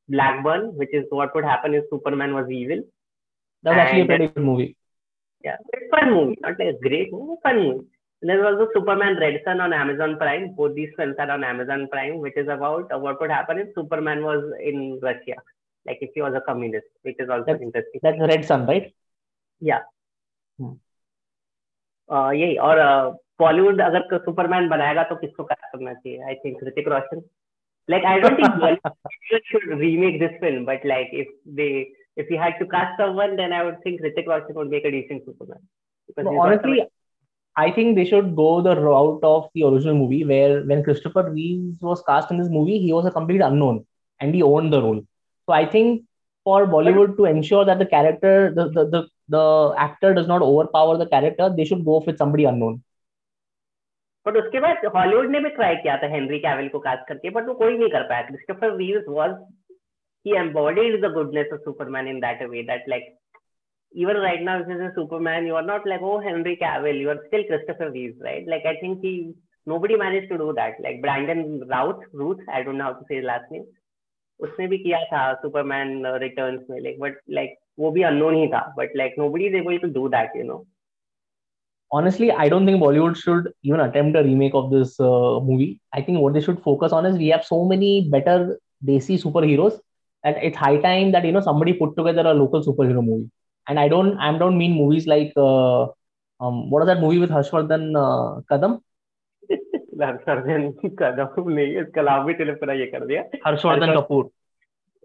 blackburn 0.09 0.63
which 0.81 0.93
is 1.01 1.05
what 1.11 1.35
would 1.35 1.45
happen 1.45 1.75
if 1.75 1.85
superman 1.93 2.35
was 2.39 2.49
evil 2.61 2.81
That's 3.65 3.79
actually 3.83 4.03
a 4.03 4.07
pretty 4.13 4.29
good 4.29 4.45
movie. 4.51 4.71
yeah 5.45 5.57
it's 5.75 5.89
fun 5.95 6.09
movie 6.15 6.39
not 6.45 6.59
like 6.61 6.73
a 6.75 6.79
great 6.89 7.13
movie 7.13 7.39
fun 7.47 7.59
movie 7.65 7.85
and 8.23 8.31
there's 8.31 8.45
also 8.49 8.67
superman 8.75 9.17
red 9.25 9.37
sun 9.47 9.61
on 9.67 9.73
amazon 9.83 10.17
prime 10.23 10.45
both 10.61 10.75
these 10.79 10.93
films 11.01 11.17
are 11.25 11.31
on 11.37 11.45
amazon 11.51 11.83
prime 11.95 12.17
which 12.25 12.37
is 12.43 12.49
about 12.57 12.93
uh, 12.95 12.99
what 13.05 13.21
would 13.21 13.31
happen 13.39 13.59
if 13.65 13.69
superman 13.81 14.23
was 14.31 14.43
in 14.71 14.79
russia 15.09 15.37
like 15.87 15.99
if 16.07 16.11
he 16.15 16.23
was 16.27 16.35
a 16.41 16.45
communist 16.49 16.87
which 17.09 17.19
is 17.25 17.29
also 17.35 17.45
That's- 17.51 17.67
interesting 17.69 18.01
That's 18.07 18.25
Red 18.33 18.45
Sun, 18.51 18.67
right? 18.73 18.87
Yeah. 19.61 19.83
Hmm. 20.59 20.73
uh, 22.15 22.31
यही 22.41 22.57
और 22.71 22.79
बॉलीवुड 23.41 23.81
अगर 23.83 24.19
Superman 24.25 24.69
बनाएगा 24.69 25.03
तो 25.11 25.17
किसको 25.23 25.45
cast 25.45 25.65
करना 25.73 25.93
चाहिए 25.95 26.23
I 26.29 26.35
think 26.45 26.63
Hrithik 26.67 26.89
Roshan 26.89 27.21
Like 27.89 28.05
I 28.05 28.19
don't 28.21 28.37
think 28.37 28.49
Bollywood 28.49 29.43
should 29.51 29.67
remake 29.79 30.19
this 30.21 30.33
film, 30.41 30.65
but 30.65 30.85
like 30.85 31.09
if 31.13 31.29
they 31.45 31.89
if 32.17 32.31
you 32.31 32.39
had 32.39 32.59
to 32.59 32.67
cast 32.67 32.99
someone, 32.99 33.37
then 33.37 33.53
I 33.53 33.63
would 33.65 33.83
think 33.83 34.01
Ritik 34.01 34.27
Roshan 34.27 34.55
would 34.55 34.71
make 34.71 34.85
a 34.85 34.91
decent 34.91 35.25
Superman. 35.25 35.59
No, 36.19 36.41
honestly, 36.41 36.83
I 37.57 37.71
think 37.71 37.97
they 37.97 38.05
should 38.05 38.35
go 38.37 38.61
the 38.61 38.77
route 38.77 39.21
of 39.23 39.49
the 39.55 39.65
original 39.65 39.95
movie, 39.95 40.25
where 40.25 40.63
when 40.63 40.83
Christopher 40.83 41.31
Reeves 41.31 41.81
was 41.81 42.03
cast 42.03 42.31
in 42.31 42.39
this 42.39 42.49
movie, 42.51 42.79
he 42.79 42.93
was 42.93 43.07
a 43.07 43.11
complete 43.11 43.41
unknown 43.41 43.85
and 44.21 44.35
he 44.35 44.43
owned 44.43 44.73
the 44.73 44.83
role. 44.83 45.03
So 45.47 45.53
I 45.53 45.67
think 45.67 46.05
for 46.45 46.67
Bollywood 46.67 47.17
to 47.17 47.25
ensure 47.27 47.65
that 47.65 47.79
the 47.79 47.87
character, 47.87 48.53
the 48.55 48.69
the 48.71 48.85
the, 48.95 49.09
the 49.29 49.75
actor 49.79 50.15
does 50.15 50.27
not 50.27 50.43
overpower 50.43 50.97
the 50.99 51.07
character, 51.07 51.53
they 51.57 51.65
should 51.65 51.85
go 51.85 52.03
with 52.07 52.19
somebody 52.19 52.45
unknown. 52.45 52.83
But 54.27 54.37
उसके 54.37 54.61
बाद 54.61 54.87
Hollywood 54.95 55.31
ने 55.31 55.41
भी 55.41 55.49
try 55.59 55.77
किया 55.77 55.97
था 56.03 56.07
Henry 56.15 56.39
Cavill 56.47 56.69
को 56.69 56.79
cast 56.87 57.09
करके 57.09 57.31
but 57.37 57.47
वो 57.49 57.55
कोई 57.55 57.77
नहीं 57.79 57.89
कर 57.91 58.03
पाया 58.09 58.23
Christopher 58.31 58.77
Reeves 58.77 59.05
was 59.19 59.37
he 60.27 60.33
embodied 60.39 60.95
the 61.03 61.09
goodness 61.17 61.51
of 61.53 61.61
Superman 61.65 62.09
in 62.09 62.17
that 62.21 62.41
way 62.53 62.63
that 62.67 62.87
like 62.93 63.05
even 63.93 64.17
right 64.17 64.43
now 64.43 64.61
if 64.61 64.71
you're 64.71 64.87
a 64.87 64.95
Superman 64.95 65.47
you 65.47 65.55
are 65.55 65.67
not 65.67 65.87
like 65.87 66.01
oh 66.03 66.21
Henry 66.21 66.55
Cavill 66.63 66.99
you 67.03 67.11
are 67.13 67.21
still 67.27 67.45
Christopher 67.51 67.91
Reeves 67.93 68.19
right 68.21 68.49
like 68.53 68.67
I 68.67 68.75
think 68.81 69.05
he 69.07 69.13
nobody 69.67 69.97
managed 69.97 70.29
to 70.33 70.39
do 70.39 70.53
that 70.57 70.81
like 70.87 71.01
Brandon 71.01 71.45
Routh 71.75 72.03
Ruth 72.13 72.43
I 72.53 72.63
don't 72.65 72.79
know 72.79 72.89
how 72.91 72.95
to 72.95 73.07
say 73.09 73.21
his 73.21 73.29
last 73.33 73.51
name 73.57 73.67
उसने 74.41 74.67
भी 74.69 74.79
किया 74.79 74.99
था 75.11 75.21
Superman 75.43 76.07
Returns 76.23 76.65
में 76.71 76.81
like 76.81 76.99
but 77.01 77.21
like 77.37 77.55
वो 77.79 77.91
भी 77.91 78.03
unknown 78.09 78.35
ही 78.35 78.47
था 78.55 78.61
but 78.79 78.97
like 78.97 79.15
nobody 79.19 79.47
is 79.51 79.55
able 79.61 79.79
to 79.85 79.89
do 79.95 80.03
that 80.15 80.35
you 80.39 80.45
know 80.49 80.59
Honestly, 81.92 82.32
I 82.32 82.48
don't 82.48 82.66
think 82.66 82.82
Bollywood 82.82 83.18
should 83.18 83.52
even 83.64 83.82
attempt 83.82 84.18
a 84.18 84.24
remake 84.24 84.54
of 84.54 84.72
this 84.72 84.98
uh, 85.00 85.40
movie. 85.42 85.82
I 85.94 86.02
think 86.02 86.20
what 86.20 86.34
they 86.34 86.42
should 86.42 86.62
focus 86.64 86.94
on 86.94 87.06
is 87.06 87.18
we 87.18 87.28
have 87.28 87.44
so 87.44 87.66
many 87.66 88.08
better 88.10 88.58
desi 88.86 89.22
superheroes 89.22 89.78
that 90.24 90.38
it's 90.42 90.56
high 90.58 90.78
time 90.78 91.12
that 91.12 91.26
you 91.26 91.34
know 91.34 91.42
somebody 91.42 91.74
put 91.74 91.98
together 91.98 92.22
a 92.26 92.34
local 92.34 92.64
superhero 92.64 93.04
movie. 93.04 93.30
And 93.68 93.78
I 93.80 93.88
don't 93.90 94.18
I 94.18 94.38
don't 94.38 94.58
mean 94.58 94.74
movies 94.74 95.06
like 95.06 95.34
uh, 95.36 95.84
um 96.40 96.70
what 96.70 96.82
is 96.84 96.88
that 96.88 97.02
movie 97.02 97.20
with 97.20 97.30
Harshvardhan 97.30 97.92
uh, 98.06 98.42
Kadam? 98.50 98.80
Sarjan 100.02 100.72
Kadam 101.00 101.50
नहीं 101.50 101.82
इसका 101.82 102.02
नाम 102.02 102.26
भी 102.26 102.34
तूने 102.34 102.54
पूरा 102.62 102.74
ये 102.74 102.86
कर 102.94 103.06
दिया 103.06 103.24
Harshvardhan 103.46 103.46
Harshvardhan- 103.46 103.96
Kapoor. 103.98 104.24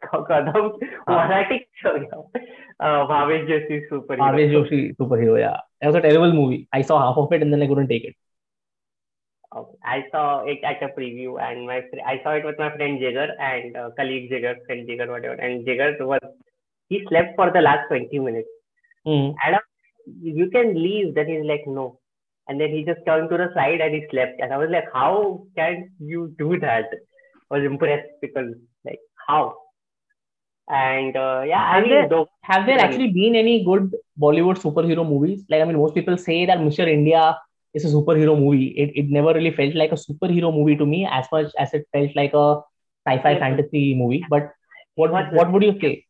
कदम 0.05 0.67
मराठी 1.11 1.57
हो 1.85 1.93
गया 1.99 3.05
भावेश 3.11 3.47
जैसी 3.49 3.81
super 3.89 4.19
Bhavesh 4.19 4.53
Joshi 4.53 4.79
superhero. 5.01 5.39
Yeah, 5.39 5.57
that 5.81 5.89
was 5.89 5.97
a 5.97 6.01
terrible 6.01 6.33
movie. 6.33 6.69
I 6.73 6.83
saw 6.83 6.99
half 7.01 7.17
of 7.17 7.33
it 7.33 7.43
and 7.43 7.53
then 7.53 7.63
I 7.63 7.67
couldn't 7.67 7.89
take 7.89 8.05
it. 8.05 8.17
I 9.85 10.05
saw 10.13 10.45
it 10.45 10.59
at 10.65 10.83
a 10.83 10.89
preview 10.99 11.41
and 11.43 11.67
my 11.67 11.81
fr- 11.91 12.05
I 12.07 12.21
saw 12.23 12.33
it 12.33 12.45
with 12.45 12.59
my 12.59 12.69
friend 12.77 13.01
Jigar 13.01 13.29
and 13.41 13.77
uh, 13.77 13.91
colleague 13.97 14.31
Jigar, 14.31 14.55
friend 14.67 14.87
Jigar, 14.89 15.09
whatever. 15.09 15.35
And 15.35 15.67
Jigar 15.67 15.99
was 16.01 16.21
he 16.89 17.05
slept 17.09 17.37
for 17.37 17.51
the 17.51 17.61
last 17.61 17.89
20 17.89 18.19
minutes. 18.19 18.49
Hmm. 19.05 19.31
And 19.45 19.55
uh, 19.55 19.65
you 20.21 20.51
can 20.51 20.75
leave. 20.75 21.15
Then 21.15 21.29
he's 21.29 21.45
like, 21.45 21.65
no. 21.67 21.99
And 22.49 22.61
then 22.61 22.71
he 22.71 22.85
just 22.85 23.01
turned 23.07 23.31
to 23.31 23.37
the 23.37 23.51
side 23.55 23.81
and 23.81 23.95
he 23.95 24.05
slept. 24.11 24.41
And 24.41 24.53
I 24.53 24.59
was 24.59 24.69
like, 24.71 24.85
how 24.93 25.47
can 25.57 25.91
you 25.99 26.35
do 26.39 26.59
that? 26.61 26.85
I 27.51 27.59
was 27.59 27.65
impressed 27.65 28.11
because 28.21 28.53
like 28.85 29.01
how? 29.27 29.57
And 30.70 31.16
uh, 31.18 31.44
yeah, 31.46 31.74
have 31.74 31.84
I 31.84 31.88
mean, 31.88 32.10
there, 32.10 32.26
have 32.44 32.66
there 32.66 32.80
actually 32.80 33.10
been 33.10 33.36
any 33.36 33.64
good 33.64 33.94
Bollywood 34.20 34.58
superhero 34.58 35.08
movies? 35.08 35.44
Like, 35.50 35.62
I 35.62 35.66
mean, 35.66 35.78
most 35.78 35.94
people 35.94 36.18
say 36.18 36.46
that 36.46 36.60
Mr. 36.60 36.88
India 36.88 37.38
is 37.74 37.86
a 37.86 37.88
superhero 37.88 38.40
movie. 38.40 38.68
It, 38.68 38.92
it 38.96 39.10
never 39.10 39.34
really 39.34 39.52
felt 39.52 39.76
like 39.76 39.92
a 39.92 39.96
superhero 39.96 40.54
movie 40.54 40.78
to 40.78 40.86
me 40.86 41.08
as 41.12 41.26
much 41.32 41.52
as 41.60 41.74
it 41.74 41.88
felt 41.92 42.16
like 42.16 42.34
a 42.34 42.62
sci-fi 43.08 43.40
fantasy 43.40 43.96
movie. 43.96 44.24
But 44.30 44.52
what 44.96 45.12
what, 45.12 45.34
what 45.34 45.52
would 45.52 45.64
you 45.64 45.78
say? 45.82 46.06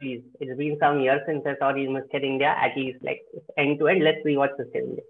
Please, 0.00 0.22
it's 0.40 0.58
been 0.58 0.76
some 0.80 1.00
years 1.00 1.20
since 1.26 1.44
I 1.46 1.56
saw 1.58 1.72
Mr. 1.72 2.18
India. 2.18 2.54
At 2.58 2.76
least 2.76 2.98
like 3.02 3.20
end 3.58 3.78
to 3.80 3.88
end, 3.88 4.04
let's 4.04 4.24
rewatch 4.24 4.56
Mr. 4.58 4.78
India. 4.78 5.02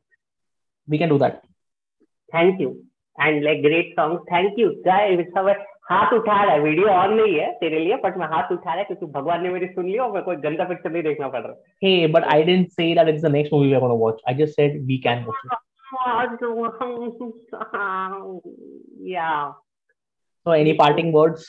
We 0.88 0.98
can 0.98 1.08
do 1.08 1.18
that. 1.18 1.42
Thank 2.32 2.60
you 2.60 2.84
and 3.18 3.44
like 3.44 3.62
great 3.62 3.94
songs. 3.96 4.20
Thank 4.28 4.58
you, 4.58 4.82
guys. 4.84 5.18
हाथ 5.90 6.12
उठा 6.14 6.42
रहा 6.42 6.52
है 6.54 6.60
video 6.60 6.88
on 6.88 7.12
नहीं 7.14 7.34
है 7.38 7.50
तेरे 7.60 7.78
लिए 7.84 7.96
but 8.04 8.16
मैं 8.18 8.26
हाथ 8.34 8.52
उठा 8.52 8.70
रहा 8.70 8.78
है 8.78 8.84
क्योंकि 8.84 9.06
भगवान 9.18 9.42
ने 9.42 9.50
मेरी 9.56 9.66
सुन 9.72 9.88
लिया 9.88 10.04
और 10.04 10.12
मेरे 10.12 10.24
को 10.24 10.36
गंदा 10.48 10.64
पिक्चर 10.68 10.90
नहीं 10.90 11.02
देखना 11.02 11.28
पड़ 11.34 11.42
रहा 11.46 11.54
Hey, 11.86 12.06
but 12.16 12.28
I 12.36 12.38
didn't 12.50 12.72
say 12.78 12.86
that 13.00 13.10
it's 13.12 13.26
the 13.26 13.32
next 13.34 13.52
movie 13.56 13.72
we're 13.72 13.82
going 13.84 13.94
to 13.96 14.00
watch. 14.04 14.22
I 14.32 14.34
just 14.40 14.54
said 14.60 14.78
we 14.92 14.98
can 15.08 15.26
watch 15.26 15.44
it. 15.44 15.58
yeah 19.14 19.52
So, 20.46 20.52
any 20.62 20.74
parting 20.80 21.12
words? 21.12 21.44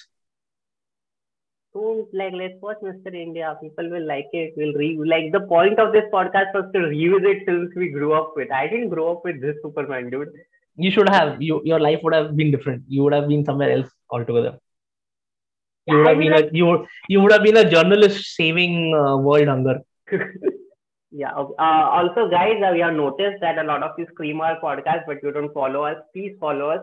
don't 1.75 2.13
like 2.19 2.36
let's 2.41 2.59
watch 2.61 2.77
Mr. 2.88 3.13
India. 3.21 3.47
People 3.61 3.89
will 3.93 4.05
like 4.07 4.29
it. 4.41 4.53
We'll 4.59 4.73
re 4.81 4.89
like 5.13 5.25
the 5.33 5.41
point 5.47 5.79
of 5.86 5.89
this 5.95 6.05
podcast 6.13 6.53
was 6.57 6.67
to 6.75 6.83
revisit 6.91 7.41
films 7.47 7.73
we 7.75 7.89
grew 7.95 8.11
up 8.19 8.29
with. 8.38 8.53
I 8.59 8.67
didn't 8.67 8.89
grow 8.93 9.07
up 9.13 9.25
with 9.25 9.41
this 9.41 9.57
Superman, 9.63 10.09
dude. 10.09 10.29
You 10.77 10.91
should 10.91 11.09
have. 11.09 11.41
You 11.41 11.57
your 11.71 11.79
life 11.79 11.99
would 12.03 12.13
have 12.13 12.29
been 12.38 12.53
different. 12.55 12.86
You 12.88 13.03
would 13.03 13.13
have 13.17 13.27
been 13.27 13.43
somewhere 13.49 13.71
else 13.73 13.89
altogether. 14.14 14.59
You 15.86 15.96
would 15.98 16.07
I 16.07 16.11
have 16.11 16.18
been 16.18 16.32
like- 16.32 16.51
a 16.53 16.57
you 16.57 16.66
would 16.66 16.86
you 17.09 17.20
would 17.20 17.32
have 17.32 17.42
been 17.42 17.57
a 17.57 17.68
journalist 17.70 18.24
saving 18.36 18.94
uh, 18.94 19.16
world 19.16 19.48
hunger. 19.48 19.80
yeah. 21.11 21.32
okay. 21.34 21.55
Uh, 21.59 21.84
also, 21.98 22.28
guys, 22.30 22.62
uh, 22.66 22.70
we 22.72 22.80
have 22.80 22.94
noticed 22.94 23.40
that 23.40 23.59
a 23.59 23.64
lot 23.64 23.82
of 23.82 23.92
you 23.98 24.07
scream 24.12 24.40
our 24.40 24.59
podcast, 24.61 25.05
but 25.07 25.22
you 25.22 25.32
don't 25.32 25.53
follow 25.53 25.84
us. 25.84 25.96
Please 26.14 26.36
follow 26.40 26.70
us 26.70 26.82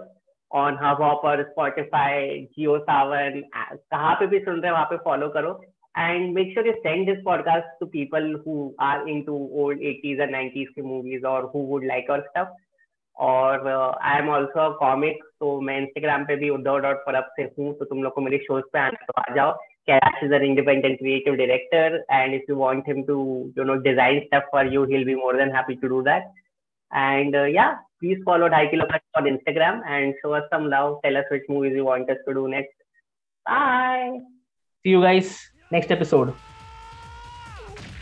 on 0.52 0.78
Hubhopper, 0.78 1.46
Spotify, 1.56 2.48
Geo 2.56 2.84
Savan. 2.86 3.44
uh, 3.56 3.78
कहाँ 3.94 4.16
पे 4.20 4.28
भी 4.28 4.40
सुन 4.46 4.62
रहे 4.62 4.72
हो 4.72 4.76
वहाँ 4.76 4.88
पे 4.92 4.98
follow 5.08 5.32
करो. 5.34 5.60
And 5.96 6.34
make 6.34 6.54
sure 6.54 6.64
you 6.66 6.76
send 6.84 7.08
this 7.08 7.20
podcast 7.26 7.70
to 7.82 7.88
people 7.88 8.26
who 8.46 8.74
are 8.80 9.08
into 9.08 9.34
old 9.62 9.78
80s 9.92 10.20
and 10.26 10.32
90s 10.32 10.68
के 10.78 10.84
movies 10.90 11.24
or 11.24 11.50
who 11.54 11.64
would 11.72 11.84
like 11.94 12.10
our 12.10 12.24
stuff. 12.32 12.50
और 13.26 13.68
आई 13.68 14.18
एम 14.18 14.30
ऑल्सो 14.30 14.70
कॉमिक 14.80 15.24
तो 15.43 15.49
मैं 15.67 15.77
इंस्टाग्राम 15.79 16.25
पे 16.25 16.35
भी 16.37 16.49
उद्धव 16.51 16.79
डॉट 16.81 16.97
पर 17.07 17.15
अब 17.15 17.31
से 17.37 17.43
हूँ 17.55 17.73
तो 17.79 17.85
तुम 17.85 18.03
लोग 18.03 18.13
को 18.15 18.21
मेरे 18.21 18.39
शोज़ 18.39 18.65
पे 18.73 18.79
आना 18.79 19.07
तो 19.07 19.13
आ 19.21 19.35
जाओ। 19.35 19.53
Kailash 19.87 20.23
is 20.25 20.35
uh 20.35 20.43
independent 20.45 20.99
creative 20.99 21.35
director 21.37 21.97
and 22.11 22.35
if 22.35 22.43
you 22.51 22.57
want 22.57 22.89
him 22.89 23.03
to 23.05 23.17
you 23.59 23.65
know 23.65 23.75
design 23.87 24.21
step 24.21 24.47
for 24.53 24.73
you 24.75 24.85
he'll 24.91 25.05
be 25.05 25.15
more 25.15 25.37
than 25.37 25.55
happy 25.57 25.75
to 25.77 25.89
do 25.89 26.01
that 26.03 26.29
and 26.91 27.37
yeah 27.55 27.69
please 28.01 28.23
follow 28.27 28.49
Dhai 28.49 28.67
Kilo 28.67 28.85
Cut 28.93 29.03
on 29.19 29.27
Instagram 29.29 29.83
and 29.87 30.15
show 30.15 30.31
us 30.37 30.45
some 30.53 30.69
love 30.75 30.95
tell 31.03 31.17
us 31.23 31.27
which 31.33 31.51
movies 31.51 31.77
you 31.77 31.85
want 31.85 32.11
us 32.11 32.23
to 32.27 32.33
do 32.33 32.47
next 32.47 32.77
bye 33.47 34.09
see 34.19 34.93
you 34.93 35.01
guys 35.03 35.37
next 35.73 35.93
episode 35.93 36.33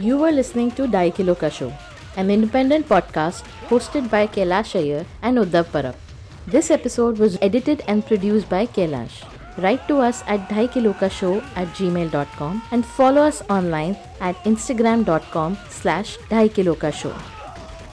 you 0.01 0.23
are 0.25 0.33
listening 0.33 0.71
to 0.77 0.91
Dhai 0.93 1.11
Kilo 1.17 1.35
का 1.41 1.49
show 1.61 1.71
an 2.19 2.31
independent 2.31 2.87
podcast 2.89 3.73
hosted 3.73 4.13
by 4.13 4.27
Kailash 4.37 4.77
Iyer 4.77 5.07
and 5.25 5.39
Uddhav 5.39 5.73
Parab 5.75 6.10
This 6.47 6.71
episode 6.71 7.19
was 7.19 7.39
edited 7.43 7.83
and 7.87 8.05
produced 8.05 8.49
by 8.49 8.67
Kailash. 8.67 9.25
Write 9.59 9.87
to 9.89 9.99
us 9.99 10.23
at 10.27 10.49
daikilokashow 10.49 11.43
at 11.55 11.69
gmail.com 11.69 12.63
and 12.71 12.85
follow 12.85 13.23
us 13.23 13.43
online 13.51 13.97
at 14.21 14.37
instagram.com 14.45 15.59
slash 15.69 16.17
daikilokashow. 16.31 17.15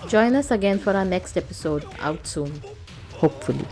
Join 0.08 0.36
us 0.36 0.52
again 0.52 0.80
for 0.80 0.94
our 0.94 1.06
next 1.06 1.36
episode 1.36 1.86
out 2.00 2.26
soon, 2.26 2.62
hopefully. 3.16 3.66